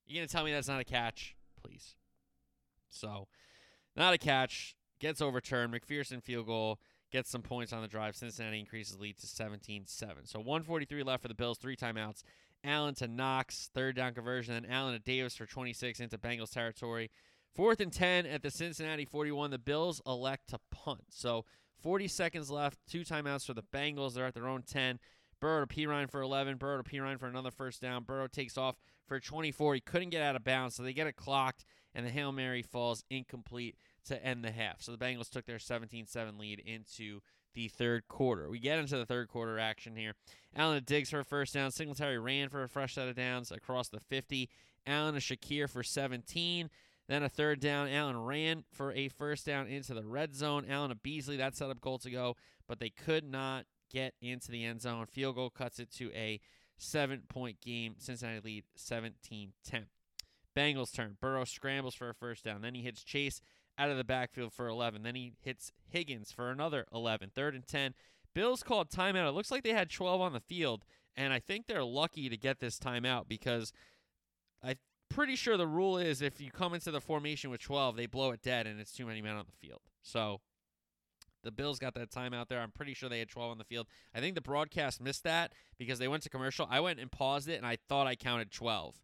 You 0.08 0.22
to 0.22 0.28
tell 0.28 0.44
me 0.44 0.52
that's 0.52 0.68
not 0.68 0.80
a 0.82 0.86
catch? 0.86 1.36
Please. 1.62 1.96
So, 2.90 3.28
not 3.96 4.14
a 4.14 4.18
catch. 4.18 4.76
Gets 5.00 5.22
overturned. 5.22 5.74
McPherson 5.74 6.22
field 6.22 6.48
goal 6.48 6.80
gets 7.12 7.30
some 7.30 7.42
points 7.42 7.74
on 7.74 7.82
the 7.82 7.88
drive. 7.88 8.16
Cincinnati 8.16 8.60
increases 8.60 9.00
lead 9.00 9.18
to 9.20 9.28
17 9.28 9.84
7. 9.86 10.26
So 10.26 10.40
143 10.40 11.04
left 11.04 11.22
for 11.22 11.28
the 11.28 11.34
Bills, 11.34 11.58
three 11.58 11.76
timeouts. 11.76 12.24
Allen 12.64 12.94
to 12.96 13.08
Knox, 13.08 13.70
third 13.74 13.96
down 13.96 14.14
conversion. 14.14 14.54
Then 14.54 14.72
Allen 14.72 14.94
to 14.94 15.00
Davis 15.00 15.36
for 15.36 15.46
26 15.46 16.00
into 16.00 16.18
Bengals 16.18 16.52
territory. 16.52 17.10
Fourth 17.54 17.82
and 17.82 17.92
10 17.92 18.26
at 18.26 18.42
the 18.42 18.52
Cincinnati 18.52 19.06
41. 19.06 19.52
The 19.52 19.58
Bills 19.60 20.02
elect 20.06 20.50
to 20.50 20.60
punt. 20.72 21.04
So 21.10 21.46
40 21.82 22.08
seconds 22.08 22.50
left, 22.50 22.80
two 22.90 23.02
timeouts 23.02 23.46
for 23.46 23.54
the 23.54 23.64
Bengals. 23.64 24.14
They're 24.14 24.26
at 24.26 24.34
their 24.34 24.48
own 24.48 24.64
10. 24.64 25.00
Burrow 25.40 25.66
to 25.66 25.76
Perine 25.76 26.10
for 26.10 26.22
11. 26.22 26.58
Burrow 26.58 26.82
to 26.82 26.90
Perine 26.90 27.20
for 27.20 27.28
another 27.28 27.52
first 27.52 27.82
down. 27.82 28.04
Burrow 28.04 28.28
takes 28.28 28.58
off 28.58 28.76
for 29.08 29.20
24. 29.20 29.76
He 29.76 29.82
couldn't 29.82 30.12
get 30.12 30.22
out 30.22 30.36
of 30.36 30.44
bounds, 30.44 30.76
so 30.76 30.84
they 30.84 30.94
get 30.94 31.08
it 31.08 31.16
clocked, 31.16 31.66
and 31.96 32.06
the 32.06 32.12
Hail 32.12 32.32
Mary 32.32 32.62
falls 32.62 33.04
incomplete 33.10 33.76
to 34.06 34.24
end 34.24 34.46
the 34.46 34.52
half. 34.52 34.82
So 34.82 34.92
the 34.92 35.04
Bengals 35.04 35.30
took 35.30 35.46
their 35.46 35.60
17 35.60 36.06
7 36.06 36.38
lead 36.38 36.60
into 36.60 37.22
the 37.54 37.68
third 37.68 38.08
quarter. 38.08 38.50
We 38.50 38.60
get 38.60 38.80
into 38.80 38.98
the 38.98 39.06
third 39.06 39.28
quarter 39.28 39.60
action 39.60 39.96
here. 39.96 40.14
Allen 40.56 40.84
digs 40.86 41.10
for 41.10 41.20
a 41.20 41.26
first 41.26 41.54
down. 41.54 41.72
Singletary 41.72 42.20
ran 42.20 42.50
for 42.50 42.64
a 42.64 42.70
fresh 42.70 42.96
set 42.96 43.08
of 43.08 43.16
downs 43.16 43.52
across 43.52 43.90
the 43.90 44.00
50. 44.00 44.50
Allen 44.88 45.16
to 45.16 45.20
Shakir 45.20 45.70
for 45.70 45.84
17. 45.84 46.70
Then 47.12 47.24
a 47.24 47.30
third 47.30 47.60
down. 47.60 47.89
Allen 47.89 48.24
ran 48.24 48.63
for 48.71 48.93
a 48.93 49.10
first 49.10 49.45
down 49.45 49.67
into 49.67 49.93
the 49.93 50.06
red 50.06 50.34
zone. 50.34 50.65
Allen 50.69 50.91
to 50.91 50.95
Beasley. 50.95 51.36
That 51.36 51.58
set 51.58 51.69
up 51.69 51.82
goal 51.82 51.97
to 51.97 52.10
go, 52.10 52.38
but 52.69 52.80
they 52.80 52.89
could 52.89 53.26
not 53.26 53.65
get 53.91 54.13
into 54.21 54.50
the 54.50 54.63
end 54.63 54.82
zone. 54.82 55.06
Field 55.08 55.36
goal 55.36 55.50
cuts 55.50 55.78
it 55.78 55.91
to 55.95 56.10
a 56.13 56.39
seven 56.78 57.24
point 57.28 57.60
game. 57.60 57.95
Cincinnati 57.97 58.39
lead 58.39 58.63
17 58.78 59.52
10. 59.65 59.88
Bengals 60.56 60.95
turn. 60.95 61.17
Burrow 61.19 61.43
scrambles 61.43 61.95
for 61.95 62.10
a 62.10 62.13
first 62.13 62.45
down. 62.45 62.62
Then 62.62 62.76
he 62.76 62.82
hits 62.82 63.04
Chase 63.04 63.41
out 63.78 63.89
of 63.89 63.97
the 63.97 64.06
backfield 64.06 64.54
for 64.54 64.69
11. 64.69 65.04
Then 65.04 65.15
he 65.15 65.34
hits 65.41 65.74
Higgins 65.89 66.32
for 66.32 66.50
another 66.50 66.86
11. 66.93 67.32
Third 67.36 67.56
and 67.56 67.67
10. 67.67 67.93
Bills 68.34 68.63
called 68.63 68.89
timeout. 68.89 69.28
It 69.28 69.34
looks 69.34 69.52
like 69.52 69.63
they 69.63 69.74
had 69.74 69.89
12 69.89 70.21
on 70.21 70.32
the 70.32 70.39
field, 70.39 70.86
and 71.17 71.34
I 71.34 71.39
think 71.39 71.67
they're 71.67 71.84
lucky 71.84 72.30
to 72.30 72.38
get 72.38 72.62
this 72.62 72.80
timeout 72.80 73.28
because 73.28 73.74
pretty 75.13 75.36
sure 75.36 75.58
the 75.58 75.67
rule 75.67 75.97
is 75.97 76.21
if 76.21 76.39
you 76.41 76.52
come 76.52 76.74
into 76.74 76.91
the 76.91 77.02
formation 77.02 77.50
with 77.50 77.62
12, 77.62 77.95
they 77.95 78.06
blow 78.06 78.32
it 78.32 78.41
dead 78.41 78.67
and 78.67 78.80
it's 78.80 78.91
too 78.91 79.06
many 79.06 79.21
men 79.21 79.36
on 79.36 79.45
the 79.45 79.67
field. 79.67 79.82
So 80.02 80.41
the 81.43 81.52
Bills 81.52 81.80
got 81.80 81.93
that 81.95 82.12
timeout 82.12 82.47
there. 82.47 82.60
I'm 82.60 82.71
pretty 82.71 82.93
sure 82.93 83.10
they 83.10 83.19
had 83.19 83.30
12 83.30 83.52
on 83.52 83.58
the 83.58 83.63
field. 83.63 83.88
I 84.13 84.19
think 84.19 84.36
the 84.36 84.41
broadcast 84.41 85.02
missed 85.02 85.24
that 85.24 85.54
because 85.78 86.00
they 86.00 86.08
went 86.08 86.24
to 86.24 86.30
commercial. 86.30 86.67
I 86.69 86.80
went 86.80 87.00
and 87.00 87.12
paused 87.12 87.50
it, 87.50 87.56
and 87.58 87.65
I 87.65 87.78
thought 87.89 88.08
I 88.08 88.15
counted 88.15 88.52
12. 88.52 88.95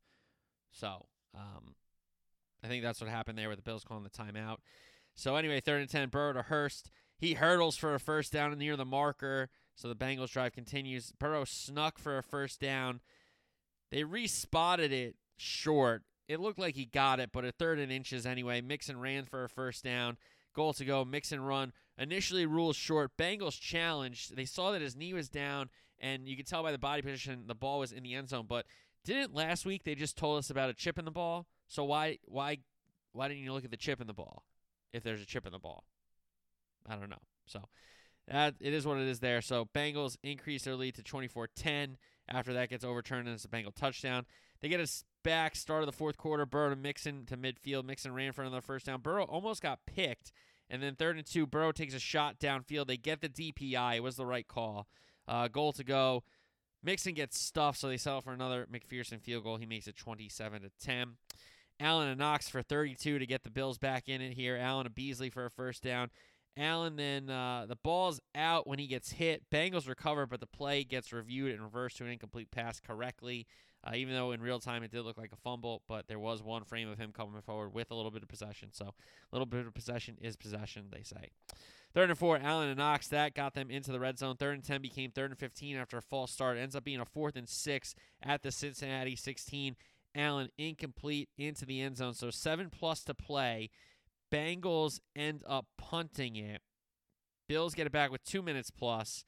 So, 0.72 1.08
um, 1.36 1.76
I 2.64 2.68
think 2.68 2.84
that's 2.84 3.02
what 3.02 3.10
happened 3.10 3.38
there 3.38 3.50
with 3.50 3.58
the 3.58 3.64
Bills 3.64 3.84
calling 3.84 4.04
the 4.04 4.10
timeout. 4.10 4.58
So 5.16 5.36
anyway, 5.36 5.60
third 5.60 5.82
and 5.82 5.90
ten, 5.90 6.10
Burrow 6.10 6.34
to 6.34 6.44
Hurst. 6.44 6.92
He 7.18 7.34
hurdles 7.34 7.76
for 7.76 7.96
a 7.96 8.00
first 8.00 8.32
down 8.32 8.56
near 8.58 8.76
the 8.76 8.86
marker. 8.86 9.50
So 9.76 9.88
the 9.88 9.96
Bengals 9.96 10.32
drive 10.32 10.54
continues. 10.54 11.12
Burrow 11.18 11.44
snuck 11.44 11.98
for 11.98 12.18
a 12.18 12.24
first 12.24 12.60
down. 12.60 13.02
They 13.90 14.04
respotted 14.04 14.92
it 14.92 15.16
short. 15.38 16.04
It 16.28 16.40
looked 16.40 16.60
like 16.60 16.76
he 16.76 16.86
got 16.86 17.20
it, 17.20 17.30
but 17.32 17.46
a 17.46 17.52
third 17.52 17.80
and 17.80 17.92
inches 17.92 18.26
anyway. 18.26 18.62
Mixon 18.62 19.00
ran 19.00 19.26
for 19.26 19.44
a 19.44 19.50
first 19.50 19.84
down. 19.84 20.18
Goal 20.54 20.74
to 20.74 20.86
go. 20.86 21.06
Mixon 21.06 21.42
run. 21.42 21.72
Initially 21.98 22.46
rules 22.46 22.76
short. 22.76 23.16
Bengals 23.18 23.60
challenged. 23.60 24.36
They 24.36 24.46
saw 24.46 24.72
that 24.72 24.82
his 24.82 24.96
knee 24.96 25.14
was 25.14 25.30
down, 25.30 25.70
and 26.00 26.28
you 26.28 26.36
could 26.36 26.48
tell 26.48 26.64
by 26.64 26.72
the 26.72 26.78
body 26.78 27.02
position 27.02 27.44
the 27.48 27.56
ball 27.56 27.80
was 27.80 27.92
in 27.92 28.04
the 28.04 28.14
end 28.14 28.30
zone. 28.30 28.46
But 28.48 28.66
didn't 29.06 29.34
last 29.34 29.66
week 29.66 29.84
they 29.84 29.96
just 29.96 30.18
told 30.18 30.40
us 30.40 30.50
about 30.50 30.70
a 30.70 30.74
chip 30.74 31.00
in 31.00 31.06
the 31.06 31.12
ball? 31.12 31.48
So 31.68 31.84
why 31.84 32.20
why 32.26 32.58
why 33.14 33.28
didn't 33.30 33.44
you 33.44 33.54
look 33.54 33.66
at 33.66 33.72
the 33.72 33.78
chip 33.78 34.02
in 34.02 34.08
the 34.08 34.14
ball 34.14 34.44
if 34.94 35.04
there's 35.04 35.22
a 35.22 35.26
chip 35.26 35.46
in 35.46 35.54
the 35.54 35.60
ball? 35.60 35.86
I 36.86 36.96
don't 36.96 37.10
know. 37.10 37.22
So 37.46 37.62
that 38.28 38.56
it 38.60 38.74
is 38.74 38.86
what 38.86 38.98
it 38.98 39.08
is 39.08 39.20
there. 39.20 39.42
So 39.42 39.70
Bengals 39.74 40.18
increase 40.24 40.64
their 40.64 40.76
lead 40.76 40.96
to 40.96 41.04
24-10 41.04 41.96
after 42.28 42.54
that 42.54 42.70
gets 42.70 42.84
overturned 42.84 43.28
and 43.28 43.36
it's 43.36 43.46
a 43.46 43.50
Bengal 43.50 43.72
touchdown. 43.72 44.26
They 44.62 44.70
get 44.70 44.80
us 44.80 45.04
back 45.28 45.58
start 45.58 45.82
of 45.82 45.88
the 45.88 45.92
fourth 45.92 46.16
quarter. 46.16 46.46
Burrow 46.46 46.70
to 46.70 46.78
Mixon 46.78 47.26
to 47.26 47.36
midfield. 47.36 47.84
Mixon 47.84 48.14
ran 48.14 48.32
for 48.32 48.44
another 48.44 48.62
first 48.62 48.86
down. 48.86 49.02
Burrow 49.02 49.26
almost 49.26 49.62
got 49.62 49.86
picked. 49.86 50.32
And 50.70 50.82
then 50.82 50.96
third 50.96 51.18
and 51.18 51.26
two, 51.26 51.46
Burrow 51.46 51.74
takes 51.74 51.94
a 51.94 52.00
shot 52.00 52.40
downfield. 52.40 52.88
They 52.88 52.96
get 52.96 53.20
the 53.20 53.28
DPI. 53.28 53.98
It 53.98 54.04
was 54.04 54.16
the 54.16 54.26
right 54.26 54.48
call. 54.48 54.88
Uh, 55.28 55.50
goal 55.50 55.74
to 55.74 55.84
go. 55.84 56.24
Mixon 56.82 57.14
gets 57.14 57.38
stuffed, 57.38 57.78
so 57.78 57.90
they 57.90 57.98
settle 57.98 58.22
for 58.22 58.32
another 58.32 58.68
McPherson 58.72 59.22
field 59.22 59.44
goal. 59.44 59.58
He 59.58 59.66
makes 59.66 59.88
it 59.88 59.98
27 59.98 60.62
to 60.62 60.70
10. 60.82 61.18
Allen 61.82 62.08
and 62.08 62.20
Knox 62.20 62.48
for 62.48 62.62
32 62.62 63.20
to 63.20 63.26
get 63.26 63.44
the 63.44 63.52
Bills 63.52 63.78
back 63.78 64.08
in 64.08 64.22
it 64.22 64.34
here. 64.34 64.56
Allen 64.56 64.86
and 64.86 64.96
Beasley 64.96 65.30
for 65.30 65.46
a 65.46 65.52
first 65.52 65.84
down. 65.84 66.10
Allen 66.56 66.96
then 66.96 67.30
uh, 67.30 67.66
the 67.68 67.76
ball's 67.76 68.22
out 68.34 68.66
when 68.66 68.80
he 68.80 68.88
gets 68.88 69.12
hit. 69.12 69.44
Bengals 69.52 69.90
recover, 69.90 70.26
but 70.26 70.40
the 70.40 70.48
play 70.48 70.86
gets 70.86 71.12
reviewed 71.12 71.52
and 71.52 71.62
reversed 71.62 71.98
to 71.98 72.06
an 72.06 72.12
incomplete 72.12 72.50
pass 72.50 72.80
correctly. 72.80 73.46
Uh, 73.88 73.96
even 73.96 74.14
though 74.14 74.32
in 74.32 74.42
real 74.42 74.60
time 74.60 74.84
it 74.84 74.92
did 74.92 75.04
look 75.04 75.18
like 75.18 75.32
a 75.32 75.38
fumble, 75.38 75.82
but 75.88 76.08
there 76.08 76.20
was 76.20 76.44
one 76.44 76.64
frame 76.64 76.90
of 76.90 76.98
him 76.98 77.12
coming 77.12 77.42
forward 77.42 77.74
with 77.74 77.90
a 77.92 77.96
little 77.96 78.12
bit 78.12 78.24
of 78.24 78.28
possession. 78.28 78.70
So 78.72 78.86
a 78.86 78.94
little 79.32 79.46
bit 79.46 79.66
of 79.66 79.74
possession 79.74 80.18
is 80.22 80.36
possession, 80.36 80.88
they 80.92 81.04
say. 81.04 81.30
Third 81.94 82.10
and 82.10 82.20
four, 82.20 82.38
Allen 82.38 82.70
and 82.70 82.78
Knox. 82.78 83.08
That 83.08 83.34
got 83.34 83.54
them 83.54 83.72
into 83.72 83.92
the 83.92 84.00
red 84.00 84.20
zone. 84.20 84.36
Third 84.36 84.56
and 84.56 84.64
10 84.64 84.82
became 84.82 85.12
third 85.12 85.32
and 85.32 85.40
15 85.40 85.78
after 85.78 85.98
a 85.98 86.02
false 86.02 86.32
start. 86.32 86.58
Ends 86.58 86.76
up 86.76 86.84
being 86.84 87.00
a 87.00 87.06
fourth 87.06 87.36
and 87.36 87.48
six 87.48 87.96
at 88.22 88.44
the 88.44 88.52
Cincinnati 88.52 89.16
16. 89.16 89.76
Allen 90.16 90.50
incomplete 90.58 91.30
into 91.38 91.66
the 91.66 91.82
end 91.82 91.98
zone. 91.98 92.14
So 92.14 92.30
seven 92.30 92.70
plus 92.70 93.04
to 93.06 93.14
play. 93.14 93.70
Bengals 94.32 95.00
end 95.16 95.44
up 95.48 95.68
punting 95.78 96.36
it. 96.36 96.62
Bills 97.48 97.74
get 97.74 97.88
it 97.88 97.94
back 97.94 98.12
with 98.12 98.24
two 98.26 98.42
minutes 98.42 98.70
plus 98.70 99.24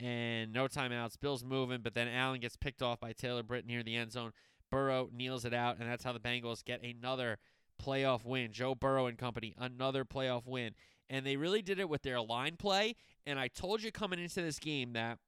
and 0.00 0.52
no 0.52 0.66
timeouts. 0.66 1.18
Bills 1.18 1.44
moving, 1.44 1.80
but 1.82 1.94
then 1.94 2.08
Allen 2.08 2.40
gets 2.40 2.56
picked 2.56 2.82
off 2.82 3.00
by 3.00 3.12
Taylor 3.12 3.42
Britt 3.42 3.66
near 3.66 3.82
the 3.82 3.96
end 3.96 4.12
zone. 4.12 4.32
Burrow 4.70 5.08
kneels 5.12 5.44
it 5.44 5.54
out, 5.54 5.78
and 5.78 5.88
that's 5.88 6.04
how 6.04 6.12
the 6.12 6.20
Bengals 6.20 6.64
get 6.64 6.82
another 6.82 7.38
playoff 7.82 8.24
win. 8.24 8.52
Joe 8.52 8.74
Burrow 8.74 9.06
and 9.06 9.18
company, 9.18 9.54
another 9.58 10.04
playoff 10.04 10.46
win. 10.46 10.74
And 11.10 11.26
they 11.26 11.36
really 11.36 11.62
did 11.62 11.78
it 11.78 11.88
with 11.88 12.02
their 12.02 12.20
line 12.20 12.56
play. 12.56 12.96
And 13.26 13.38
I 13.38 13.48
told 13.48 13.82
you 13.82 13.92
coming 13.92 14.18
into 14.18 14.40
this 14.40 14.58
game 14.58 14.94
that 14.94 15.18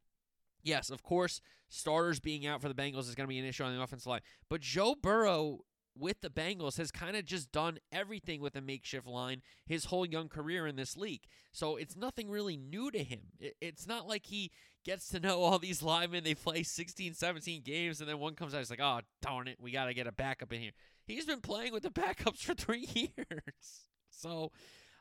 yes, 0.66 0.90
of 0.90 1.02
course, 1.02 1.40
starters 1.68 2.20
being 2.20 2.46
out 2.46 2.60
for 2.60 2.68
the 2.68 2.74
Bengals 2.74 3.08
is 3.08 3.14
going 3.14 3.26
to 3.26 3.28
be 3.28 3.38
an 3.38 3.44
issue 3.44 3.64
on 3.64 3.74
the 3.74 3.82
offensive 3.82 4.06
line. 4.06 4.20
But 4.50 4.60
Joe 4.60 4.94
Burrow 5.00 5.60
with 5.98 6.20
the 6.20 6.30
Bengals 6.30 6.76
has 6.78 6.90
kind 6.90 7.16
of 7.16 7.24
just 7.24 7.52
done 7.52 7.78
everything 7.90 8.40
with 8.40 8.56
a 8.56 8.60
makeshift 8.60 9.06
line 9.06 9.42
his 9.66 9.86
whole 9.86 10.06
young 10.06 10.28
career 10.28 10.66
in 10.66 10.76
this 10.76 10.96
league. 10.96 11.24
So 11.52 11.76
it's 11.76 11.96
nothing 11.96 12.28
really 12.28 12.56
new 12.56 12.90
to 12.90 13.02
him. 13.02 13.20
It's 13.60 13.86
not 13.86 14.06
like 14.06 14.26
he 14.26 14.50
gets 14.84 15.08
to 15.08 15.20
know 15.20 15.40
all 15.40 15.58
these 15.58 15.82
linemen. 15.82 16.24
They 16.24 16.34
play 16.34 16.62
16, 16.62 17.14
17 17.14 17.62
games, 17.62 18.00
and 18.00 18.08
then 18.08 18.18
one 18.18 18.34
comes 18.34 18.54
out, 18.54 18.58
he's 18.58 18.70
like, 18.70 18.80
oh, 18.80 19.00
darn 19.22 19.48
it, 19.48 19.58
we 19.60 19.70
got 19.70 19.86
to 19.86 19.94
get 19.94 20.06
a 20.06 20.12
backup 20.12 20.52
in 20.52 20.60
here. 20.60 20.72
He's 21.06 21.26
been 21.26 21.40
playing 21.40 21.72
with 21.72 21.82
the 21.82 21.90
backups 21.90 22.38
for 22.38 22.54
three 22.54 22.88
years. 22.94 23.86
So 24.10 24.52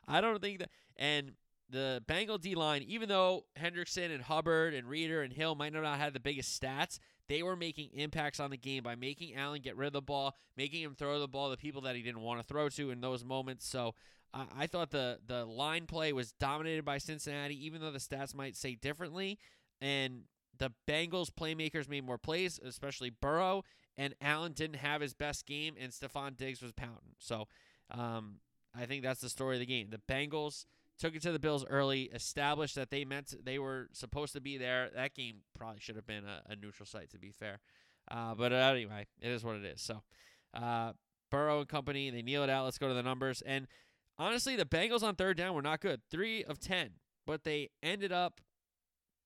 I 0.06 0.20
don't 0.20 0.40
think 0.40 0.60
that. 0.60 0.70
And 0.96 1.32
the 1.68 2.02
Bengal 2.06 2.38
D 2.38 2.54
line, 2.54 2.82
even 2.82 3.08
though 3.08 3.44
Hendrickson 3.58 4.14
and 4.14 4.22
Hubbard 4.22 4.72
and 4.72 4.88
Reader 4.88 5.22
and 5.22 5.32
Hill 5.32 5.54
might 5.54 5.72
not 5.72 5.84
have 5.84 5.98
had 5.98 6.14
the 6.14 6.20
biggest 6.20 6.60
stats, 6.60 6.98
they 7.28 7.42
were 7.42 7.56
making 7.56 7.90
impacts 7.94 8.40
on 8.40 8.50
the 8.50 8.56
game 8.56 8.82
by 8.82 8.94
making 8.94 9.34
Allen 9.34 9.60
get 9.62 9.76
rid 9.76 9.88
of 9.88 9.92
the 9.92 10.02
ball, 10.02 10.34
making 10.56 10.82
him 10.82 10.94
throw 10.94 11.18
the 11.18 11.28
ball 11.28 11.50
to 11.50 11.56
people 11.56 11.82
that 11.82 11.96
he 11.96 12.02
didn't 12.02 12.20
want 12.20 12.40
to 12.40 12.46
throw 12.46 12.68
to 12.70 12.90
in 12.90 13.00
those 13.00 13.24
moments. 13.24 13.66
So 13.66 13.94
I 14.34 14.66
thought 14.66 14.90
the 14.90 15.18
the 15.26 15.44
line 15.44 15.86
play 15.86 16.12
was 16.12 16.32
dominated 16.32 16.84
by 16.84 16.98
Cincinnati, 16.98 17.66
even 17.66 17.80
though 17.80 17.90
the 17.90 17.98
stats 17.98 18.34
might 18.34 18.56
say 18.56 18.74
differently. 18.74 19.38
And 19.80 20.22
the 20.58 20.72
Bengals 20.88 21.30
playmakers 21.30 21.88
made 21.88 22.04
more 22.04 22.18
plays, 22.18 22.58
especially 22.64 23.10
Burrow, 23.10 23.62
and 23.96 24.14
Allen 24.20 24.52
didn't 24.52 24.76
have 24.76 25.00
his 25.00 25.14
best 25.14 25.46
game, 25.46 25.74
and 25.80 25.92
Stefon 25.92 26.36
Diggs 26.36 26.62
was 26.62 26.72
pounding. 26.72 27.14
So 27.18 27.46
um, 27.90 28.40
I 28.74 28.86
think 28.86 29.02
that's 29.02 29.20
the 29.20 29.28
story 29.28 29.56
of 29.56 29.60
the 29.60 29.66
game. 29.66 29.88
The 29.90 30.00
Bengals 30.12 30.66
took 30.98 31.14
it 31.14 31.22
to 31.22 31.32
the 31.32 31.38
Bills 31.38 31.64
early, 31.68 32.04
established 32.04 32.74
that 32.76 32.90
they 32.90 33.04
meant 33.04 33.28
to, 33.28 33.36
they 33.42 33.58
were 33.58 33.88
supposed 33.92 34.32
to 34.32 34.40
be 34.40 34.56
there. 34.56 34.90
That 34.94 35.14
game 35.14 35.38
probably 35.56 35.80
should 35.80 35.96
have 35.96 36.06
been 36.06 36.24
a, 36.24 36.52
a 36.52 36.56
neutral 36.56 36.86
site, 36.86 37.10
to 37.10 37.18
be 37.18 37.30
fair. 37.30 37.60
Uh, 38.10 38.34
but 38.34 38.52
uh, 38.52 38.56
anyway, 38.56 39.06
it 39.20 39.30
is 39.30 39.44
what 39.44 39.56
it 39.56 39.64
is. 39.64 39.80
So, 39.80 40.02
uh, 40.54 40.92
Burrow 41.30 41.60
and 41.60 41.68
company, 41.68 42.10
they 42.10 42.22
kneel 42.22 42.44
it 42.44 42.50
out. 42.50 42.64
Let's 42.64 42.78
go 42.78 42.88
to 42.88 42.94
the 42.94 43.02
numbers. 43.02 43.42
And 43.44 43.66
honestly, 44.18 44.56
the 44.56 44.64
Bengals 44.64 45.02
on 45.02 45.16
third 45.16 45.36
down 45.36 45.54
were 45.54 45.62
not 45.62 45.80
good. 45.80 46.00
Three 46.10 46.44
of 46.44 46.60
10, 46.60 46.90
but 47.26 47.44
they 47.44 47.70
ended 47.82 48.12
up 48.12 48.40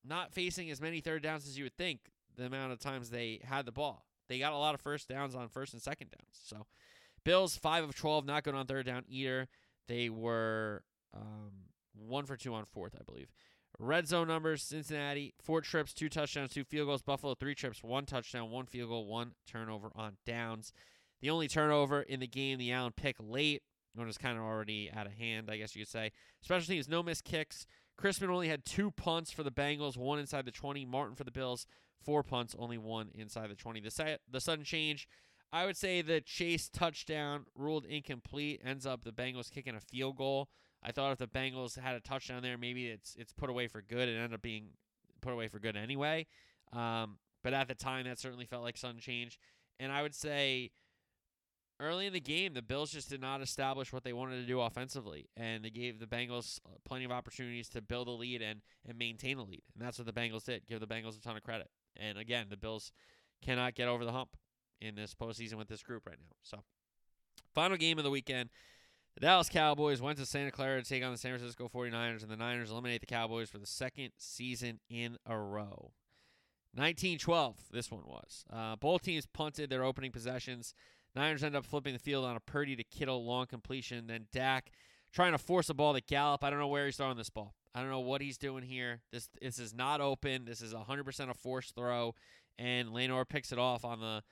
not 0.04 0.32
facing 0.32 0.70
as 0.70 0.80
many 0.80 1.00
third 1.00 1.22
downs 1.22 1.46
as 1.46 1.58
you 1.58 1.64
would 1.64 1.76
think 1.76 2.00
the 2.36 2.46
amount 2.46 2.72
of 2.72 2.78
times 2.78 3.10
they 3.10 3.40
had 3.44 3.66
the 3.66 3.72
ball. 3.72 4.06
They 4.28 4.38
got 4.38 4.52
a 4.52 4.56
lot 4.56 4.74
of 4.74 4.80
first 4.80 5.08
downs 5.08 5.34
on 5.34 5.48
first 5.48 5.74
and 5.74 5.82
second 5.82 6.10
downs. 6.10 6.40
So, 6.42 6.66
Bills, 7.22 7.56
5 7.56 7.84
of 7.84 7.94
12, 7.94 8.24
not 8.24 8.44
good 8.44 8.54
on 8.54 8.66
third 8.66 8.86
down 8.86 9.04
either. 9.08 9.48
They 9.88 10.08
were 10.08 10.84
um, 11.14 11.50
one 11.94 12.24
for 12.24 12.36
two 12.36 12.54
on 12.54 12.64
fourth, 12.64 12.94
I 12.98 13.02
believe. 13.04 13.32
Red 13.78 14.08
zone 14.08 14.28
numbers 14.28 14.62
Cincinnati, 14.62 15.34
four 15.42 15.60
trips, 15.60 15.94
two 15.94 16.08
touchdowns, 16.08 16.52
two 16.52 16.64
field 16.64 16.88
goals. 16.88 17.02
Buffalo, 17.02 17.34
three 17.34 17.54
trips, 17.54 17.82
one 17.82 18.04
touchdown, 18.04 18.50
one 18.50 18.66
field 18.66 18.90
goal, 18.90 19.06
one 19.06 19.32
turnover 19.46 19.90
on 19.94 20.16
downs. 20.26 20.72
The 21.20 21.30
only 21.30 21.48
turnover 21.48 22.02
in 22.02 22.20
the 22.20 22.26
game, 22.26 22.58
the 22.58 22.72
Allen 22.72 22.92
pick 22.96 23.16
late, 23.18 23.62
when 23.94 24.06
it 24.06 24.08
was 24.08 24.18
kind 24.18 24.38
of 24.38 24.44
already 24.44 24.90
out 24.94 25.06
of 25.06 25.12
hand, 25.12 25.50
I 25.50 25.56
guess 25.56 25.74
you 25.74 25.82
could 25.82 25.90
say. 25.90 26.12
Special 26.42 26.66
teams, 26.66 26.88
no 26.88 27.02
missed 27.02 27.24
kicks. 27.24 27.66
Chrisman 28.00 28.30
only 28.30 28.48
had 28.48 28.64
two 28.64 28.90
punts 28.90 29.30
for 29.30 29.42
the 29.42 29.50
Bengals, 29.50 29.96
one 29.96 30.18
inside 30.18 30.46
the 30.46 30.50
20. 30.50 30.84
Martin 30.86 31.16
for 31.16 31.24
the 31.24 31.30
Bills, 31.30 31.66
four 32.02 32.22
punts, 32.22 32.56
only 32.58 32.78
one 32.78 33.10
inside 33.14 33.50
the 33.50 33.54
20. 33.54 33.80
The, 33.80 34.18
the 34.30 34.40
sudden 34.40 34.64
change, 34.64 35.06
I 35.52 35.66
would 35.66 35.76
say 35.76 36.00
the 36.00 36.20
Chase 36.20 36.68
touchdown 36.68 37.46
ruled 37.54 37.84
incomplete, 37.84 38.62
ends 38.64 38.86
up 38.86 39.04
the 39.04 39.12
Bengals 39.12 39.50
kicking 39.50 39.74
a 39.74 39.80
field 39.80 40.16
goal. 40.16 40.48
I 40.82 40.92
thought 40.92 41.12
if 41.12 41.18
the 41.18 41.26
Bengals 41.26 41.78
had 41.78 41.94
a 41.94 42.00
touchdown 42.00 42.42
there, 42.42 42.56
maybe 42.56 42.86
it's 42.86 43.14
it's 43.18 43.32
put 43.32 43.50
away 43.50 43.68
for 43.68 43.82
good. 43.82 44.08
It 44.08 44.14
ended 44.14 44.34
up 44.34 44.42
being 44.42 44.68
put 45.20 45.32
away 45.32 45.48
for 45.48 45.58
good 45.58 45.76
anyway. 45.76 46.26
Um, 46.72 47.18
but 47.42 47.52
at 47.54 47.68
the 47.68 47.74
time, 47.74 48.06
that 48.06 48.18
certainly 48.18 48.46
felt 48.46 48.62
like 48.62 48.76
sudden 48.76 49.00
change. 49.00 49.38
And 49.78 49.92
I 49.92 50.02
would 50.02 50.14
say 50.14 50.70
early 51.80 52.06
in 52.06 52.12
the 52.12 52.20
game, 52.20 52.52
the 52.54 52.62
Bills 52.62 52.90
just 52.90 53.08
did 53.08 53.20
not 53.20 53.40
establish 53.40 53.92
what 53.92 54.04
they 54.04 54.12
wanted 54.12 54.36
to 54.36 54.46
do 54.46 54.60
offensively, 54.60 55.28
and 55.36 55.64
they 55.64 55.70
gave 55.70 55.98
the 55.98 56.06
Bengals 56.06 56.60
uh, 56.66 56.76
plenty 56.84 57.04
of 57.04 57.10
opportunities 57.10 57.68
to 57.70 57.80
build 57.80 58.08
a 58.08 58.12
lead 58.12 58.42
and 58.42 58.60
and 58.88 58.98
maintain 58.98 59.38
a 59.38 59.42
lead. 59.42 59.62
And 59.74 59.84
that's 59.84 59.98
what 59.98 60.06
the 60.06 60.12
Bengals 60.12 60.44
did. 60.44 60.66
Give 60.66 60.80
the 60.80 60.86
Bengals 60.86 61.18
a 61.18 61.20
ton 61.20 61.36
of 61.36 61.42
credit. 61.42 61.70
And 61.96 62.18
again, 62.18 62.46
the 62.50 62.56
Bills 62.56 62.92
cannot 63.42 63.74
get 63.74 63.88
over 63.88 64.04
the 64.04 64.12
hump 64.12 64.36
in 64.80 64.94
this 64.94 65.14
postseason 65.14 65.54
with 65.54 65.68
this 65.68 65.82
group 65.82 66.06
right 66.06 66.18
now. 66.18 66.36
So, 66.42 66.62
final 67.54 67.76
game 67.76 67.98
of 67.98 68.04
the 68.04 68.10
weekend. 68.10 68.50
The 69.14 69.20
Dallas 69.20 69.48
Cowboys 69.48 70.00
went 70.00 70.18
to 70.18 70.26
Santa 70.26 70.50
Clara 70.50 70.82
to 70.82 70.88
take 70.88 71.04
on 71.04 71.12
the 71.12 71.18
San 71.18 71.32
Francisco 71.32 71.68
49ers, 71.68 72.22
and 72.22 72.30
the 72.30 72.36
Niners 72.36 72.70
eliminate 72.70 73.00
the 73.00 73.06
Cowboys 73.06 73.50
for 73.50 73.58
the 73.58 73.66
second 73.66 74.10
season 74.18 74.80
in 74.88 75.16
a 75.26 75.36
row. 75.36 75.92
1912, 76.74 77.56
this 77.72 77.90
one 77.90 78.04
was. 78.06 78.44
Uh, 78.52 78.76
both 78.76 79.02
teams 79.02 79.26
punted 79.26 79.70
their 79.70 79.84
opening 79.84 80.12
possessions. 80.12 80.74
Niners 81.16 81.42
end 81.42 81.56
up 81.56 81.66
flipping 81.66 81.92
the 81.92 81.98
field 81.98 82.24
on 82.24 82.36
a 82.36 82.40
Purdy 82.40 82.76
to 82.76 82.84
Kittle 82.84 83.24
long 83.24 83.46
completion. 83.46 84.06
Then 84.06 84.26
Dak 84.32 84.70
trying 85.12 85.32
to 85.32 85.38
force 85.38 85.68
a 85.68 85.74
ball 85.74 85.94
to 85.94 86.00
Gallup. 86.00 86.44
I 86.44 86.50
don't 86.50 86.60
know 86.60 86.68
where 86.68 86.86
he's 86.86 86.96
throwing 86.96 87.16
this 87.16 87.30
ball. 87.30 87.54
I 87.74 87.80
don't 87.80 87.90
know 87.90 88.00
what 88.00 88.20
he's 88.20 88.38
doing 88.38 88.62
here. 88.62 89.00
This 89.12 89.28
this 89.40 89.58
is 89.58 89.74
not 89.74 90.00
open. 90.00 90.44
This 90.44 90.60
is 90.60 90.74
100% 90.74 91.30
a 91.30 91.34
forced 91.34 91.74
throw, 91.74 92.14
and 92.58 92.92
Lenoir 92.92 93.24
picks 93.24 93.52
it 93.52 93.58
off 93.58 93.84
on 93.84 94.00
the 94.00 94.22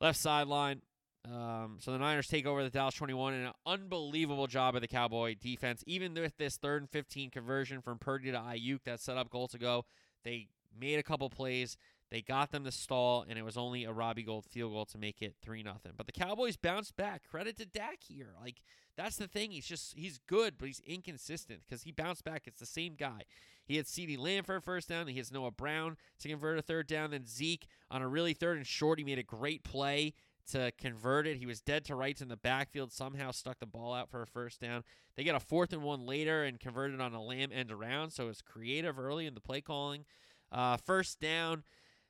left 0.00 0.18
sideline. 0.18 0.82
Um, 1.24 1.76
so 1.80 1.92
the 1.92 1.98
Niners 1.98 2.28
take 2.28 2.46
over 2.46 2.64
the 2.64 2.70
Dallas 2.70 2.94
21 2.94 3.34
and 3.34 3.46
an 3.48 3.52
unbelievable 3.66 4.46
job 4.46 4.74
of 4.74 4.80
the 4.80 4.88
Cowboy 4.88 5.36
defense. 5.38 5.84
Even 5.86 6.14
with 6.14 6.36
this 6.38 6.56
third 6.56 6.82
and 6.82 6.90
15 6.90 7.30
conversion 7.30 7.82
from 7.82 7.98
Purdy 7.98 8.30
to 8.30 8.38
Aiyuk 8.38 8.84
that 8.84 9.00
set 9.00 9.18
up 9.18 9.28
goal 9.28 9.46
to 9.48 9.58
go, 9.58 9.84
they 10.24 10.48
made 10.78 10.98
a 10.98 11.02
couple 11.02 11.28
plays. 11.28 11.76
They 12.10 12.22
got 12.22 12.50
them 12.50 12.64
to 12.64 12.72
stall, 12.72 13.24
and 13.28 13.38
it 13.38 13.44
was 13.44 13.56
only 13.56 13.84
a 13.84 13.92
Robbie 13.92 14.24
Gould 14.24 14.44
field 14.44 14.72
goal 14.72 14.84
to 14.86 14.98
make 14.98 15.22
it 15.22 15.36
three 15.40 15.62
nothing. 15.62 15.92
But 15.96 16.06
the 16.06 16.12
Cowboys 16.12 16.56
bounced 16.56 16.96
back. 16.96 17.22
Credit 17.30 17.56
to 17.58 17.66
Dak 17.66 17.98
here. 18.02 18.30
Like 18.40 18.62
that's 18.96 19.16
the 19.16 19.28
thing. 19.28 19.52
He's 19.52 19.66
just 19.66 19.94
he's 19.94 20.18
good, 20.26 20.54
but 20.58 20.66
he's 20.66 20.82
inconsistent 20.84 21.60
because 21.64 21.82
he 21.82 21.92
bounced 21.92 22.24
back. 22.24 22.42
It's 22.46 22.58
the 22.58 22.66
same 22.66 22.94
guy. 22.94 23.22
He 23.64 23.76
had 23.76 23.86
CeeDee 23.86 24.18
Lamb 24.18 24.42
for 24.42 24.56
a 24.56 24.60
first 24.60 24.88
down. 24.88 25.06
He 25.06 25.18
has 25.18 25.30
Noah 25.30 25.52
Brown 25.52 25.96
to 26.18 26.28
convert 26.28 26.58
a 26.58 26.62
third 26.62 26.88
down. 26.88 27.12
Then 27.12 27.26
Zeke 27.26 27.68
on 27.88 28.02
a 28.02 28.08
really 28.08 28.34
third 28.34 28.56
and 28.56 28.66
short. 28.66 28.98
He 28.98 29.04
made 29.04 29.20
a 29.20 29.22
great 29.22 29.62
play 29.62 30.14
to 30.52 30.72
convert 30.78 31.26
it. 31.26 31.36
He 31.36 31.46
was 31.46 31.60
dead 31.60 31.84
to 31.86 31.94
rights 31.94 32.20
in 32.20 32.28
the 32.28 32.36
backfield, 32.36 32.92
somehow 32.92 33.30
stuck 33.30 33.58
the 33.58 33.66
ball 33.66 33.94
out 33.94 34.10
for 34.10 34.22
a 34.22 34.26
first 34.26 34.60
down. 34.60 34.84
They 35.16 35.24
get 35.24 35.34
a 35.34 35.40
fourth 35.40 35.72
and 35.72 35.82
one 35.82 36.06
later 36.06 36.44
and 36.44 36.58
converted 36.58 37.00
on 37.00 37.12
a 37.12 37.22
Lamb 37.22 37.50
end 37.52 37.70
around, 37.70 38.10
so 38.10 38.28
it's 38.28 38.42
creative 38.42 38.98
early 38.98 39.26
in 39.26 39.34
the 39.34 39.40
play 39.40 39.60
calling. 39.60 40.04
Uh, 40.52 40.76
first 40.76 41.20
down 41.20 41.64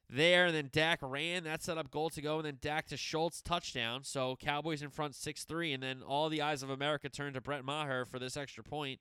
there, 0.08 0.46
and 0.46 0.54
then 0.54 0.70
Dak 0.72 1.00
ran. 1.02 1.44
That 1.44 1.62
set 1.62 1.78
up 1.78 1.90
goal 1.90 2.10
to 2.10 2.22
go, 2.22 2.36
and 2.36 2.46
then 2.46 2.58
Dak 2.60 2.86
to 2.88 2.96
Schultz 2.96 3.40
touchdown. 3.42 4.02
So 4.04 4.36
Cowboys 4.36 4.82
in 4.82 4.90
front 4.90 5.14
6 5.14 5.44
3, 5.44 5.72
and 5.72 5.82
then 5.82 6.02
all 6.02 6.28
the 6.28 6.42
eyes 6.42 6.62
of 6.62 6.70
America 6.70 7.08
turned 7.08 7.34
to 7.34 7.40
Brett 7.40 7.64
Maher 7.64 8.04
for 8.04 8.18
this 8.18 8.36
extra 8.36 8.64
point. 8.64 9.00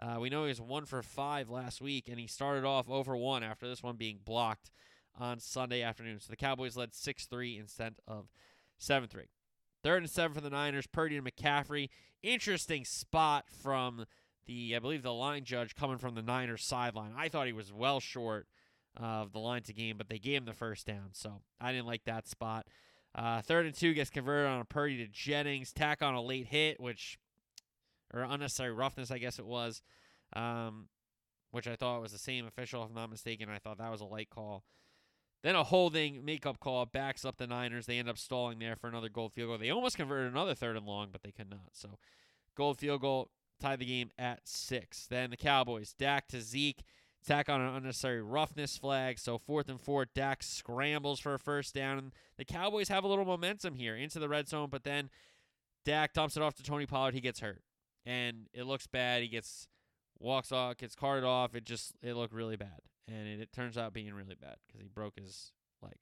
Uh, 0.00 0.18
we 0.18 0.30
know 0.30 0.44
he 0.44 0.48
was 0.48 0.60
one 0.60 0.86
for 0.86 1.02
five 1.02 1.50
last 1.50 1.80
week, 1.80 2.08
and 2.08 2.18
he 2.18 2.26
started 2.26 2.64
off 2.64 2.88
over 2.88 3.16
one 3.16 3.42
after 3.42 3.68
this 3.68 3.82
one 3.82 3.96
being 3.96 4.18
blocked 4.24 4.70
on 5.18 5.38
Sunday 5.38 5.82
afternoon. 5.82 6.20
So 6.20 6.30
the 6.30 6.36
Cowboys 6.36 6.76
led 6.76 6.94
6 6.94 7.26
3 7.26 7.58
instead 7.58 7.94
of 8.06 8.28
7 8.80 9.08
3. 9.08 9.24
Third 9.82 10.02
and 10.02 10.10
seven 10.10 10.34
for 10.34 10.40
the 10.40 10.50
Niners. 10.50 10.86
Purdy 10.86 11.16
and 11.16 11.26
McCaffrey. 11.26 11.88
Interesting 12.22 12.84
spot 12.84 13.46
from 13.62 14.04
the, 14.46 14.76
I 14.76 14.78
believe, 14.78 15.02
the 15.02 15.12
line 15.12 15.44
judge 15.44 15.74
coming 15.74 15.98
from 15.98 16.14
the 16.14 16.22
Niners 16.22 16.64
sideline. 16.64 17.12
I 17.16 17.28
thought 17.28 17.46
he 17.46 17.52
was 17.52 17.72
well 17.72 18.00
short 18.00 18.46
of 18.96 19.32
the 19.32 19.38
line 19.38 19.62
to 19.62 19.72
game, 19.72 19.96
but 19.96 20.08
they 20.08 20.18
gave 20.18 20.38
him 20.38 20.44
the 20.44 20.52
first 20.52 20.86
down. 20.86 21.10
So 21.12 21.40
I 21.60 21.72
didn't 21.72 21.86
like 21.86 22.04
that 22.04 22.28
spot. 22.28 22.66
Uh, 23.14 23.40
third 23.40 23.66
and 23.66 23.74
two 23.74 23.94
gets 23.94 24.10
converted 24.10 24.50
on 24.50 24.60
a 24.60 24.64
Purdy 24.64 24.98
to 24.98 25.06
Jennings. 25.06 25.72
Tack 25.72 26.02
on 26.02 26.14
a 26.14 26.22
late 26.22 26.46
hit, 26.46 26.78
which, 26.78 27.18
or 28.12 28.22
unnecessary 28.22 28.72
roughness, 28.72 29.10
I 29.10 29.18
guess 29.18 29.38
it 29.38 29.46
was, 29.46 29.82
um, 30.34 30.88
which 31.52 31.66
I 31.66 31.76
thought 31.76 32.02
was 32.02 32.12
the 32.12 32.18
same 32.18 32.46
official, 32.46 32.82
if 32.82 32.90
I'm 32.90 32.94
not 32.94 33.10
mistaken. 33.10 33.48
I 33.48 33.58
thought 33.58 33.78
that 33.78 33.90
was 33.90 34.00
a 34.00 34.06
light 34.06 34.30
call. 34.30 34.64
Then 35.42 35.54
a 35.54 35.64
holding 35.64 36.24
makeup 36.24 36.60
call 36.60 36.84
backs 36.84 37.24
up 37.24 37.38
the 37.38 37.46
Niners. 37.46 37.86
They 37.86 37.98
end 37.98 38.10
up 38.10 38.18
stalling 38.18 38.58
there 38.58 38.76
for 38.76 38.88
another 38.88 39.08
Gould 39.08 39.32
field 39.32 39.48
goal. 39.48 39.58
They 39.58 39.70
almost 39.70 39.96
converted 39.96 40.30
another 40.30 40.54
third 40.54 40.76
and 40.76 40.86
long, 40.86 41.08
but 41.10 41.22
they 41.22 41.30
could 41.30 41.48
not. 41.48 41.70
So 41.72 41.98
Gould 42.54 42.78
field 42.78 43.00
goal 43.00 43.30
tie 43.58 43.76
the 43.76 43.86
game 43.86 44.10
at 44.18 44.46
six. 44.46 45.06
Then 45.06 45.30
the 45.30 45.38
Cowboys, 45.38 45.94
Dak 45.98 46.28
to 46.28 46.42
Zeke, 46.42 46.82
tack 47.26 47.48
on 47.48 47.60
an 47.62 47.74
unnecessary 47.74 48.20
roughness 48.20 48.76
flag. 48.76 49.18
So 49.18 49.38
fourth 49.38 49.70
and 49.70 49.80
four, 49.80 50.04
Dak 50.04 50.42
scrambles 50.42 51.20
for 51.20 51.32
a 51.32 51.38
first 51.38 51.74
down. 51.74 51.96
And 51.96 52.12
the 52.36 52.44
Cowboys 52.44 52.88
have 52.88 53.04
a 53.04 53.08
little 53.08 53.24
momentum 53.24 53.76
here 53.76 53.96
into 53.96 54.18
the 54.18 54.28
red 54.28 54.46
zone, 54.46 54.68
but 54.70 54.84
then 54.84 55.08
Dak 55.86 56.12
dumps 56.12 56.36
it 56.36 56.42
off 56.42 56.54
to 56.56 56.62
Tony 56.62 56.84
Pollard. 56.84 57.14
He 57.14 57.22
gets 57.22 57.40
hurt, 57.40 57.62
and 58.04 58.48
it 58.52 58.64
looks 58.64 58.86
bad. 58.86 59.22
He 59.22 59.28
gets 59.28 59.68
walks 60.18 60.52
off, 60.52 60.76
gets 60.76 60.94
carted 60.94 61.24
off. 61.24 61.54
It 61.54 61.64
just 61.64 61.94
it 62.02 62.14
looked 62.14 62.34
really 62.34 62.56
bad 62.56 62.80
and 63.10 63.28
it, 63.28 63.40
it 63.40 63.52
turns 63.52 63.76
out 63.76 63.92
being 63.92 64.12
really 64.14 64.36
bad 64.40 64.56
because 64.66 64.80
he 64.80 64.88
broke 64.88 65.18
his 65.18 65.52
leg, 65.82 65.96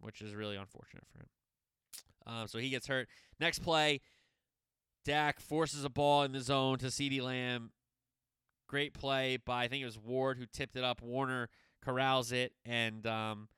which 0.00 0.20
is 0.20 0.34
really 0.34 0.56
unfortunate 0.56 1.04
for 1.12 1.18
him. 1.18 1.28
Um, 2.26 2.48
so 2.48 2.58
he 2.58 2.70
gets 2.70 2.86
hurt. 2.86 3.08
Next 3.38 3.60
play, 3.60 4.00
Dak 5.04 5.40
forces 5.40 5.84
a 5.84 5.90
ball 5.90 6.22
in 6.22 6.32
the 6.32 6.40
zone 6.40 6.78
to 6.78 6.86
CeeDee 6.86 7.22
Lamb. 7.22 7.70
Great 8.66 8.94
play 8.94 9.36
by 9.36 9.64
I 9.64 9.68
think 9.68 9.82
it 9.82 9.86
was 9.86 9.98
Ward 9.98 10.38
who 10.38 10.46
tipped 10.46 10.76
it 10.76 10.84
up. 10.84 11.02
Warner 11.02 11.50
corrals 11.84 12.32
it, 12.32 12.52
and 12.64 13.06
um, 13.06 13.48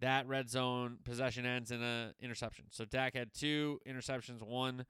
that 0.00 0.28
red 0.28 0.50
zone 0.50 0.98
possession 1.04 1.46
ends 1.46 1.70
in 1.70 1.82
an 1.82 2.12
interception. 2.20 2.66
So 2.70 2.84
Dak 2.84 3.14
had 3.14 3.32
two 3.32 3.80
interceptions, 3.88 4.42
one 4.42 4.84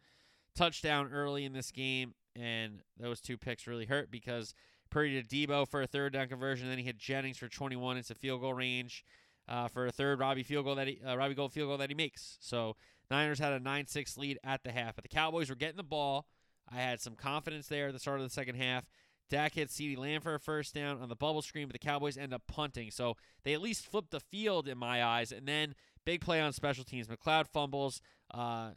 touchdown 0.57 1.11
early 1.13 1.45
in 1.45 1.53
this 1.53 1.71
game, 1.71 2.15
and 2.35 2.83
those 2.99 3.21
two 3.21 3.39
picks 3.39 3.67
really 3.67 3.87
hurt 3.87 4.11
because 4.11 4.55
Purdy 4.91 5.23
to 5.23 5.27
Deebo 5.27 5.69
for 5.69 5.83
a 5.83 5.87
third 5.87 6.13
down 6.13 6.29
conversion, 6.29 6.69
then 6.69 6.79
he 6.79 6.85
hit 6.85 6.99
Jennings 6.99 7.39
for 7.39 7.49
21 7.49 7.97
It's 7.97 8.11
a 8.11 8.15
field 8.15 8.41
goal 8.41 8.55
range 8.55 9.05
uh, 9.49 9.69
for 9.69 9.87
a 9.87 9.93
third 9.93 10.21
Robbie 10.21 10.43
field 10.43 10.65
goal 10.65 10.77
that 10.77 10.87
he, 10.87 11.01
uh, 11.07 11.17
Robbie 11.17 11.35
Gould 11.35 11.53
field 11.53 11.69
goal 11.69 11.79
that 11.79 11.91
he 11.91 11.95
makes. 11.95 12.39
So 12.41 12.77
Niners 13.11 13.39
had 13.39 13.53
a 13.53 13.61
9-6 13.61 14.17
lead 14.17 14.39
at 14.45 14.63
the 14.63 14.71
half, 14.71 14.95
but 14.95 15.03
the 15.03 15.09
Cowboys 15.09 15.51
were 15.51 15.57
getting 15.57 15.77
the 15.77 15.83
ball. 15.83 16.27
I 16.71 16.77
had 16.77 17.01
some 17.01 17.17
confidence 17.17 17.67
there 17.67 17.89
at 17.89 17.93
the 17.93 17.99
start 17.99 18.21
of 18.21 18.27
the 18.27 18.33
second 18.33 18.55
half. 18.55 18.85
Dak 19.29 19.55
hit 19.55 19.69
CeeDee 19.69 19.99
Lamb 19.99 20.21
for 20.21 20.35
a 20.35 20.41
first 20.41 20.75
down 20.75 21.01
on 21.01 21.09
the 21.09 21.17
bubble 21.17 21.43
screen, 21.43 21.67
but 21.67 21.73
the 21.73 21.79
Cowboys 21.79 22.17
end 22.17 22.35
up 22.35 22.43
punting. 22.49 22.91
So 22.91 23.17
they 23.45 23.55
at 23.55 23.61
least 23.61 23.87
flipped 23.87 24.11
the 24.11 24.21
field 24.21 24.69
in 24.69 24.77
my 24.79 25.05
eyes. 25.05 25.31
And 25.33 25.47
then 25.47 25.75
big 26.05 26.21
play 26.21 26.41
on 26.41 26.53
special 26.53 26.85
teams. 26.85 27.07
McCloud 27.07 27.47
fumbles. 27.47 28.01
Uh, 28.33 28.71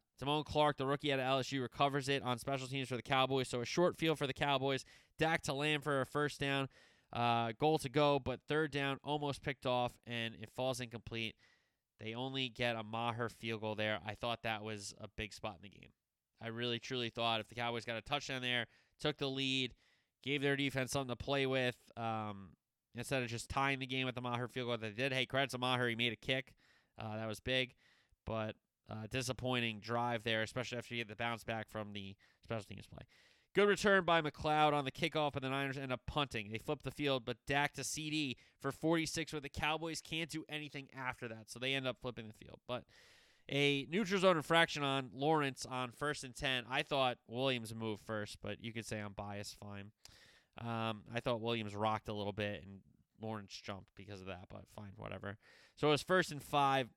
Clark, 0.45 0.77
the 0.77 0.85
rookie 0.85 1.11
out 1.11 1.19
of 1.19 1.25
LSU, 1.25 1.61
recovers 1.61 2.09
it 2.09 2.23
on 2.23 2.39
special 2.39 2.67
teams 2.67 2.87
for 2.87 2.95
the 2.95 3.01
Cowboys. 3.01 3.49
So 3.49 3.61
a 3.61 3.65
short 3.65 3.97
field 3.97 4.17
for 4.17 4.27
the 4.27 4.33
Cowboys. 4.33 4.85
Dak 5.19 5.41
to 5.43 5.53
Lamb 5.53 5.81
for 5.81 6.01
a 6.01 6.05
first 6.05 6.39
down. 6.39 6.69
Uh, 7.11 7.51
goal 7.59 7.77
to 7.77 7.89
go, 7.89 8.19
but 8.19 8.39
third 8.47 8.71
down 8.71 8.97
almost 9.03 9.43
picked 9.43 9.67
off, 9.67 9.91
and 10.07 10.33
it 10.41 10.49
falls 10.49 10.79
incomplete. 10.79 11.35
They 11.99 12.15
only 12.15 12.49
get 12.49 12.75
a 12.75 12.83
Maher 12.83 13.29
field 13.29 13.61
goal 13.61 13.75
there. 13.75 13.99
I 14.05 14.15
thought 14.15 14.39
that 14.43 14.63
was 14.63 14.95
a 14.99 15.07
big 15.15 15.31
spot 15.31 15.57
in 15.57 15.69
the 15.69 15.77
game. 15.77 15.91
I 16.41 16.47
really, 16.47 16.79
truly 16.79 17.09
thought 17.09 17.39
if 17.39 17.47
the 17.47 17.55
Cowboys 17.55 17.85
got 17.85 17.97
a 17.97 18.01
touchdown 18.01 18.41
there, 18.41 18.65
took 18.99 19.17
the 19.17 19.29
lead, 19.29 19.75
gave 20.23 20.41
their 20.41 20.55
defense 20.55 20.91
something 20.91 21.15
to 21.15 21.23
play 21.23 21.45
with, 21.45 21.77
um, 21.95 22.49
instead 22.95 23.21
of 23.21 23.29
just 23.29 23.47
tying 23.47 23.79
the 23.79 23.85
game 23.85 24.07
with 24.07 24.15
the 24.15 24.21
Maher 24.21 24.47
field 24.47 24.67
goal 24.67 24.77
that 24.77 24.95
they 24.95 25.03
did. 25.03 25.13
Hey, 25.13 25.27
credit 25.27 25.51
to 25.51 25.59
Maher. 25.59 25.87
He 25.87 25.95
made 25.95 26.13
a 26.13 26.17
kick. 26.17 26.53
Uh, 26.97 27.15
that 27.17 27.27
was 27.27 27.39
big, 27.39 27.75
but 28.25 28.55
uh, 28.89 29.07
disappointing 29.09 29.79
drive 29.79 30.23
there, 30.23 30.41
especially 30.41 30.77
after 30.77 30.95
you 30.95 31.01
get 31.01 31.09
the 31.09 31.15
bounce 31.15 31.43
back 31.43 31.69
from 31.69 31.93
the 31.93 32.15
special 32.43 32.63
teams 32.63 32.85
play. 32.85 33.03
Good 33.55 33.67
return 33.67 34.03
by 34.03 34.21
McCloud 34.21 34.73
on 34.73 34.83
the 34.83 34.91
kickoff, 34.91 35.35
and 35.35 35.43
the 35.43 35.49
Niners 35.49 35.77
end 35.77 35.93
up 35.93 36.01
punting. 36.07 36.51
They 36.51 36.57
flip 36.57 36.81
the 36.83 36.91
field, 36.91 37.23
but 37.23 37.37
Dak 37.45 37.73
to 37.73 37.81
CeeDee 37.81 38.35
for 38.59 38.71
46, 38.71 39.31
where 39.31 39.39
the 39.39 39.49
Cowboys 39.49 40.01
can't 40.01 40.29
do 40.29 40.43
anything 40.49 40.87
after 40.97 41.27
that, 41.27 41.51
so 41.51 41.59
they 41.59 41.75
end 41.75 41.87
up 41.87 41.97
flipping 42.01 42.27
the 42.27 42.33
field. 42.33 42.59
But 42.67 42.83
a 43.49 43.85
neutral 43.91 44.19
zone 44.19 44.37
infraction 44.37 44.83
on 44.83 45.09
Lawrence 45.13 45.65
on 45.69 45.91
first 45.91 46.23
and 46.23 46.35
10. 46.35 46.63
I 46.69 46.81
thought 46.81 47.17
Williams 47.27 47.75
moved 47.75 48.01
first, 48.03 48.37
but 48.41 48.63
you 48.63 48.73
could 48.73 48.85
say 48.85 48.99
I'm 48.99 49.13
biased. 49.13 49.57
Fine. 49.59 49.91
Um, 50.59 51.03
I 51.13 51.19
thought 51.19 51.41
Williams 51.41 51.75
rocked 51.75 52.09
a 52.09 52.13
little 52.13 52.31
bit 52.31 52.63
and 52.63 52.79
Lawrence 53.21 53.59
jumped 53.63 53.89
because 53.95 54.21
of 54.21 54.27
that, 54.27 54.45
but 54.49 54.61
fine, 54.75 54.91
whatever. 54.97 55.37
So 55.75 55.87
it 55.87 55.91
was 55.91 56.03
first 56.03 56.31
and 56.31 56.41
five. 56.41 56.89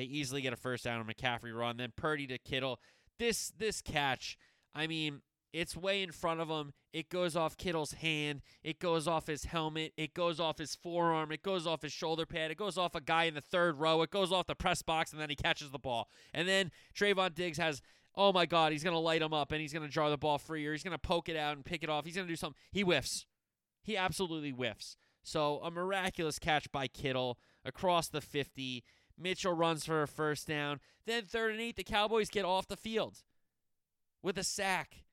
They 0.00 0.06
easily 0.06 0.40
get 0.40 0.54
a 0.54 0.56
first 0.56 0.84
down 0.84 0.98
on 0.98 1.06
McCaffrey 1.06 1.54
run. 1.54 1.76
Then 1.76 1.92
Purdy 1.94 2.26
to 2.28 2.38
Kittle. 2.38 2.80
This 3.18 3.52
this 3.58 3.82
catch, 3.82 4.38
I 4.74 4.86
mean, 4.86 5.20
it's 5.52 5.76
way 5.76 6.02
in 6.02 6.10
front 6.10 6.40
of 6.40 6.48
him. 6.48 6.72
It 6.94 7.10
goes 7.10 7.36
off 7.36 7.58
Kittle's 7.58 7.92
hand. 7.92 8.40
It 8.64 8.78
goes 8.78 9.06
off 9.06 9.26
his 9.26 9.44
helmet. 9.44 9.92
It 9.98 10.14
goes 10.14 10.40
off 10.40 10.56
his 10.56 10.74
forearm. 10.74 11.32
It 11.32 11.42
goes 11.42 11.66
off 11.66 11.82
his 11.82 11.92
shoulder 11.92 12.24
pad. 12.24 12.50
It 12.50 12.56
goes 12.56 12.78
off 12.78 12.94
a 12.94 13.02
guy 13.02 13.24
in 13.24 13.34
the 13.34 13.42
third 13.42 13.78
row. 13.78 14.00
It 14.00 14.10
goes 14.10 14.32
off 14.32 14.46
the 14.46 14.54
press 14.54 14.80
box, 14.80 15.12
and 15.12 15.20
then 15.20 15.28
he 15.28 15.36
catches 15.36 15.70
the 15.70 15.78
ball. 15.78 16.08
And 16.32 16.48
then 16.48 16.70
Trevon 16.98 17.34
Diggs 17.34 17.58
has, 17.58 17.82
oh 18.14 18.32
my 18.32 18.46
God, 18.46 18.72
he's 18.72 18.82
going 18.82 18.94
to 18.94 18.98
light 18.98 19.20
him 19.20 19.34
up, 19.34 19.52
and 19.52 19.60
he's 19.60 19.74
going 19.74 19.86
to 19.86 19.92
draw 19.92 20.08
the 20.08 20.16
ball 20.16 20.38
free, 20.38 20.66
or 20.66 20.72
he's 20.72 20.82
going 20.82 20.92
to 20.92 20.98
poke 20.98 21.28
it 21.28 21.36
out 21.36 21.56
and 21.56 21.64
pick 21.64 21.82
it 21.82 21.90
off. 21.90 22.06
He's 22.06 22.16
going 22.16 22.26
to 22.26 22.32
do 22.32 22.36
something. 22.36 22.58
He 22.72 22.80
whiffs. 22.80 23.26
He 23.82 23.98
absolutely 23.98 24.52
whiffs. 24.52 24.96
So 25.22 25.60
a 25.62 25.70
miraculous 25.70 26.38
catch 26.38 26.72
by 26.72 26.86
Kittle 26.88 27.38
across 27.66 28.08
the 28.08 28.22
50. 28.22 28.82
Mitchell 29.20 29.52
runs 29.52 29.84
for 29.84 30.02
a 30.02 30.08
first 30.08 30.48
down. 30.48 30.80
Then 31.06 31.24
third 31.24 31.52
and 31.52 31.60
eight, 31.60 31.76
the 31.76 31.84
Cowboys 31.84 32.30
get 32.30 32.44
off 32.44 32.66
the 32.66 32.76
field 32.76 33.18
with 34.22 34.38
a 34.38 34.44
sack 34.44 35.04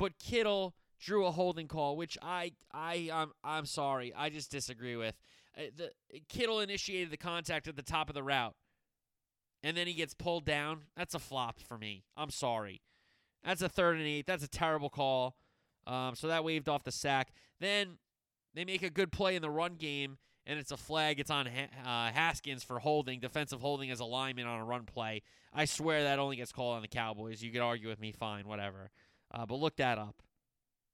but 0.00 0.18
Kittle 0.18 0.74
drew 0.98 1.26
a 1.26 1.30
holding 1.30 1.68
call, 1.68 1.96
which 1.96 2.16
I 2.22 2.52
I 2.72 3.10
I'm 3.12 3.32
I'm 3.44 3.66
sorry, 3.66 4.12
I 4.16 4.30
just 4.30 4.50
disagree 4.50 4.96
with. 4.96 5.14
Uh, 5.56 5.64
the 5.76 5.92
Kittle 6.28 6.60
initiated 6.60 7.10
the 7.10 7.18
contact 7.18 7.68
at 7.68 7.76
the 7.76 7.82
top 7.82 8.08
of 8.08 8.14
the 8.14 8.22
route, 8.22 8.54
and 9.62 9.76
then 9.76 9.86
he 9.86 9.92
gets 9.92 10.14
pulled 10.14 10.46
down. 10.46 10.84
That's 10.96 11.14
a 11.14 11.18
flop 11.18 11.60
for 11.60 11.76
me. 11.76 12.04
I'm 12.16 12.30
sorry. 12.30 12.80
That's 13.44 13.60
a 13.60 13.68
third 13.68 13.98
and 13.98 14.06
eight. 14.06 14.26
That's 14.26 14.44
a 14.44 14.48
terrible 14.48 14.88
call. 14.88 15.36
Um, 15.86 16.14
so 16.14 16.28
that 16.28 16.44
waved 16.44 16.68
off 16.68 16.82
the 16.82 16.92
sack. 16.92 17.32
Then 17.60 17.98
they 18.54 18.64
make 18.64 18.82
a 18.82 18.90
good 18.90 19.12
play 19.12 19.36
in 19.36 19.42
the 19.42 19.50
run 19.50 19.74
game, 19.74 20.16
and 20.46 20.58
it's 20.58 20.72
a 20.72 20.76
flag. 20.76 21.20
It's 21.20 21.30
on 21.30 21.46
uh, 21.46 22.12
Hankins 22.12 22.64
for 22.64 22.78
holding, 22.78 23.20
defensive 23.20 23.60
holding 23.60 23.90
as 23.90 24.00
a 24.00 24.04
lineman 24.04 24.46
on 24.46 24.60
a 24.60 24.64
run 24.64 24.84
play. 24.84 25.22
I 25.52 25.64
swear 25.64 26.04
that 26.04 26.18
only 26.18 26.36
gets 26.36 26.52
called 26.52 26.76
on 26.76 26.82
the 26.82 26.88
Cowboys. 26.88 27.42
You 27.42 27.50
could 27.50 27.60
argue 27.60 27.88
with 27.88 28.00
me, 28.00 28.12
fine, 28.12 28.46
whatever. 28.46 28.90
Uh, 29.32 29.46
but 29.46 29.56
look 29.56 29.76
that 29.76 29.98
up. 29.98 30.22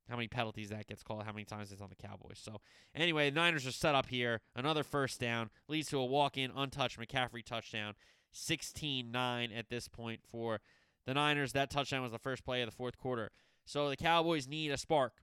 How 0.09 0.17
many 0.17 0.29
penalties 0.29 0.69
that 0.71 0.87
gets 0.87 1.03
called, 1.03 1.25
how 1.25 1.33
many 1.33 1.45
times 1.45 1.73
it's 1.73 1.81
on 1.81 1.89
the 1.89 1.97
Cowboys. 1.97 2.39
So, 2.41 2.61
anyway, 2.95 3.29
the 3.31 3.37
Niners 3.37 3.67
are 3.67 3.73
set 3.73 3.97
up 3.97 4.07
here. 4.07 4.41
Another 4.55 4.85
first 4.85 5.21
down 5.21 5.51
leads 5.69 5.89
to 5.89 5.99
a 5.99 6.05
walk 6.05 6.39
in, 6.39 6.53
untouched 6.55 6.99
McCaffrey 6.99 7.45
touchdown. 7.45 7.95
16 8.31 9.11
9 9.11 9.53
at 9.53 9.69
this 9.69 9.89
point 9.89 10.21
for 10.31 10.61
the 11.07 11.15
Niners. 11.15 11.53
That 11.53 11.71
touchdown 11.71 12.03
was 12.03 12.13
the 12.13 12.19
first 12.19 12.45
play 12.45 12.63
of 12.63 12.69
the 12.69 12.77
fourth 12.77 12.97
quarter. 12.99 13.31
So, 13.65 13.89
the 13.89 13.97
Cowboys 13.97 14.47
need 14.47 14.71
a 14.71 14.77
spark. 14.77 15.15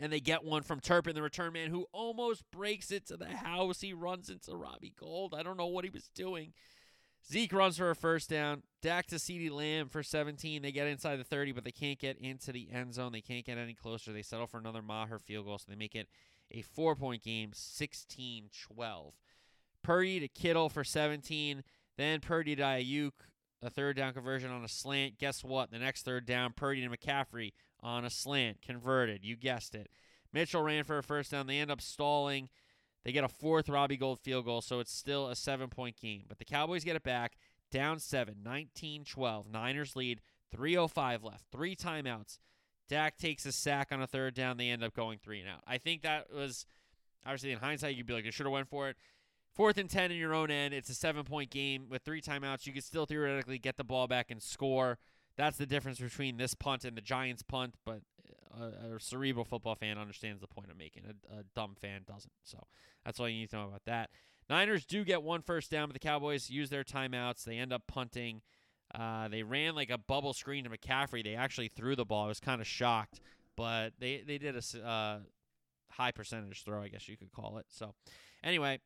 And 0.00 0.12
they 0.12 0.20
get 0.20 0.44
one 0.44 0.62
from 0.62 0.80
Turpin, 0.80 1.14
the 1.14 1.22
return 1.22 1.52
man, 1.52 1.70
who 1.70 1.86
almost 1.92 2.44
breaks 2.52 2.92
it 2.92 3.06
to 3.06 3.16
the 3.16 3.28
house. 3.28 3.80
He 3.80 3.92
runs 3.92 4.30
into 4.30 4.54
Robbie 4.54 4.94
Gould. 4.96 5.34
I 5.34 5.42
don't 5.42 5.56
know 5.56 5.66
what 5.66 5.84
he 5.84 5.90
was 5.90 6.08
doing. 6.14 6.52
Zeke 7.30 7.52
runs 7.52 7.76
for 7.76 7.90
a 7.90 7.96
first 7.96 8.30
down. 8.30 8.62
Dak 8.80 9.06
to 9.08 9.16
CeeDee 9.16 9.50
Lamb 9.50 9.88
for 9.88 10.02
17. 10.02 10.62
They 10.62 10.72
get 10.72 10.86
inside 10.86 11.16
the 11.16 11.24
30, 11.24 11.52
but 11.52 11.64
they 11.64 11.72
can't 11.72 11.98
get 11.98 12.16
into 12.18 12.52
the 12.52 12.68
end 12.72 12.94
zone. 12.94 13.12
They 13.12 13.20
can't 13.20 13.44
get 13.44 13.58
any 13.58 13.74
closer. 13.74 14.12
They 14.12 14.22
settle 14.22 14.46
for 14.46 14.58
another 14.58 14.82
Maher 14.82 15.18
field 15.18 15.46
goal, 15.46 15.58
so 15.58 15.66
they 15.68 15.76
make 15.76 15.94
it 15.94 16.08
a 16.50 16.62
four 16.62 16.94
point 16.94 17.22
game, 17.22 17.50
16 17.52 18.50
12. 18.74 19.14
Purdy 19.82 20.20
to 20.20 20.28
Kittle 20.28 20.68
for 20.68 20.84
17. 20.84 21.62
Then 21.96 22.20
Purdy 22.20 22.56
to 22.56 22.62
Aiyuk, 22.62 23.12
a 23.62 23.70
third 23.70 23.96
down 23.96 24.14
conversion 24.14 24.50
on 24.50 24.64
a 24.64 24.68
slant. 24.68 25.18
Guess 25.18 25.44
what? 25.44 25.70
The 25.70 25.78
next 25.78 26.04
third 26.04 26.24
down, 26.24 26.52
Purdy 26.54 26.86
to 26.86 26.88
McCaffrey 26.88 27.52
on 27.80 28.04
a 28.04 28.10
slant, 28.10 28.62
converted. 28.62 29.24
You 29.24 29.36
guessed 29.36 29.74
it. 29.74 29.88
Mitchell 30.32 30.62
ran 30.62 30.84
for 30.84 30.98
a 30.98 31.02
first 31.02 31.30
down. 31.30 31.46
They 31.46 31.58
end 31.58 31.70
up 31.70 31.80
stalling. 31.80 32.48
They 33.04 33.12
get 33.12 33.24
a 33.24 33.28
fourth 33.28 33.68
Robbie 33.68 33.96
Gould 33.96 34.20
field 34.20 34.44
goal, 34.44 34.60
so 34.60 34.80
it's 34.80 34.92
still 34.92 35.28
a 35.28 35.36
seven 35.36 35.68
point 35.68 35.96
game. 35.96 36.24
But 36.28 36.38
the 36.38 36.44
Cowboys 36.44 36.84
get 36.84 36.96
it 36.96 37.02
back, 37.02 37.36
down 37.70 37.98
seven, 38.00 38.36
19 38.44 39.04
12. 39.04 39.50
Niners 39.50 39.96
lead, 39.96 40.20
3.05 40.54 41.24
left, 41.24 41.44
three 41.50 41.74
timeouts. 41.74 42.38
Dak 42.88 43.18
takes 43.18 43.44
a 43.46 43.52
sack 43.52 43.88
on 43.92 44.02
a 44.02 44.06
third 44.06 44.34
down. 44.34 44.56
They 44.56 44.70
end 44.70 44.82
up 44.82 44.94
going 44.94 45.18
three 45.18 45.40
and 45.40 45.48
out. 45.48 45.60
I 45.66 45.78
think 45.78 46.02
that 46.02 46.32
was, 46.32 46.64
obviously, 47.24 47.52
in 47.52 47.58
hindsight, 47.58 47.96
you'd 47.96 48.06
be 48.06 48.14
like, 48.14 48.24
you 48.24 48.32
should 48.32 48.46
have 48.46 48.52
went 48.52 48.68
for 48.68 48.88
it. 48.88 48.96
Fourth 49.54 49.76
and 49.76 49.90
10 49.90 50.10
in 50.10 50.16
your 50.16 50.34
own 50.34 50.50
end. 50.50 50.72
It's 50.72 50.88
a 50.88 50.94
seven 50.94 51.24
point 51.24 51.50
game 51.50 51.86
with 51.90 52.02
three 52.02 52.22
timeouts. 52.22 52.66
You 52.66 52.72
could 52.72 52.84
still 52.84 53.06
theoretically 53.06 53.58
get 53.58 53.76
the 53.76 53.84
ball 53.84 54.06
back 54.06 54.30
and 54.30 54.42
score. 54.42 54.98
That's 55.38 55.56
the 55.56 55.66
difference 55.66 56.00
between 56.00 56.36
this 56.36 56.52
punt 56.52 56.84
and 56.84 56.96
the 56.96 57.00
Giants 57.00 57.42
punt, 57.42 57.74
but 57.86 58.00
a, 58.60 58.94
a 58.96 59.00
cerebral 59.00 59.44
football 59.44 59.76
fan 59.76 59.96
understands 59.96 60.40
the 60.40 60.48
point 60.48 60.68
I'm 60.70 60.76
making. 60.76 61.04
A, 61.06 61.38
a, 61.38 61.42
dumb 61.54 61.76
fan 61.80 62.02
doesn't. 62.06 62.32
So 62.42 62.66
that's 63.04 63.20
all 63.20 63.28
you 63.28 63.38
need 63.38 63.50
to 63.50 63.56
know 63.56 63.68
about 63.68 63.84
that. 63.86 64.10
Niners 64.50 64.84
do 64.84 65.04
get 65.04 65.22
one 65.22 65.42
first 65.42 65.70
down, 65.70 65.86
but 65.88 65.92
the 65.92 66.00
Cowboys 66.00 66.50
use 66.50 66.70
their 66.70 66.82
timeouts. 66.82 67.44
They 67.44 67.56
end 67.56 67.72
up 67.72 67.82
punting. 67.86 68.42
Uh, 68.92 69.28
they 69.28 69.44
ran 69.44 69.76
like 69.76 69.90
a 69.90 69.98
bubble 69.98 70.32
screen 70.32 70.64
to 70.64 70.70
McCaffrey. 70.70 71.22
They 71.22 71.36
actually 71.36 71.68
threw 71.68 71.94
the 71.94 72.04
ball. 72.04 72.24
I 72.24 72.28
was 72.28 72.40
kind 72.40 72.60
of 72.60 72.66
shocked, 72.66 73.20
but 73.56 73.92
they 74.00 74.24
they 74.26 74.38
did 74.38 74.56
a 74.56 74.84
uh, 74.84 75.18
high 75.90 76.10
percentage 76.10 76.64
throw, 76.64 76.82
I 76.82 76.88
guess 76.88 77.08
you 77.08 77.16
could 77.16 77.30
call 77.30 77.58
it. 77.58 77.66
So 77.68 77.94
anyway, 78.42 78.80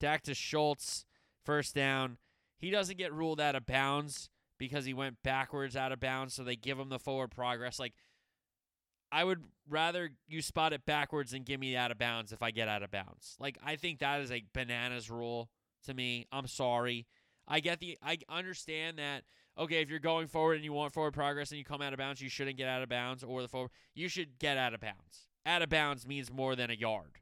Dak 0.00 0.22
to 0.24 0.34
Schultz, 0.34 1.06
first 1.44 1.74
down. 1.74 2.18
He 2.58 2.70
doesn't 2.70 2.98
get 2.98 3.12
ruled 3.12 3.40
out 3.40 3.54
of 3.54 3.64
bounds 3.64 4.30
because 4.58 4.84
he 4.84 4.94
went 4.94 5.22
backwards 5.22 5.76
out 5.76 5.92
of 5.92 6.00
bounds, 6.00 6.34
so 6.34 6.44
they 6.44 6.56
give 6.56 6.78
him 6.78 6.88
the 6.88 6.98
forward 6.98 7.30
progress. 7.30 7.78
Like, 7.78 7.94
I 9.10 9.24
would 9.24 9.44
rather 9.68 10.10
you 10.26 10.42
spot 10.42 10.72
it 10.72 10.84
backwards 10.86 11.32
than 11.32 11.42
give 11.42 11.60
me 11.60 11.76
out 11.76 11.90
of 11.90 11.98
bounds 11.98 12.32
if 12.32 12.42
I 12.42 12.50
get 12.50 12.68
out 12.68 12.82
of 12.82 12.90
bounds. 12.90 13.36
Like, 13.38 13.58
I 13.64 13.76
think 13.76 14.00
that 14.00 14.20
is 14.20 14.32
a 14.32 14.44
bananas 14.52 15.10
rule 15.10 15.50
to 15.86 15.94
me. 15.94 16.26
I'm 16.32 16.46
sorry. 16.46 17.06
I 17.46 17.60
get 17.60 17.78
the, 17.80 17.98
I 18.02 18.18
understand 18.28 18.98
that, 18.98 19.22
okay, 19.58 19.82
if 19.82 19.90
you're 19.90 19.98
going 19.98 20.26
forward 20.26 20.54
and 20.54 20.64
you 20.64 20.72
want 20.72 20.92
forward 20.92 21.12
progress 21.14 21.50
and 21.50 21.58
you 21.58 21.64
come 21.64 21.82
out 21.82 21.92
of 21.92 21.98
bounds, 21.98 22.20
you 22.20 22.28
shouldn't 22.28 22.56
get 22.56 22.68
out 22.68 22.82
of 22.82 22.88
bounds 22.88 23.22
or 23.22 23.42
the 23.42 23.48
forward. 23.48 23.70
You 23.94 24.08
should 24.08 24.38
get 24.38 24.56
out 24.56 24.74
of 24.74 24.80
bounds. 24.80 25.28
Out 25.46 25.62
of 25.62 25.68
bounds 25.68 26.06
means 26.06 26.32
more 26.32 26.56
than 26.56 26.70
a 26.70 26.74
yard. 26.74 27.18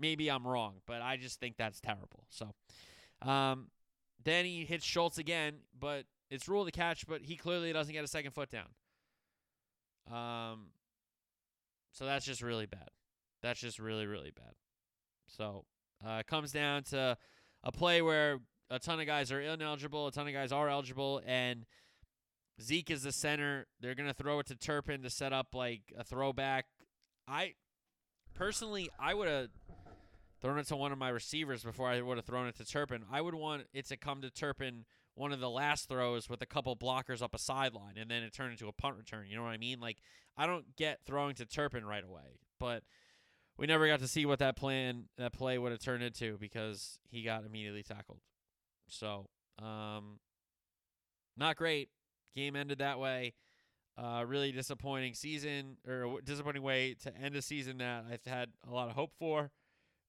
Maybe 0.00 0.30
I'm 0.30 0.46
wrong, 0.46 0.76
but 0.86 1.02
I 1.02 1.16
just 1.16 1.38
think 1.38 1.56
that's 1.56 1.80
terrible. 1.80 2.24
So, 2.30 2.54
um, 3.20 3.68
then 4.24 4.44
he 4.44 4.64
hits 4.64 4.84
Schultz 4.84 5.18
again, 5.18 5.54
but 5.78 6.04
it's 6.30 6.48
rule 6.48 6.64
to 6.64 6.70
catch, 6.70 7.06
but 7.06 7.22
he 7.22 7.36
clearly 7.36 7.72
doesn't 7.72 7.92
get 7.92 8.04
a 8.04 8.08
second 8.08 8.32
foot 8.32 8.50
down. 8.50 8.68
Um, 10.10 10.68
so 11.92 12.04
that's 12.04 12.24
just 12.24 12.42
really 12.42 12.66
bad. 12.66 12.88
That's 13.42 13.60
just 13.60 13.78
really, 13.78 14.06
really 14.06 14.32
bad. 14.34 14.54
So 15.26 15.64
uh, 16.06 16.18
it 16.20 16.26
comes 16.26 16.52
down 16.52 16.84
to 16.84 17.16
a 17.64 17.72
play 17.72 18.02
where 18.02 18.38
a 18.70 18.78
ton 18.78 19.00
of 19.00 19.06
guys 19.06 19.30
are 19.30 19.40
ineligible, 19.40 20.06
a 20.06 20.12
ton 20.12 20.26
of 20.26 20.32
guys 20.32 20.52
are 20.52 20.68
eligible, 20.68 21.20
and 21.26 21.66
Zeke 22.60 22.90
is 22.90 23.02
the 23.02 23.12
center. 23.12 23.66
They're 23.80 23.94
gonna 23.94 24.14
throw 24.14 24.38
it 24.38 24.46
to 24.46 24.56
Turpin 24.56 25.02
to 25.02 25.10
set 25.10 25.32
up 25.32 25.48
like 25.54 25.82
a 25.96 26.04
throwback. 26.04 26.66
I 27.28 27.54
personally, 28.34 28.90
I 28.98 29.14
would 29.14 29.28
have 29.28 29.48
thrown 30.42 30.58
it 30.58 30.66
to 30.66 30.76
one 30.76 30.92
of 30.92 30.98
my 30.98 31.08
receivers 31.08 31.62
before 31.62 31.88
I 31.88 32.00
would 32.00 32.18
have 32.18 32.26
thrown 32.26 32.48
it 32.48 32.56
to 32.56 32.64
Turpin. 32.64 33.04
I 33.10 33.20
would 33.20 33.34
want 33.34 33.64
it 33.72 33.86
to 33.88 33.96
come 33.96 34.20
to 34.22 34.30
Turpin 34.30 34.84
one 35.14 35.32
of 35.32 35.40
the 35.40 35.50
last 35.50 35.88
throws 35.88 36.28
with 36.28 36.42
a 36.42 36.46
couple 36.46 36.74
blockers 36.76 37.22
up 37.22 37.34
a 37.34 37.38
sideline, 37.38 37.96
and 37.96 38.10
then 38.10 38.22
it 38.22 38.32
turned 38.32 38.52
into 38.52 38.66
a 38.66 38.72
punt 38.72 38.96
return. 38.96 39.26
You 39.28 39.36
know 39.36 39.42
what 39.42 39.50
I 39.50 39.58
mean? 39.58 39.78
Like 39.78 39.98
I 40.36 40.46
don't 40.46 40.76
get 40.76 41.00
throwing 41.06 41.34
to 41.36 41.46
Turpin 41.46 41.84
right 41.84 42.04
away, 42.04 42.40
but 42.58 42.82
we 43.58 43.66
never 43.66 43.86
got 43.86 44.00
to 44.00 44.08
see 44.08 44.26
what 44.26 44.38
that 44.40 44.56
plan, 44.56 45.04
that 45.18 45.32
play 45.32 45.58
would 45.58 45.72
have 45.72 45.80
turned 45.80 46.02
into 46.02 46.38
because 46.38 46.98
he 47.10 47.22
got 47.22 47.44
immediately 47.44 47.82
tackled. 47.82 48.20
So, 48.88 49.28
um, 49.58 50.18
not 51.36 51.56
great. 51.56 51.90
Game 52.34 52.56
ended 52.56 52.78
that 52.78 52.98
way. 52.98 53.34
Uh, 53.98 54.24
really 54.26 54.52
disappointing 54.52 55.12
season 55.12 55.76
or 55.86 56.18
disappointing 56.24 56.62
way 56.62 56.96
to 57.02 57.14
end 57.14 57.36
a 57.36 57.42
season 57.42 57.76
that 57.78 58.06
I've 58.10 58.24
had 58.24 58.48
a 58.66 58.72
lot 58.72 58.88
of 58.88 58.94
hope 58.94 59.12
for, 59.18 59.50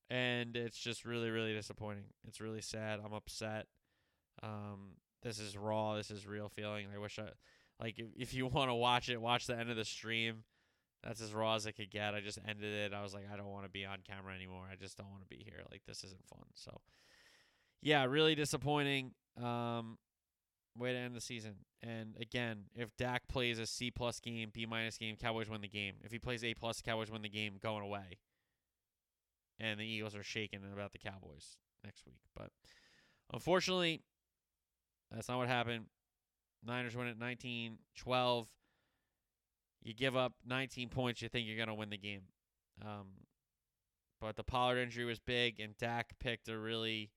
and 0.09 0.55
it's 0.55 0.77
just 0.77 1.05
really, 1.05 1.29
really 1.29 1.53
disappointing. 1.53 2.05
It's 2.27 2.41
really 2.41 2.61
sad. 2.61 2.99
I'm 3.03 3.13
upset. 3.13 3.67
Um, 4.41 4.97
this 5.21 5.39
is 5.39 5.57
raw. 5.57 5.95
This 5.95 6.11
is 6.11 6.27
real 6.27 6.49
feeling. 6.49 6.87
I 6.93 6.99
wish 6.99 7.19
I, 7.19 7.29
like, 7.81 7.99
if, 7.99 8.07
if 8.17 8.33
you 8.33 8.47
want 8.47 8.69
to 8.69 8.75
watch 8.75 9.09
it, 9.09 9.21
watch 9.21 9.47
the 9.47 9.57
end 9.57 9.69
of 9.69 9.75
the 9.75 9.85
stream. 9.85 10.43
That's 11.03 11.21
as 11.21 11.33
raw 11.33 11.55
as 11.55 11.65
it 11.65 11.73
could 11.73 11.91
get. 11.91 12.15
I 12.15 12.21
just 12.21 12.39
ended 12.47 12.73
it. 12.73 12.93
I 12.93 13.03
was 13.03 13.13
like, 13.13 13.25
I 13.31 13.35
don't 13.35 13.51
want 13.51 13.65
to 13.65 13.69
be 13.69 13.85
on 13.85 13.97
camera 14.07 14.33
anymore. 14.33 14.65
I 14.71 14.75
just 14.75 14.97
don't 14.97 15.09
want 15.09 15.21
to 15.21 15.27
be 15.27 15.43
here. 15.43 15.61
Like, 15.69 15.81
this 15.85 16.03
isn't 16.05 16.25
fun. 16.27 16.45
So, 16.53 16.79
yeah, 17.81 18.05
really 18.05 18.35
disappointing. 18.35 19.11
Um, 19.41 19.97
way 20.77 20.93
to 20.93 20.97
end 20.97 21.15
the 21.15 21.21
season. 21.21 21.55
And 21.81 22.15
again, 22.19 22.65
if 22.75 22.95
Dak 22.97 23.27
plays 23.27 23.59
a 23.59 23.65
C 23.65 23.91
plus 23.91 24.19
game, 24.19 24.49
B 24.53 24.65
minus 24.65 24.97
game, 24.97 25.15
Cowboys 25.17 25.49
win 25.49 25.61
the 25.61 25.67
game. 25.67 25.95
If 26.03 26.11
he 26.11 26.19
plays 26.19 26.43
A 26.43 26.53
plus, 26.53 26.81
Cowboys 26.81 27.11
win 27.11 27.21
the 27.21 27.29
game 27.29 27.55
going 27.61 27.83
away. 27.83 28.17
And 29.59 29.79
the 29.79 29.85
Eagles 29.85 30.15
are 30.15 30.23
shaking 30.23 30.59
about 30.73 30.91
the 30.91 30.97
Cowboys 30.97 31.57
next 31.83 32.05
week. 32.05 32.19
But 32.35 32.49
unfortunately, 33.31 34.01
that's 35.11 35.29
not 35.29 35.37
what 35.37 35.47
happened. 35.47 35.85
Niners 36.65 36.95
win 36.95 37.07
at 37.07 37.19
19 37.19 37.77
12. 37.97 38.47
You 39.83 39.93
give 39.93 40.15
up 40.15 40.33
19 40.47 40.89
points, 40.89 41.21
you 41.21 41.27
think 41.29 41.45
you're 41.45 41.57
going 41.57 41.67
to 41.67 41.73
win 41.73 41.89
the 41.89 41.97
game. 41.97 42.21
Um, 42.81 43.07
but 44.21 44.37
the 44.37 44.43
Pollard 44.43 44.77
injury 44.77 45.03
was 45.03 45.19
big, 45.19 45.59
and 45.59 45.77
Dak 45.77 46.17
picked 46.19 46.47
a 46.47 46.57
really 46.57 47.11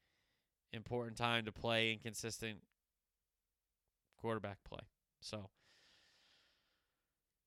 important 0.73 1.17
time 1.17 1.45
to 1.45 1.53
play 1.53 1.93
inconsistent 1.93 2.59
quarterback 4.21 4.59
play. 4.69 4.81
So, 5.21 5.51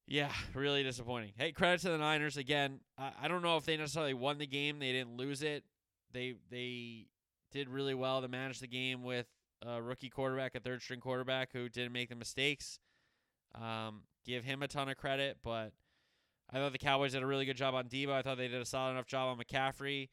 yeah, 0.09 0.31
really 0.55 0.81
disappointing. 0.81 1.33
Hey, 1.37 1.51
credit 1.51 1.81
to 1.81 1.89
the 1.89 1.97
Niners 1.99 2.35
again. 2.35 2.79
I, 2.97 3.11
I 3.23 3.27
don't 3.27 3.43
know 3.43 3.57
if 3.57 3.65
they 3.65 3.77
necessarily 3.77 4.15
won 4.15 4.39
the 4.39 4.47
game. 4.47 4.79
They 4.79 4.91
didn't 4.91 5.15
lose 5.15 5.43
it. 5.43 5.63
They 6.11 6.33
they 6.49 7.05
did 7.51 7.69
really 7.69 7.93
well 7.93 8.21
to 8.21 8.27
manage 8.27 8.59
the 8.59 8.67
game 8.67 9.03
with 9.03 9.27
a 9.61 9.81
rookie 9.81 10.09
quarterback, 10.09 10.55
a 10.55 10.59
third 10.59 10.81
string 10.81 10.99
quarterback 10.99 11.49
who 11.53 11.69
didn't 11.69 11.91
make 11.91 12.09
the 12.09 12.15
mistakes. 12.15 12.79
Um, 13.53 14.01
give 14.25 14.43
him 14.43 14.63
a 14.63 14.67
ton 14.67 14.89
of 14.89 14.97
credit, 14.97 15.37
but 15.43 15.73
I 16.51 16.57
thought 16.57 16.71
the 16.71 16.79
Cowboys 16.79 17.11
did 17.11 17.21
a 17.21 17.27
really 17.27 17.45
good 17.45 17.57
job 17.57 17.75
on 17.75 17.85
Deebo. 17.85 18.11
I 18.11 18.23
thought 18.23 18.37
they 18.37 18.47
did 18.47 18.61
a 18.61 18.65
solid 18.65 18.91
enough 18.91 19.05
job 19.07 19.37
on 19.37 19.43
McCaffrey. 19.43 20.09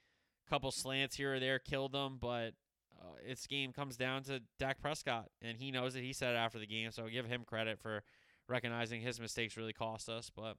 Couple 0.49 0.71
slants 0.71 1.17
here 1.17 1.35
or 1.35 1.41
there 1.41 1.59
killed 1.59 1.93
them, 1.93 2.19
but 2.21 2.53
uh, 3.01 3.15
its 3.27 3.47
game 3.47 3.73
comes 3.73 3.97
down 3.97 4.23
to 4.25 4.43
Dak 4.59 4.81
Prescott, 4.81 5.29
and 5.43 5.57
he 5.57 5.71
knows 5.71 5.97
it. 5.97 6.03
He 6.03 6.13
said 6.13 6.35
it 6.35 6.39
after 6.39 6.59
the 6.59 6.67
game, 6.67 6.91
so 6.93 7.09
give 7.09 7.27
him 7.27 7.45
credit 7.45 7.79
for 7.81 8.03
recognizing 8.49 9.01
his 9.01 9.21
mistakes 9.21 9.57
really 9.57 9.73
cost 9.73 10.09
us. 10.09 10.31
But 10.35 10.57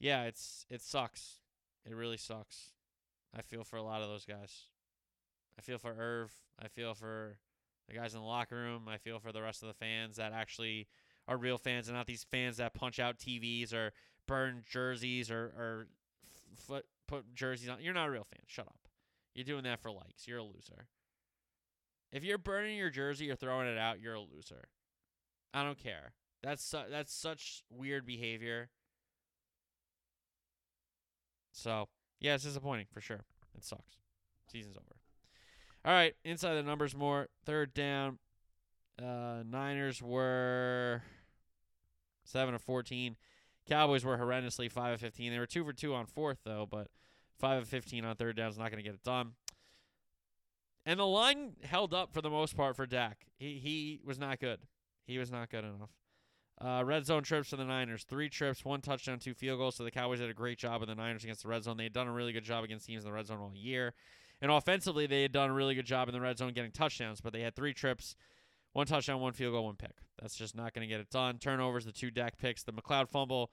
yeah, 0.00 0.24
it's 0.24 0.66
it 0.70 0.82
sucks. 0.82 1.40
It 1.84 1.94
really 1.94 2.16
sucks. 2.16 2.72
I 3.36 3.42
feel 3.42 3.64
for 3.64 3.76
a 3.76 3.82
lot 3.82 4.02
of 4.02 4.08
those 4.08 4.24
guys. 4.24 4.64
I 5.58 5.62
feel 5.62 5.78
for 5.78 5.94
Irv. 5.98 6.32
I 6.60 6.68
feel 6.68 6.94
for 6.94 7.38
the 7.88 7.94
guys 7.94 8.14
in 8.14 8.20
the 8.20 8.26
locker 8.26 8.56
room. 8.56 8.88
I 8.88 8.98
feel 8.98 9.18
for 9.18 9.32
the 9.32 9.42
rest 9.42 9.62
of 9.62 9.68
the 9.68 9.74
fans 9.74 10.16
that 10.16 10.32
actually 10.32 10.88
are 11.28 11.36
real 11.36 11.58
fans 11.58 11.88
and 11.88 11.96
not 11.96 12.06
these 12.06 12.24
fans 12.30 12.56
that 12.58 12.74
punch 12.74 12.98
out 12.98 13.18
TVs 13.18 13.72
or 13.72 13.92
burn 14.26 14.62
jerseys 14.68 15.30
or 15.30 15.52
or 15.56 15.86
put 17.06 17.34
jerseys 17.34 17.68
on. 17.68 17.78
You're 17.80 17.94
not 17.94 18.08
a 18.08 18.10
real 18.10 18.24
fan. 18.24 18.42
Shut 18.46 18.66
up. 18.66 18.88
You're 19.34 19.44
doing 19.44 19.64
that 19.64 19.80
for 19.80 19.90
likes. 19.90 20.26
You're 20.26 20.38
a 20.38 20.44
loser. 20.44 20.88
If 22.12 22.24
you're 22.24 22.38
burning 22.38 22.76
your 22.76 22.90
jersey 22.90 23.30
or 23.30 23.36
throwing 23.36 23.66
it 23.66 23.78
out, 23.78 24.00
you're 24.00 24.14
a 24.14 24.20
loser. 24.20 24.68
I 25.52 25.62
don't 25.62 25.78
care. 25.78 26.12
That's 26.42 26.64
su- 26.64 26.88
that's 26.90 27.12
such 27.12 27.62
weird 27.70 28.06
behavior. 28.06 28.70
So 31.52 31.88
yeah, 32.20 32.34
it's 32.34 32.44
disappointing 32.44 32.86
for 32.92 33.00
sure. 33.00 33.24
It 33.56 33.64
sucks. 33.64 33.98
Season's 34.50 34.76
over. 34.76 34.96
All 35.84 35.92
right, 35.92 36.14
inside 36.24 36.54
the 36.54 36.62
numbers 36.62 36.94
more. 36.94 37.28
Third 37.44 37.74
down. 37.74 38.18
Uh, 39.00 39.42
Niners 39.48 40.02
were 40.02 41.02
seven 42.24 42.54
of 42.54 42.62
fourteen. 42.62 43.16
Cowboys 43.68 44.04
were 44.04 44.16
horrendously 44.16 44.70
five 44.70 44.94
of 44.94 45.00
fifteen. 45.00 45.32
They 45.32 45.38
were 45.38 45.46
two 45.46 45.64
for 45.64 45.72
two 45.72 45.94
on 45.94 46.06
fourth 46.06 46.38
though, 46.44 46.66
but 46.70 46.88
five 47.38 47.60
of 47.60 47.68
fifteen 47.68 48.04
on 48.04 48.16
third 48.16 48.36
down 48.36 48.50
is 48.50 48.58
not 48.58 48.70
going 48.70 48.82
to 48.82 48.88
get 48.88 48.94
it 48.94 49.02
done. 49.02 49.32
And 50.84 51.00
the 51.00 51.06
line 51.06 51.56
held 51.64 51.92
up 51.92 52.12
for 52.12 52.22
the 52.22 52.30
most 52.30 52.56
part 52.56 52.76
for 52.76 52.86
Dak. 52.86 53.26
He 53.36 53.58
he 53.58 54.00
was 54.04 54.18
not 54.18 54.38
good. 54.38 54.60
He 55.06 55.18
was 55.18 55.30
not 55.30 55.50
good 55.50 55.64
enough. 55.64 55.90
Uh, 56.58 56.82
red 56.84 57.04
zone 57.04 57.22
trips 57.22 57.50
for 57.50 57.56
the 57.56 57.64
Niners. 57.64 58.04
Three 58.04 58.30
trips, 58.30 58.64
one 58.64 58.80
touchdown, 58.80 59.18
two 59.18 59.34
field 59.34 59.58
goals. 59.58 59.76
So 59.76 59.84
the 59.84 59.90
Cowboys 59.90 60.20
did 60.20 60.30
a 60.30 60.34
great 60.34 60.58
job 60.58 60.80
of 60.82 60.88
the 60.88 60.94
Niners 60.94 61.22
against 61.22 61.42
the 61.42 61.48
red 61.48 61.64
zone. 61.64 61.76
They 61.76 61.84
had 61.84 61.92
done 61.92 62.08
a 62.08 62.12
really 62.12 62.32
good 62.32 62.44
job 62.44 62.64
against 62.64 62.86
teams 62.86 63.04
in 63.04 63.10
the 63.10 63.14
red 63.14 63.26
zone 63.26 63.38
all 63.38 63.52
year. 63.54 63.92
And 64.40 64.50
offensively, 64.50 65.06
they 65.06 65.22
had 65.22 65.32
done 65.32 65.50
a 65.50 65.54
really 65.54 65.74
good 65.74 65.86
job 65.86 66.08
in 66.08 66.14
the 66.14 66.20
red 66.20 66.38
zone 66.38 66.52
getting 66.52 66.70
touchdowns, 66.70 67.20
but 67.20 67.32
they 67.32 67.40
had 67.40 67.54
three 67.54 67.74
trips, 67.74 68.16
one 68.72 68.86
touchdown, 68.86 69.20
one 69.20 69.32
field 69.32 69.52
goal, 69.52 69.64
one 69.64 69.76
pick. 69.76 69.96
That's 70.20 70.34
just 70.34 70.54
not 70.54 70.74
going 70.74 70.86
to 70.86 70.92
get 70.92 71.00
it 71.00 71.10
done. 71.10 71.38
Turnovers, 71.38 71.84
the 71.84 71.92
two 71.92 72.10
Dak 72.10 72.38
picks, 72.38 72.62
the 72.62 72.72
McCloud 72.72 73.08
fumble 73.08 73.50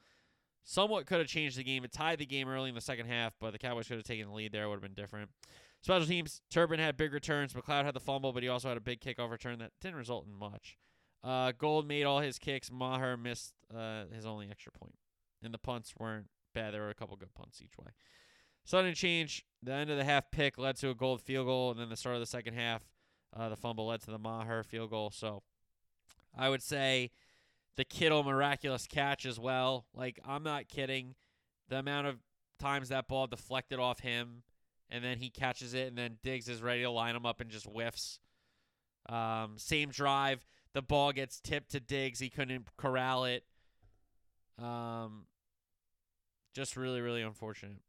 somewhat 0.63 1.05
could 1.05 1.19
have 1.19 1.27
changed 1.27 1.57
the 1.57 1.63
game. 1.63 1.83
It 1.83 1.91
tied 1.91 2.19
the 2.19 2.25
game 2.25 2.47
early 2.47 2.69
in 2.69 2.75
the 2.75 2.81
second 2.81 3.07
half, 3.07 3.33
but 3.39 3.51
the 3.51 3.59
Cowboys 3.59 3.87
could 3.87 3.97
have 3.97 4.05
taken 4.05 4.27
the 4.27 4.33
lead 4.33 4.51
there. 4.51 4.63
It 4.63 4.67
would 4.69 4.75
have 4.75 4.81
been 4.81 4.93
different. 4.93 5.29
Special 5.81 6.07
teams, 6.07 6.41
Turpin 6.49 6.79
had 6.79 6.95
big 6.95 7.13
returns. 7.13 7.53
McCloud 7.53 7.83
had 7.83 7.93
the 7.93 7.99
fumble, 7.99 8.31
but 8.31 8.43
he 8.43 8.49
also 8.49 8.69
had 8.69 8.77
a 8.77 8.81
big 8.81 9.01
kickoff 9.01 9.29
return 9.29 9.59
that 9.59 9.71
didn't 9.81 9.97
result 9.97 10.25
in 10.25 10.33
much. 10.33 10.77
Uh, 11.23 11.53
Gould 11.57 11.87
made 11.87 12.03
all 12.03 12.19
his 12.19 12.37
kicks. 12.37 12.69
Maher 12.71 13.15
missed 13.15 13.53
uh, 13.75 14.05
his 14.13 14.25
only 14.25 14.47
extra 14.49 14.71
point. 14.71 14.95
And 15.43 15.53
the 15.53 15.57
punts 15.57 15.93
weren't 15.97 16.27
bad. 16.53 16.73
There 16.73 16.81
were 16.81 16.89
a 16.89 16.95
couple 16.95 17.15
good 17.15 17.33
punts 17.33 17.61
each 17.61 17.77
way. 17.77 17.91
Sudden 18.65 18.93
change. 18.93 19.45
The 19.61 19.73
end 19.73 19.89
of 19.89 19.97
the 19.97 20.03
half 20.03 20.31
pick 20.31 20.57
led 20.57 20.77
to 20.77 20.89
a 20.89 20.95
Gould 20.95 21.21
field 21.21 21.47
goal, 21.47 21.71
and 21.71 21.79
then 21.79 21.89
the 21.89 21.97
start 21.97 22.15
of 22.15 22.21
the 22.21 22.25
second 22.25 22.53
half, 22.53 22.81
uh, 23.35 23.49
the 23.49 23.55
fumble 23.55 23.87
led 23.87 24.01
to 24.01 24.11
the 24.11 24.19
Maher 24.19 24.63
field 24.63 24.89
goal. 24.89 25.11
So 25.11 25.43
I 26.37 26.49
would 26.49 26.61
say 26.61 27.11
the 27.75 27.83
Kittle 27.83 28.23
miraculous 28.23 28.87
catch 28.87 29.25
as 29.25 29.39
well. 29.39 29.85
Like, 29.93 30.19
I'm 30.25 30.43
not 30.43 30.67
kidding. 30.67 31.15
The 31.69 31.77
amount 31.77 32.07
of 32.07 32.19
times 32.59 32.89
that 32.89 33.07
ball 33.07 33.27
deflected 33.27 33.79
off 33.79 33.99
him, 33.99 34.43
and 34.89 35.03
then 35.03 35.17
he 35.17 35.29
catches 35.29 35.73
it, 35.73 35.87
and 35.87 35.97
then 35.97 36.17
Diggs 36.23 36.47
is 36.47 36.61
ready 36.61 36.81
to 36.81 36.89
line 36.89 37.15
him 37.15 37.25
up 37.25 37.41
and 37.41 37.49
just 37.49 37.65
whiffs. 37.65 38.19
Um, 39.09 39.53
same 39.57 39.89
drive. 39.89 40.45
The 40.73 40.81
ball 40.81 41.11
gets 41.11 41.39
tipped 41.39 41.71
to 41.71 41.79
Diggs. 41.79 42.19
He 42.19 42.29
couldn't 42.29 42.67
corral 42.77 43.25
it. 43.25 43.43
Um, 44.61 45.25
just 46.53 46.75
really, 46.75 47.01
really 47.01 47.21
unfortunate. 47.21 47.81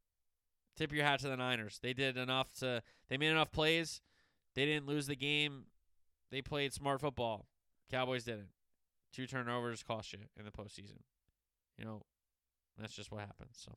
Tip 0.77 0.93
your 0.93 1.05
hat 1.05 1.21
to 1.21 1.29
the 1.29 1.37
Niners. 1.37 1.79
They 1.83 1.93
did 1.93 2.17
enough 2.17 2.53
to. 2.61 2.83
They 3.09 3.17
made 3.17 3.31
enough 3.31 3.53
plays. 3.53 4.01
They 4.55 4.67
didn't 4.67 4.87
lose 4.87 5.07
the 5.07 5.17
game. 5.17 5.65
They 6.31 6.43
played 6.43 6.73
smart 6.73 7.01
football. 7.01 7.47
Cowboys 7.91 8.25
didn't. 8.25 8.49
Two 9.13 9.27
turnovers 9.27 9.83
cost 9.83 10.13
you 10.13 10.21
in 10.37 10.45
the 10.45 10.51
postseason. 10.51 10.99
You 11.79 11.85
know, 11.85 12.03
that's 12.79 12.95
just 12.95 13.13
what 13.13 13.21
happens. 13.21 13.57
So, 13.65 13.73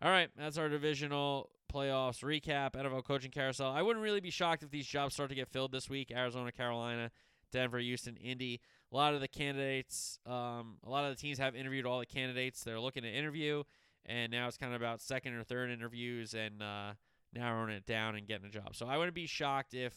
all 0.00 0.10
right, 0.10 0.28
that's 0.36 0.58
our 0.58 0.68
divisional 0.68 1.50
playoffs 1.72 2.22
recap. 2.22 2.72
NFL 2.72 3.04
coaching 3.04 3.32
carousel. 3.32 3.72
I 3.72 3.82
wouldn't 3.82 4.02
really 4.02 4.20
be 4.20 4.30
shocked 4.30 4.62
if 4.62 4.70
these 4.70 4.86
jobs 4.86 5.14
start 5.14 5.30
to 5.30 5.34
get 5.34 5.48
filled 5.48 5.72
this 5.72 5.90
week. 5.90 6.12
Arizona, 6.14 6.52
Carolina, 6.52 7.10
Denver, 7.54 7.78
Houston, 7.78 8.16
Indy. 8.16 8.60
A 8.92 8.96
lot 8.96 9.14
of 9.14 9.20
the 9.20 9.28
candidates, 9.28 10.18
um, 10.26 10.76
a 10.84 10.90
lot 10.90 11.04
of 11.04 11.16
the 11.16 11.20
teams 11.20 11.38
have 11.38 11.54
interviewed 11.54 11.86
all 11.86 12.00
the 12.00 12.06
candidates 12.06 12.64
they're 12.64 12.80
looking 12.80 13.04
to 13.04 13.08
interview, 13.08 13.62
and 14.04 14.32
now 14.32 14.48
it's 14.48 14.56
kind 14.56 14.74
of 14.74 14.80
about 14.80 15.00
second 15.00 15.34
or 15.34 15.44
third 15.44 15.70
interviews 15.70 16.34
and 16.34 16.60
uh, 16.60 16.92
narrowing 17.32 17.70
it 17.70 17.86
down 17.86 18.16
and 18.16 18.26
getting 18.26 18.46
a 18.46 18.50
job. 18.50 18.74
So 18.74 18.86
I 18.86 18.98
wouldn't 18.98 19.14
be 19.14 19.26
shocked 19.26 19.72
if 19.72 19.94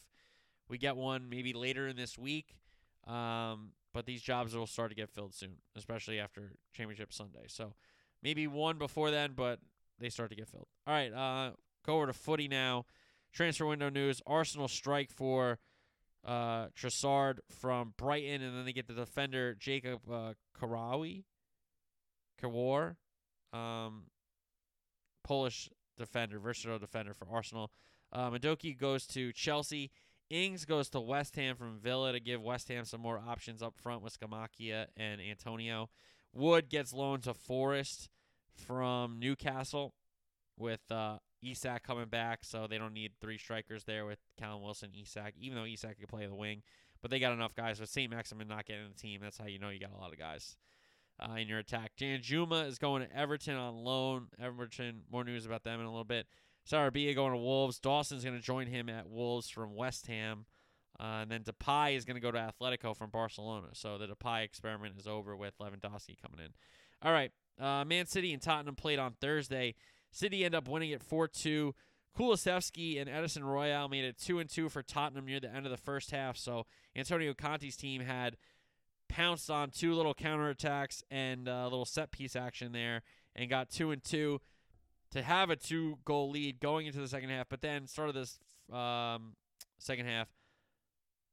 we 0.68 0.78
get 0.78 0.96
one 0.96 1.28
maybe 1.28 1.52
later 1.52 1.88
in 1.88 1.96
this 1.96 2.16
week. 2.16 2.56
Um, 3.06 3.72
but 3.92 4.06
these 4.06 4.22
jobs 4.22 4.54
will 4.54 4.66
start 4.66 4.90
to 4.90 4.94
get 4.94 5.10
filled 5.10 5.34
soon, 5.34 5.56
especially 5.76 6.20
after 6.20 6.52
Championship 6.72 7.12
Sunday. 7.12 7.46
So 7.48 7.74
maybe 8.22 8.46
one 8.46 8.78
before 8.78 9.10
then, 9.10 9.32
but 9.34 9.58
they 9.98 10.10
start 10.10 10.30
to 10.30 10.36
get 10.36 10.48
filled. 10.48 10.68
All 10.86 10.94
right, 10.94 11.12
uh, 11.12 11.52
go 11.84 11.96
over 11.96 12.06
to 12.06 12.12
footy 12.12 12.46
now. 12.46 12.86
Transfer 13.32 13.66
window 13.66 13.90
news: 13.90 14.22
Arsenal 14.26 14.68
strike 14.68 15.10
for 15.10 15.58
uh, 16.24 16.66
Trossard 16.68 17.38
from 17.60 17.94
Brighton, 17.96 18.42
and 18.42 18.56
then 18.56 18.64
they 18.64 18.72
get 18.72 18.86
the 18.86 18.94
defender 18.94 19.54
Jacob 19.54 20.00
uh, 20.10 20.34
Karawi, 20.58 21.24
Kawar, 22.42 22.96
um, 23.52 24.04
Polish 25.24 25.70
defender, 25.96 26.38
versatile 26.38 26.78
defender 26.78 27.14
for 27.14 27.26
Arsenal. 27.30 27.70
Uh, 28.12 28.30
Madueke 28.30 28.78
goes 28.78 29.06
to 29.06 29.32
Chelsea. 29.32 29.90
Ings 30.30 30.64
goes 30.64 30.90
to 30.90 31.00
West 31.00 31.36
Ham 31.36 31.56
from 31.56 31.78
Villa 31.78 32.12
to 32.12 32.20
give 32.20 32.42
West 32.42 32.68
Ham 32.68 32.84
some 32.84 33.00
more 33.00 33.18
options 33.18 33.62
up 33.62 33.74
front 33.76 34.02
with 34.02 34.18
Scamacca 34.18 34.86
and 34.96 35.20
Antonio. 35.20 35.88
Wood 36.34 36.68
gets 36.68 36.92
loaned 36.92 37.22
to 37.22 37.32
Forest 37.32 38.10
from 38.54 39.18
Newcastle 39.18 39.94
with 40.58 40.80
uh, 40.90 41.18
Isak 41.42 41.84
coming 41.84 42.06
back, 42.06 42.40
so 42.42 42.66
they 42.66 42.78
don't 42.78 42.94
need 42.94 43.12
three 43.20 43.38
strikers 43.38 43.84
there 43.84 44.06
with 44.06 44.18
Callum 44.38 44.62
Wilson, 44.62 44.90
Isak, 45.00 45.34
even 45.38 45.56
though 45.56 45.64
Isak 45.64 45.98
could 45.98 46.08
play 46.08 46.26
the 46.26 46.34
wing. 46.34 46.62
But 47.00 47.10
they 47.10 47.20
got 47.20 47.32
enough 47.32 47.54
guys. 47.54 47.80
With 47.80 47.90
St. 47.90 48.10
Maximin 48.10 48.48
not 48.48 48.66
getting 48.66 48.88
the 48.88 49.00
team, 49.00 49.20
that's 49.22 49.38
how 49.38 49.46
you 49.46 49.58
know 49.58 49.68
you 49.68 49.78
got 49.78 49.92
a 49.92 50.00
lot 50.00 50.12
of 50.12 50.18
guys 50.18 50.56
uh, 51.20 51.34
in 51.34 51.48
your 51.48 51.58
attack. 51.58 51.92
Danjuma 51.98 52.66
is 52.66 52.78
going 52.78 53.06
to 53.06 53.16
Everton 53.16 53.56
on 53.56 53.76
loan. 53.76 54.28
Everton, 54.40 55.02
more 55.10 55.24
news 55.24 55.46
about 55.46 55.64
them 55.64 55.80
in 55.80 55.86
a 55.86 55.90
little 55.90 56.04
bit. 56.04 56.26
Sarabia 56.68 57.14
going 57.14 57.32
to 57.32 57.38
Wolves. 57.38 57.78
Dawson's 57.78 58.24
going 58.24 58.36
to 58.36 58.42
join 58.42 58.66
him 58.66 58.88
at 58.88 59.08
Wolves 59.08 59.48
from 59.48 59.74
West 59.74 60.06
Ham. 60.06 60.46
Uh, 61.00 61.20
and 61.22 61.30
then 61.30 61.44
Depay 61.44 61.96
is 61.96 62.04
going 62.04 62.16
to 62.16 62.20
go 62.20 62.32
to 62.32 62.52
Atletico 62.52 62.96
from 62.96 63.10
Barcelona. 63.10 63.68
So 63.72 63.98
the 63.98 64.08
Depay 64.08 64.44
experiment 64.44 64.94
is 64.98 65.06
over 65.06 65.36
with 65.36 65.56
Lewandowski 65.58 66.20
coming 66.20 66.44
in. 66.44 66.52
All 67.02 67.12
right. 67.12 67.30
Uh, 67.60 67.84
Man 67.84 68.06
City 68.06 68.32
and 68.32 68.42
Tottenham 68.42 68.74
played 68.74 68.98
on 68.98 69.14
Thursday. 69.20 69.74
City 70.10 70.44
end 70.44 70.54
up 70.54 70.68
winning 70.68 70.90
it 70.90 71.02
4 71.02 71.28
2. 71.28 71.74
Kulusevski 72.16 73.00
and 73.00 73.08
Emerson 73.08 73.44
Royal 73.44 73.88
made 73.88 74.04
it 74.04 74.18
2 74.18 74.40
and 74.40 74.50
2 74.50 74.68
for 74.68 74.82
Tottenham 74.82 75.26
near 75.26 75.38
the 75.38 75.54
end 75.54 75.66
of 75.66 75.70
the 75.70 75.76
first 75.76 76.10
half. 76.10 76.36
So 76.36 76.66
Antonio 76.96 77.32
Conte's 77.32 77.76
team 77.76 78.00
had 78.00 78.36
pounced 79.08 79.50
on 79.50 79.70
two 79.70 79.94
little 79.94 80.14
counterattacks 80.14 81.02
and 81.10 81.48
a 81.48 81.64
little 81.64 81.84
set 81.84 82.10
piece 82.10 82.34
action 82.34 82.72
there 82.72 83.02
and 83.36 83.48
got 83.48 83.70
2 83.70 83.92
and 83.92 84.02
2 84.02 84.40
to 85.10 85.22
have 85.22 85.48
a 85.50 85.56
two 85.56 85.98
goal 86.04 86.30
lead 86.30 86.60
going 86.60 86.86
into 86.86 87.00
the 87.00 87.08
second 87.08 87.30
half. 87.30 87.48
But 87.48 87.60
then, 87.60 87.86
started 87.86 88.14
this 88.14 88.38
um, 88.72 89.36
second 89.78 90.06
half, 90.06 90.28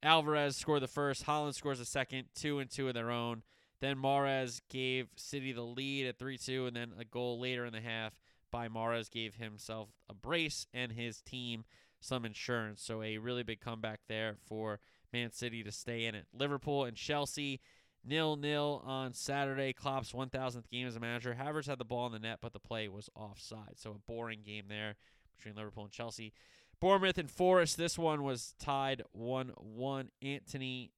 Alvarez 0.02 0.56
scored 0.56 0.82
the 0.82 0.88
first, 0.88 1.26
Haaland 1.26 1.54
scores 1.54 1.78
the 1.78 1.84
second, 1.84 2.26
2 2.36 2.58
and 2.58 2.70
2 2.70 2.88
of 2.88 2.94
their 2.94 3.10
own. 3.10 3.42
Then 3.80 3.96
Mahrez 3.96 4.60
gave 4.70 5.08
City 5.16 5.52
the 5.52 5.62
lead 5.62 6.06
at 6.06 6.18
3 6.18 6.38
2, 6.38 6.66
and 6.66 6.76
then 6.76 6.92
a 6.98 7.04
goal 7.04 7.38
later 7.38 7.66
in 7.66 7.72
the 7.72 7.80
half 7.80 8.14
by 8.50 8.68
Mahrez 8.68 9.10
gave 9.10 9.34
himself 9.34 9.90
a 10.08 10.14
brace 10.14 10.66
and 10.72 10.92
his 10.92 11.20
team 11.20 11.64
some 12.00 12.24
insurance. 12.24 12.82
So 12.82 13.02
a 13.02 13.18
really 13.18 13.42
big 13.42 13.60
comeback 13.60 14.00
there 14.08 14.36
for 14.46 14.80
Man 15.12 15.32
City 15.32 15.62
to 15.62 15.72
stay 15.72 16.04
in 16.04 16.14
it. 16.14 16.26
Liverpool 16.32 16.84
and 16.84 16.96
Chelsea 16.96 17.60
nil 18.04 18.36
nil 18.36 18.82
on 18.84 19.12
Saturday. 19.12 19.72
Klopp's 19.72 20.12
1,000th 20.12 20.70
game 20.70 20.86
as 20.86 20.96
a 20.96 21.00
manager. 21.00 21.36
Havertz 21.38 21.66
had 21.66 21.78
the 21.78 21.84
ball 21.84 22.06
in 22.06 22.12
the 22.12 22.18
net, 22.18 22.38
but 22.40 22.52
the 22.52 22.60
play 22.60 22.88
was 22.88 23.10
offside. 23.14 23.74
So 23.76 23.90
a 23.90 24.10
boring 24.10 24.40
game 24.44 24.66
there 24.68 24.94
between 25.36 25.56
Liverpool 25.56 25.84
and 25.84 25.92
Chelsea. 25.92 26.32
Bournemouth 26.80 27.18
and 27.18 27.30
Forest. 27.30 27.76
This 27.76 27.98
one 27.98 28.22
was 28.22 28.54
tied 28.58 29.02
1 29.12 29.52
1. 29.56 30.10
Anthony, 30.22 30.92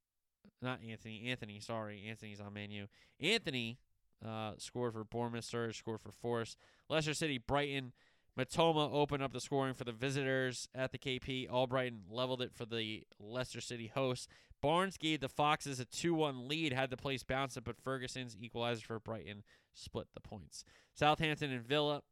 not 0.60 0.80
Anthony, 0.88 1.28
Anthony, 1.28 1.60
sorry. 1.60 2.04
Anthony's 2.08 2.40
on 2.40 2.52
menu. 2.52 2.86
Anthony 3.20 3.78
uh, 4.24 4.52
scored 4.58 4.92
for 4.92 5.04
Bournemouth. 5.04 5.44
Sturridge 5.44 5.76
scored 5.76 6.00
for 6.00 6.12
Forest. 6.12 6.58
Leicester 6.88 7.14
City, 7.14 7.38
Brighton. 7.38 7.92
Mitoma 8.38 8.92
opened 8.92 9.22
up 9.22 9.32
the 9.32 9.40
scoring 9.40 9.74
for 9.74 9.82
the 9.82 9.92
visitors 9.92 10.68
at 10.72 10.92
the 10.92 10.98
KP. 10.98 11.50
Albrighton 11.50 12.02
leveled 12.08 12.40
it 12.40 12.52
for 12.54 12.64
the 12.64 13.02
Leicester 13.18 13.60
City 13.60 13.90
hosts. 13.92 14.28
Barnes 14.62 14.96
gave 14.96 15.20
the 15.20 15.28
Foxes 15.28 15.80
a 15.80 15.84
2 15.84 16.14
1 16.14 16.46
lead, 16.48 16.72
had 16.72 16.90
the 16.90 16.96
place 16.96 17.22
bounce 17.22 17.54
bouncing, 17.54 17.62
but 17.64 17.82
Ferguson's 17.82 18.36
equalizer 18.40 18.86
for 18.86 19.00
Brighton 19.00 19.42
split 19.74 20.06
the 20.14 20.20
points. 20.20 20.64
Southampton 20.94 21.52
and 21.52 21.64
Villa 21.64 22.02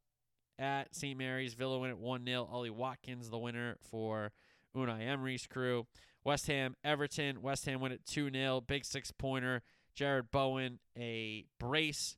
at 0.58 0.94
St. 0.94 1.18
Mary's. 1.18 1.54
Villa 1.54 1.78
win 1.78 1.90
at 1.90 1.98
1 1.98 2.24
0. 2.24 2.48
Ollie 2.50 2.70
Watkins, 2.70 3.30
the 3.30 3.38
winner 3.38 3.76
for 3.80 4.32
Unai 4.76 5.06
Emery's 5.06 5.46
crew. 5.46 5.86
West 6.24 6.46
Ham, 6.48 6.74
Everton. 6.84 7.40
West 7.40 7.66
Ham 7.66 7.80
win 7.80 7.92
at 7.92 8.04
2 8.04 8.30
0. 8.30 8.60
Big 8.62 8.84
six 8.84 9.12
pointer. 9.12 9.62
Jarrod 9.96 10.30
Bowen, 10.30 10.78
a 10.96 11.46
brace, 11.58 12.16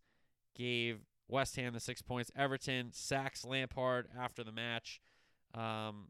gave 0.57 1.01
West 1.29 1.57
Ham 1.57 1.73
the 1.73 1.81
six 1.81 2.03
points. 2.03 2.31
Everton 2.37 2.91
sacks 2.93 3.45
Lampard 3.45 4.09
after 4.19 4.43
the 4.43 4.53
match. 4.53 5.01
Um, 5.55 6.09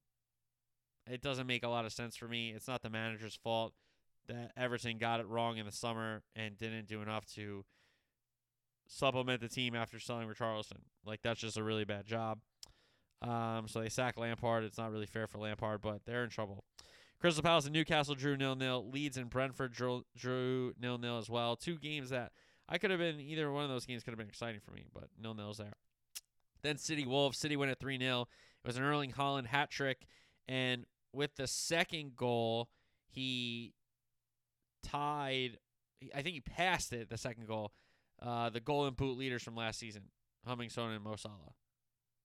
it 1.10 1.22
doesn't 1.22 1.46
make 1.46 1.64
a 1.64 1.68
lot 1.68 1.84
of 1.84 1.92
sense 1.92 2.16
for 2.16 2.28
me. 2.28 2.50
It's 2.50 2.68
not 2.68 2.82
the 2.82 2.90
manager's 2.90 3.34
fault 3.34 3.72
that 4.28 4.52
Everton 4.56 4.98
got 4.98 5.20
it 5.20 5.26
wrong 5.26 5.56
in 5.56 5.66
the 5.66 5.72
summer 5.72 6.22
and 6.36 6.56
didn't 6.56 6.86
do 6.86 7.02
enough 7.02 7.26
to 7.34 7.64
supplement 8.86 9.40
the 9.40 9.48
team 9.48 9.74
after 9.74 9.98
selling 9.98 10.28
Richarlison. 10.28 10.80
Like 11.04 11.20
that's 11.22 11.40
just 11.40 11.56
a 11.56 11.62
really 11.62 11.84
bad 11.84 12.06
job. 12.06 12.38
Um, 13.20 13.66
so 13.66 13.80
they 13.80 13.88
sack 13.88 14.16
Lampard. 14.16 14.64
It's 14.64 14.78
not 14.78 14.92
really 14.92 15.06
fair 15.06 15.26
for 15.26 15.38
Lampard, 15.38 15.80
but 15.80 16.02
they're 16.06 16.24
in 16.24 16.30
trouble. 16.30 16.64
Crystal 17.20 17.42
Palace 17.42 17.64
and 17.64 17.74
Newcastle 17.74 18.14
drew 18.14 18.36
nil 18.36 18.54
nil. 18.54 18.88
Leeds 18.90 19.16
and 19.16 19.28
Brentford 19.28 19.72
drew, 19.72 20.04
drew 20.16 20.72
nil 20.80 20.98
nil 20.98 21.18
as 21.18 21.28
well. 21.28 21.56
Two 21.56 21.78
games 21.78 22.10
that 22.10 22.32
I 22.68 22.78
could 22.78 22.90
have 22.90 23.00
been 23.00 23.20
either 23.20 23.50
one 23.50 23.64
of 23.64 23.70
those 23.70 23.86
games 23.86 24.02
could 24.04 24.12
have 24.12 24.18
been 24.18 24.28
exciting 24.28 24.60
for 24.60 24.70
me, 24.72 24.86
but 24.94 25.08
nil 25.20 25.34
nil's 25.34 25.58
there. 25.58 25.74
Then 26.62 26.76
City 26.76 27.06
Wolves. 27.06 27.38
City 27.38 27.56
went 27.56 27.70
at 27.70 27.80
3 27.80 27.98
0. 27.98 28.22
It 28.22 28.66
was 28.66 28.76
an 28.76 28.82
Erling 28.82 29.12
Haaland 29.12 29.46
hat 29.46 29.70
trick. 29.70 30.06
And 30.46 30.84
with 31.12 31.36
the 31.36 31.46
second 31.46 32.16
goal, 32.16 32.68
he 33.08 33.74
tied, 34.82 35.58
I 36.14 36.22
think 36.22 36.34
he 36.34 36.40
passed 36.40 36.92
it, 36.92 37.10
the 37.10 37.18
second 37.18 37.46
goal, 37.46 37.72
uh, 38.22 38.50
the 38.50 38.60
golden 38.60 38.94
boot 38.94 39.18
leaders 39.18 39.42
from 39.42 39.56
last 39.56 39.78
season, 39.78 40.04
Heung-min 40.46 40.70
Son 40.70 40.92
and 40.92 41.04
Mo 41.04 41.16
Salah. 41.16 41.54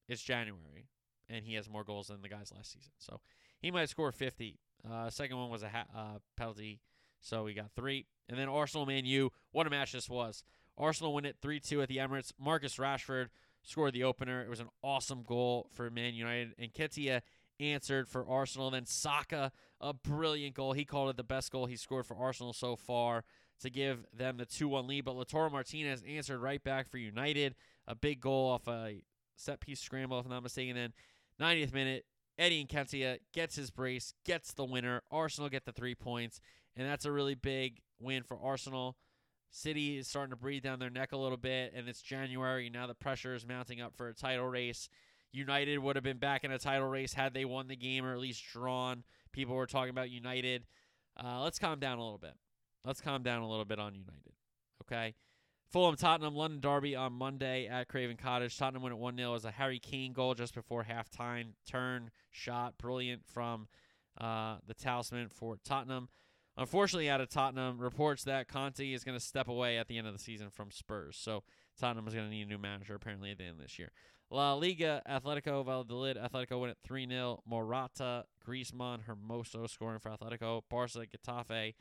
It's 0.07 0.21
January, 0.21 0.89
and 1.29 1.45
he 1.45 1.55
has 1.55 1.69
more 1.69 1.83
goals 1.83 2.07
than 2.07 2.21
the 2.21 2.29
guys 2.29 2.51
last 2.55 2.71
season. 2.71 2.91
So 2.97 3.21
he 3.59 3.71
might 3.71 3.89
score 3.89 4.11
50. 4.11 4.59
Uh, 4.89 5.09
second 5.09 5.37
one 5.37 5.49
was 5.49 5.63
a 5.63 5.69
ha- 5.69 5.85
uh, 5.95 6.19
penalty, 6.35 6.81
so 7.21 7.43
we 7.43 7.53
got 7.53 7.71
three. 7.75 8.05
And 8.29 8.37
then 8.37 8.49
Arsenal 8.49 8.85
Man 8.85 9.05
U. 9.05 9.31
What 9.51 9.67
a 9.67 9.69
match 9.69 9.91
this 9.91 10.09
was. 10.09 10.43
Arsenal 10.77 11.13
win 11.13 11.25
it 11.25 11.37
3 11.41 11.59
2 11.59 11.81
at 11.81 11.89
the 11.89 11.97
Emirates. 11.97 12.31
Marcus 12.39 12.77
Rashford 12.77 13.27
scored 13.63 13.93
the 13.93 14.03
opener. 14.03 14.41
It 14.41 14.49
was 14.49 14.59
an 14.59 14.69
awesome 14.83 15.23
goal 15.23 15.67
for 15.71 15.89
Man 15.89 16.13
United. 16.13 16.53
And 16.57 16.73
Nketiah 16.73 17.21
answered 17.59 18.07
for 18.07 18.27
Arsenal. 18.27 18.71
Then 18.71 18.85
Saka, 18.85 19.51
a 19.79 19.93
brilliant 19.93 20.55
goal. 20.55 20.73
He 20.73 20.85
called 20.85 21.09
it 21.09 21.17
the 21.17 21.23
best 21.23 21.51
goal 21.51 21.65
he 21.65 21.75
scored 21.75 22.05
for 22.05 22.17
Arsenal 22.17 22.53
so 22.53 22.75
far 22.75 23.23
to 23.61 23.69
give 23.69 24.05
them 24.13 24.37
the 24.37 24.45
2 24.45 24.67
1 24.67 24.87
lead. 24.87 25.05
But 25.05 25.15
Lautaro 25.15 25.51
Martinez 25.51 26.03
answered 26.07 26.39
right 26.39 26.63
back 26.63 26.89
for 26.89 26.97
United. 26.97 27.55
A 27.87 27.95
big 27.95 28.19
goal 28.19 28.49
off 28.49 28.67
a 28.67 29.01
set 29.35 29.59
piece 29.59 29.79
scramble, 29.79 30.19
if 30.19 30.25
I'm 30.25 30.31
not 30.31 30.43
mistaken. 30.43 30.75
Then 30.75 30.93
90th 31.39 31.73
minute, 31.73 32.05
Eddie 32.37 32.65
Nketiah 32.65 33.19
gets 33.33 33.55
his 33.55 33.69
brace, 33.69 34.13
gets 34.25 34.53
the 34.53 34.65
winner. 34.65 35.01
Arsenal 35.11 35.49
get 35.49 35.65
the 35.65 35.71
three 35.71 35.95
points, 35.95 36.41
and 36.75 36.87
that's 36.87 37.05
a 37.05 37.11
really 37.11 37.35
big 37.35 37.81
win 37.99 38.23
for 38.23 38.37
Arsenal. 38.41 38.97
City 39.51 39.97
is 39.97 40.07
starting 40.07 40.31
to 40.31 40.35
breathe 40.35 40.63
down 40.63 40.79
their 40.79 40.89
neck 40.89 41.11
a 41.11 41.17
little 41.17 41.37
bit, 41.37 41.73
and 41.75 41.87
it's 41.87 42.01
January. 42.01 42.69
Now 42.69 42.87
the 42.87 42.95
pressure 42.95 43.35
is 43.35 43.47
mounting 43.47 43.81
up 43.81 43.95
for 43.95 44.07
a 44.09 44.13
title 44.13 44.47
race. 44.47 44.89
United 45.31 45.79
would 45.79 45.95
have 45.95 46.03
been 46.03 46.17
back 46.17 46.43
in 46.43 46.51
a 46.51 46.59
title 46.59 46.87
race 46.87 47.13
had 47.13 47.33
they 47.33 47.45
won 47.45 47.67
the 47.67 47.75
game 47.75 48.05
or 48.05 48.13
at 48.13 48.19
least 48.19 48.43
drawn. 48.51 49.03
People 49.31 49.55
were 49.55 49.67
talking 49.67 49.89
about 49.89 50.09
United. 50.09 50.65
Uh, 51.21 51.41
let's 51.41 51.59
calm 51.59 51.79
down 51.79 51.97
a 51.97 52.03
little 52.03 52.19
bit. 52.19 52.33
Let's 52.85 53.01
calm 53.01 53.23
down 53.23 53.41
a 53.41 53.49
little 53.49 53.65
bit 53.65 53.79
on 53.79 53.93
United. 53.93 54.33
Okay. 54.83 55.15
Fulham 55.73 55.95
Tottenham 55.95 56.35
London 56.35 56.59
Derby 56.59 56.95
on 56.95 57.13
Monday 57.13 57.65
at 57.65 57.87
Craven 57.87 58.15
Cottage. 58.15 58.55
Tottenham 58.55 58.83
win 58.83 58.93
at 58.93 58.99
1 58.99 59.17
0 59.17 59.33
as 59.33 59.43
a 59.43 59.49
Harry 59.49 59.79
Kane 59.79 60.13
goal 60.13 60.35
just 60.35 60.53
before 60.53 60.83
halftime. 60.83 61.53
Turn 61.67 62.11
shot, 62.29 62.77
brilliant 62.77 63.25
from 63.25 63.67
uh, 64.21 64.57
the 64.67 64.75
talisman 64.75 65.29
for 65.29 65.57
Tottenham. 65.65 66.09
Unfortunately, 66.55 67.09
out 67.09 67.21
of 67.21 67.29
Tottenham, 67.29 67.79
reports 67.79 68.23
that 68.25 68.47
Conte 68.47 68.87
is 68.87 69.03
going 69.03 69.17
to 69.17 69.25
step 69.25 69.47
away 69.47 69.79
at 69.79 69.87
the 69.87 69.97
end 69.97 70.05
of 70.05 70.13
the 70.13 70.19
season 70.19 70.51
from 70.51 70.69
Spurs. 70.69 71.17
So 71.17 71.41
Tottenham 71.79 72.07
is 72.07 72.13
going 72.13 72.27
to 72.27 72.31
need 72.31 72.45
a 72.45 72.49
new 72.49 72.59
manager 72.59 72.93
apparently 72.93 73.31
at 73.31 73.39
the 73.39 73.45
end 73.45 73.55
of 73.55 73.61
this 73.63 73.79
year. 73.79 73.89
La 74.29 74.53
Liga, 74.53 75.01
Atletico 75.09 75.65
Valladolid. 75.65 76.17
Atletico 76.17 76.61
win 76.61 76.69
at 76.69 76.77
3 76.83 77.07
0. 77.07 77.41
Morata, 77.47 78.25
Griezmann, 78.47 78.99
Hermoso 79.07 79.67
scoring 79.67 79.97
for 79.97 80.11
Atletico. 80.11 80.61
Barca, 80.69 81.07
Getafe. 81.07 81.73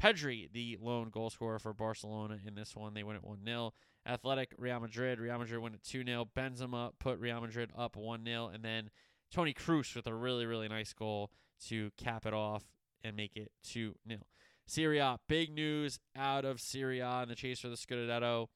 Pedri, 0.00 0.50
the 0.52 0.78
lone 0.80 1.10
goal 1.10 1.30
scorer 1.30 1.58
for 1.58 1.72
Barcelona 1.72 2.38
in 2.46 2.54
this 2.54 2.76
one. 2.76 2.94
They 2.94 3.02
win 3.02 3.16
at 3.16 3.24
1 3.24 3.38
0. 3.44 3.72
Athletic, 4.06 4.52
Real 4.56 4.80
Madrid. 4.80 5.18
Real 5.18 5.38
Madrid 5.38 5.60
win 5.60 5.74
at 5.74 5.82
2 5.82 6.04
0. 6.04 6.28
Benzema 6.36 6.92
put 6.98 7.18
Real 7.18 7.40
Madrid 7.40 7.70
up 7.76 7.96
1 7.96 8.24
0. 8.24 8.50
And 8.52 8.64
then 8.64 8.90
Toni 9.32 9.52
Kroos 9.52 9.94
with 9.94 10.06
a 10.06 10.14
really, 10.14 10.46
really 10.46 10.68
nice 10.68 10.92
goal 10.92 11.30
to 11.66 11.90
cap 11.96 12.26
it 12.26 12.32
off 12.32 12.64
and 13.02 13.16
make 13.16 13.36
it 13.36 13.50
2 13.64 13.94
0. 14.08 14.20
Serie 14.66 14.98
A, 14.98 15.18
big 15.28 15.52
news 15.52 15.98
out 16.14 16.44
of 16.44 16.60
Serie 16.60 17.00
A 17.00 17.22
in 17.22 17.28
the 17.28 17.34
chase 17.34 17.60
for 17.60 17.68
the 17.68 17.76
Scudetto. 17.76 18.48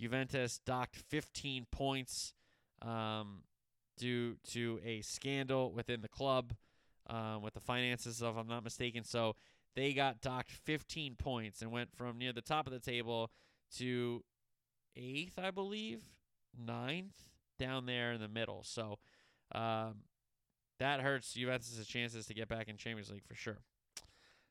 Juventus 0.00 0.60
docked 0.64 0.96
15 0.96 1.66
points 1.72 2.32
um, 2.80 3.42
due 3.96 4.36
to 4.50 4.78
a 4.84 5.00
scandal 5.02 5.72
within 5.72 6.00
the 6.00 6.08
club. 6.08 6.54
um, 7.08 7.42
with 7.42 7.54
the 7.54 7.60
finances, 7.60 8.22
if 8.22 8.36
I'm 8.36 8.46
not 8.46 8.64
mistaken. 8.64 9.04
So 9.04 9.34
they 9.78 9.92
got 9.92 10.20
docked 10.20 10.50
15 10.50 11.14
points 11.14 11.62
and 11.62 11.70
went 11.70 11.94
from 11.94 12.18
near 12.18 12.32
the 12.32 12.40
top 12.40 12.66
of 12.66 12.72
the 12.72 12.80
table 12.80 13.30
to 13.76 14.24
eighth, 14.96 15.38
I 15.38 15.52
believe, 15.52 16.02
ninth, 16.58 17.14
down 17.60 17.86
there 17.86 18.10
in 18.10 18.20
the 18.20 18.26
middle. 18.26 18.64
So 18.64 18.98
um, 19.52 20.02
that 20.80 21.00
hurts 21.00 21.32
Juventus' 21.32 21.86
chances 21.86 22.26
to 22.26 22.34
get 22.34 22.48
back 22.48 22.68
in 22.68 22.76
Champions 22.76 23.08
League 23.08 23.24
for 23.24 23.36
sure. 23.36 23.58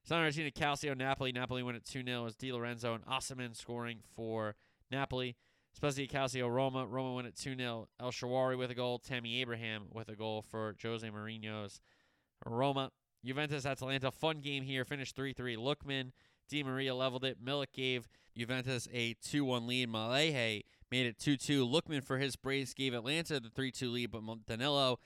San 0.06 0.22
Martino, 0.22 0.50
Calcio, 0.50 0.98
Napoli. 0.98 1.34
Napoli 1.34 1.62
win 1.62 1.76
at 1.76 1.84
2 1.84 2.06
0 2.06 2.26
as 2.26 2.36
Di 2.36 2.54
Lorenzo 2.54 2.94
and 2.94 3.06
Osimhen 3.06 3.54
scoring 3.54 4.00
for 4.16 4.56
Napoli. 4.90 5.36
Spezia, 5.74 6.08
Calcio, 6.08 6.50
Roma. 6.50 6.88
Roma 6.88 7.16
win 7.16 7.26
at 7.26 7.36
2 7.36 7.58
0. 7.58 7.90
El 8.00 8.12
Shaarawy 8.12 8.58
with 8.58 8.72
a 8.72 8.76
goal. 8.76 9.00
Tammy 9.00 9.42
Abraham 9.42 9.88
with 9.92 10.08
a 10.08 10.16
goal 10.16 10.42
for 10.42 10.74
Jose 10.82 11.06
Mourinho's 11.06 11.82
Roma. 12.46 12.92
Juventus, 13.24 13.66
Atalanta. 13.66 14.12
Fun 14.12 14.40
game 14.40 14.64
here. 14.64 14.86
Finished 14.86 15.16
3 15.16 15.34
3. 15.34 15.56
Lookman, 15.58 16.12
Di 16.50 16.64
Maria 16.64 16.96
leveled 16.96 17.26
it. 17.26 17.44
Milik 17.44 17.74
gave 17.74 18.08
Juventus 18.36 18.88
a 18.94 19.16
2 19.16 19.44
1 19.44 19.68
lead. 19.68 19.90
Maehle 19.90 20.64
made 20.92 21.06
it 21.06 21.20
2 21.20 21.38
2. 21.38 21.68
Lookman 21.68 22.04
for 22.04 22.18
his 22.18 22.36
brace 22.36 22.74
gave 22.74 22.94
Atalanta 22.94 23.40
the 23.40 23.50
3 23.50 23.72
2 23.72 23.90
lead, 23.90 24.12
but 24.12 24.22
Danilo 24.46 25.00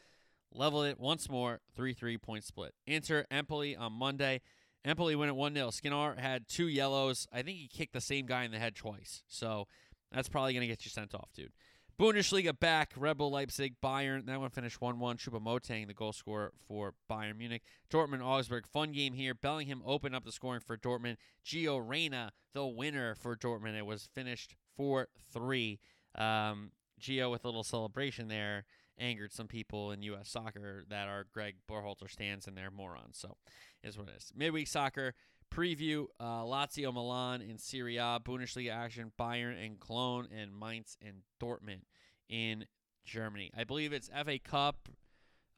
leveled 0.54 0.86
it 0.86 1.00
once 1.00 1.30
more. 1.30 1.62
3 1.76 1.94
3 1.94 2.18
point 2.18 2.44
split. 2.44 2.74
Inter 2.86 3.26
Empoli 3.32 3.76
on 3.76 3.94
Monday. 3.94 4.42
Empoli 4.84 5.16
win 5.16 5.30
at 5.30 5.36
1 5.36 5.54
0. 5.54 5.68
Skriniar 5.68 6.18
had 6.18 6.48
two 6.48 6.68
yellows. 6.68 7.28
I 7.32 7.42
think 7.42 7.58
he 7.58 7.68
kicked 7.68 7.94
the 7.94 8.02
same 8.02 8.26
guy 8.26 8.44
in 8.44 8.52
the 8.52 8.60
head 8.60 8.76
twice. 8.76 9.24
So 9.28 9.68
that's 10.12 10.30
probably 10.30 10.54
going 10.54 10.62
to 10.62 10.68
get 10.68 10.86
you 10.86 10.92
sent 10.92 11.14
off, 11.14 11.30
dude. 11.36 11.54
Bundesliga 12.00 12.58
back. 12.58 12.94
Rebel 12.96 13.32
Leipzig, 13.32 13.76
Bayern. 13.84 14.26
That 14.26 14.40
one 14.40 14.50
finished 14.50 14.82
1 14.82 15.00
1. 15.00 15.18
Choupo-Moting, 15.18 15.88
the 15.88 15.94
goal 15.94 16.14
scorer 16.14 16.52
for 16.68 16.94
Bayern 17.10 17.38
Munich. 17.38 17.64
Dortmund, 17.92 18.24
Augsburg. 18.24 18.68
Fun 18.68 18.92
game 18.92 19.14
here. 19.14 19.34
Bellingham 19.34 19.82
opened 19.86 20.16
up 20.16 20.26
the 20.26 20.32
scoring 20.32 20.62
for 20.62 20.78
Dortmund. 20.78 21.18
Gio 21.46 21.82
Reyna, 21.86 22.32
the 22.54 22.66
winner 22.66 23.16
for 23.16 23.36
Dortmund. 23.36 23.78
It 23.78 23.86
was 23.86 24.08
finished 24.14 24.56
4 24.76 25.08
3. 25.32 25.80
Um, 26.16 26.72
Gio 27.00 27.32
with 27.32 27.44
a 27.46 27.48
little 27.48 27.64
celebration 27.64 28.28
there 28.28 28.66
angered 29.02 29.34
some 29.34 29.48
people 29.48 29.92
in 29.92 30.04
U.S. 30.04 30.30
soccer 30.30 30.84
that 30.90 31.08
are 31.08 31.26
Greg 31.34 31.56
Berhalter 31.70 32.10
stands 32.10 32.48
and 32.48 32.56
they're 32.56 32.72
morons. 32.72 33.18
So, 33.18 33.38
is 33.84 33.98
what 33.98 34.08
it 34.10 34.16
is. 34.18 34.32
Midweek 34.36 34.68
soccer 34.68 35.16
preview: 35.54 36.06
uh, 36.20 36.44
Lazio, 36.44 36.94
Milan 36.94 37.42
in 37.42 37.58
Serie 37.58 37.98
A, 37.98 38.20
Bundesliga 38.24 38.72
action: 38.72 39.12
Bayern 39.20 39.64
and 39.64 39.80
Cologne, 39.80 40.28
and 40.36 40.52
Mainz 40.58 40.98
and 41.06 41.18
Dortmund 41.42 41.82
in 42.30 42.66
Germany. 43.06 43.52
I 43.56 43.64
believe 43.64 43.94
it's 43.94 44.10
FA 44.10 44.40
Cup 44.40 44.90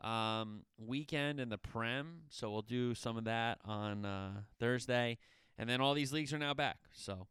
um, 0.01 0.63
weekend 0.77 1.39
in 1.39 1.49
the 1.49 1.57
Prem, 1.57 2.23
so 2.29 2.51
we'll 2.51 2.61
do 2.61 2.93
some 2.93 3.17
of 3.17 3.23
that 3.23 3.59
on 3.63 4.05
uh, 4.05 4.41
Thursday, 4.59 5.17
and 5.57 5.69
then 5.69 5.79
all 5.79 5.93
these 5.93 6.11
leagues 6.11 6.33
are 6.33 6.39
now 6.39 6.53
back. 6.53 6.77
So, 6.93 7.27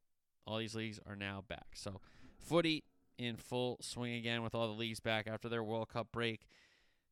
all 0.46 0.58
these 0.58 0.74
leagues 0.74 0.98
are 1.06 1.16
now 1.16 1.44
back. 1.46 1.66
So, 1.74 2.00
footy 2.38 2.84
in 3.18 3.36
full 3.36 3.78
swing 3.80 4.14
again 4.14 4.42
with 4.42 4.54
all 4.54 4.68
the 4.68 4.74
leagues 4.74 5.00
back 5.00 5.26
after 5.26 5.48
their 5.48 5.62
World 5.62 5.88
Cup 5.90 6.08
break. 6.12 6.46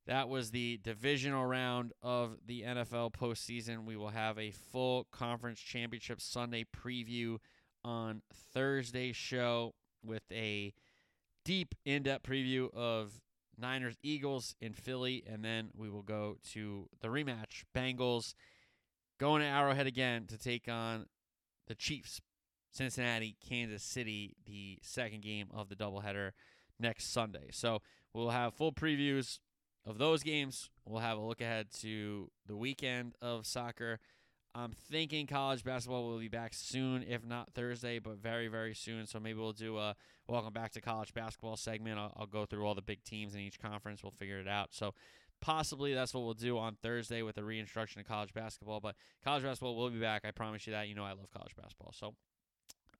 That 0.06 0.28
was 0.28 0.50
the 0.50 0.80
divisional 0.82 1.44
round 1.44 1.92
of 2.02 2.38
the 2.46 2.62
NFL 2.62 3.12
postseason. 3.12 3.84
We 3.84 3.96
will 3.96 4.08
have 4.08 4.38
a 4.38 4.50
full 4.50 5.06
conference 5.12 5.60
championship 5.60 6.20
Sunday 6.20 6.64
preview 6.64 7.38
on 7.84 8.22
Thursday's 8.52 9.16
show 9.16 9.74
with 10.04 10.22
a 10.32 10.72
deep, 11.44 11.74
in 11.84 12.02
depth 12.02 12.26
preview 12.26 12.74
of 12.74 13.20
Niners 13.58 13.96
Eagles 14.02 14.56
in 14.60 14.72
Philly. 14.72 15.22
And 15.26 15.44
then 15.44 15.70
we 15.76 15.90
will 15.90 16.02
go 16.02 16.38
to 16.52 16.88
the 17.00 17.08
rematch 17.08 17.64
Bengals 17.74 18.34
going 19.18 19.42
to 19.42 19.48
Arrowhead 19.48 19.86
again 19.86 20.26
to 20.26 20.38
take 20.38 20.66
on 20.68 21.06
the 21.68 21.74
Chiefs. 21.74 22.20
Cincinnati, 22.72 23.36
Kansas 23.46 23.82
City, 23.82 24.36
the 24.46 24.78
second 24.82 25.22
game 25.22 25.48
of 25.52 25.68
the 25.68 25.74
doubleheader 25.74 26.30
next 26.78 27.12
Sunday. 27.12 27.48
So 27.50 27.82
we'll 28.14 28.30
have 28.30 28.54
full 28.54 28.72
previews 28.72 29.40
of 29.86 29.98
those 29.98 30.22
games. 30.22 30.70
We'll 30.84 31.00
have 31.00 31.18
a 31.18 31.20
look 31.20 31.40
ahead 31.40 31.68
to 31.80 32.30
the 32.46 32.56
weekend 32.56 33.14
of 33.20 33.46
soccer. 33.46 34.00
I'm 34.54 34.72
thinking 34.72 35.26
college 35.26 35.62
basketball 35.62 36.08
will 36.08 36.18
be 36.18 36.28
back 36.28 36.52
soon, 36.54 37.04
if 37.08 37.24
not 37.24 37.52
Thursday, 37.54 38.00
but 38.00 38.16
very, 38.16 38.48
very 38.48 38.74
soon. 38.74 39.06
So 39.06 39.20
maybe 39.20 39.38
we'll 39.38 39.52
do 39.52 39.78
a 39.78 39.94
welcome 40.26 40.52
back 40.52 40.72
to 40.72 40.80
college 40.80 41.14
basketball 41.14 41.56
segment. 41.56 41.98
I'll, 41.98 42.12
I'll 42.16 42.26
go 42.26 42.46
through 42.46 42.66
all 42.66 42.74
the 42.74 42.82
big 42.82 43.04
teams 43.04 43.34
in 43.34 43.40
each 43.40 43.60
conference. 43.60 44.02
We'll 44.02 44.10
figure 44.10 44.40
it 44.40 44.48
out. 44.48 44.70
So 44.72 44.94
possibly 45.40 45.94
that's 45.94 46.12
what 46.12 46.24
we'll 46.24 46.34
do 46.34 46.58
on 46.58 46.76
Thursday 46.82 47.22
with 47.22 47.36
the 47.36 47.44
reintroduction 47.44 48.00
of 48.00 48.08
college 48.08 48.34
basketball. 48.34 48.80
But 48.80 48.96
college 49.22 49.44
basketball 49.44 49.76
will 49.76 49.90
be 49.90 50.00
back. 50.00 50.22
I 50.24 50.32
promise 50.32 50.66
you 50.66 50.72
that. 50.72 50.88
You 50.88 50.96
know 50.96 51.04
I 51.04 51.12
love 51.12 51.30
college 51.32 51.54
basketball. 51.54 51.92
So 51.92 52.14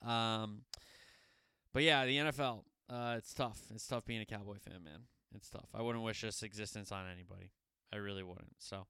um, 0.09 0.63
but 1.73 1.83
yeah, 1.83 2.05
the 2.05 2.17
NFL, 2.17 2.63
uh, 2.89 3.15
it's 3.19 3.35
tough. 3.35 3.61
It's 3.75 3.87
tough 3.87 4.05
being 4.05 4.21
a 4.21 4.27
Cowboy 4.27 4.57
fan, 4.59 4.83
man. 4.85 5.03
It's 5.35 5.49
tough. 5.49 5.69
I 5.75 5.83
wouldn't 5.83 6.05
wish 6.05 6.23
this 6.23 6.43
existence 6.43 6.93
on 6.93 7.07
anybody. 7.07 7.51
I 7.93 7.97
really 7.97 8.23
wouldn't. 8.23 8.55
So, 8.59 8.87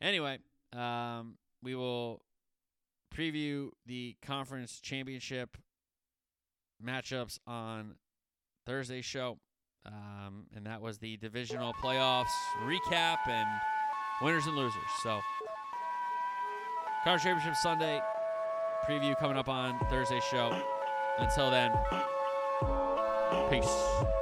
anyway, 0.00 0.38
um, 0.72 1.36
we 1.62 1.74
will 1.74 2.22
preview 3.14 3.70
the 3.86 4.16
conference 4.22 4.80
championship 4.80 5.56
matchups 6.84 7.38
on 7.46 7.96
Thursday's 8.66 9.04
show. 9.04 9.38
Um, 9.84 10.46
and 10.54 10.66
that 10.66 10.80
was 10.80 10.98
the 10.98 11.16
divisional 11.16 11.72
playoffs 11.74 12.30
recap 12.64 13.18
and 13.26 13.48
winners 14.22 14.46
and 14.46 14.56
losers. 14.56 14.80
So, 15.02 15.20
conference 17.04 17.24
championship 17.24 17.56
Sunday, 17.56 18.00
preview 18.88 19.18
coming 19.18 19.36
up 19.36 19.48
on 19.48 19.78
Thursday's 19.90 20.24
show. 20.24 20.56
Until 21.18 21.50
then, 21.50 21.72
peace. 23.50 24.21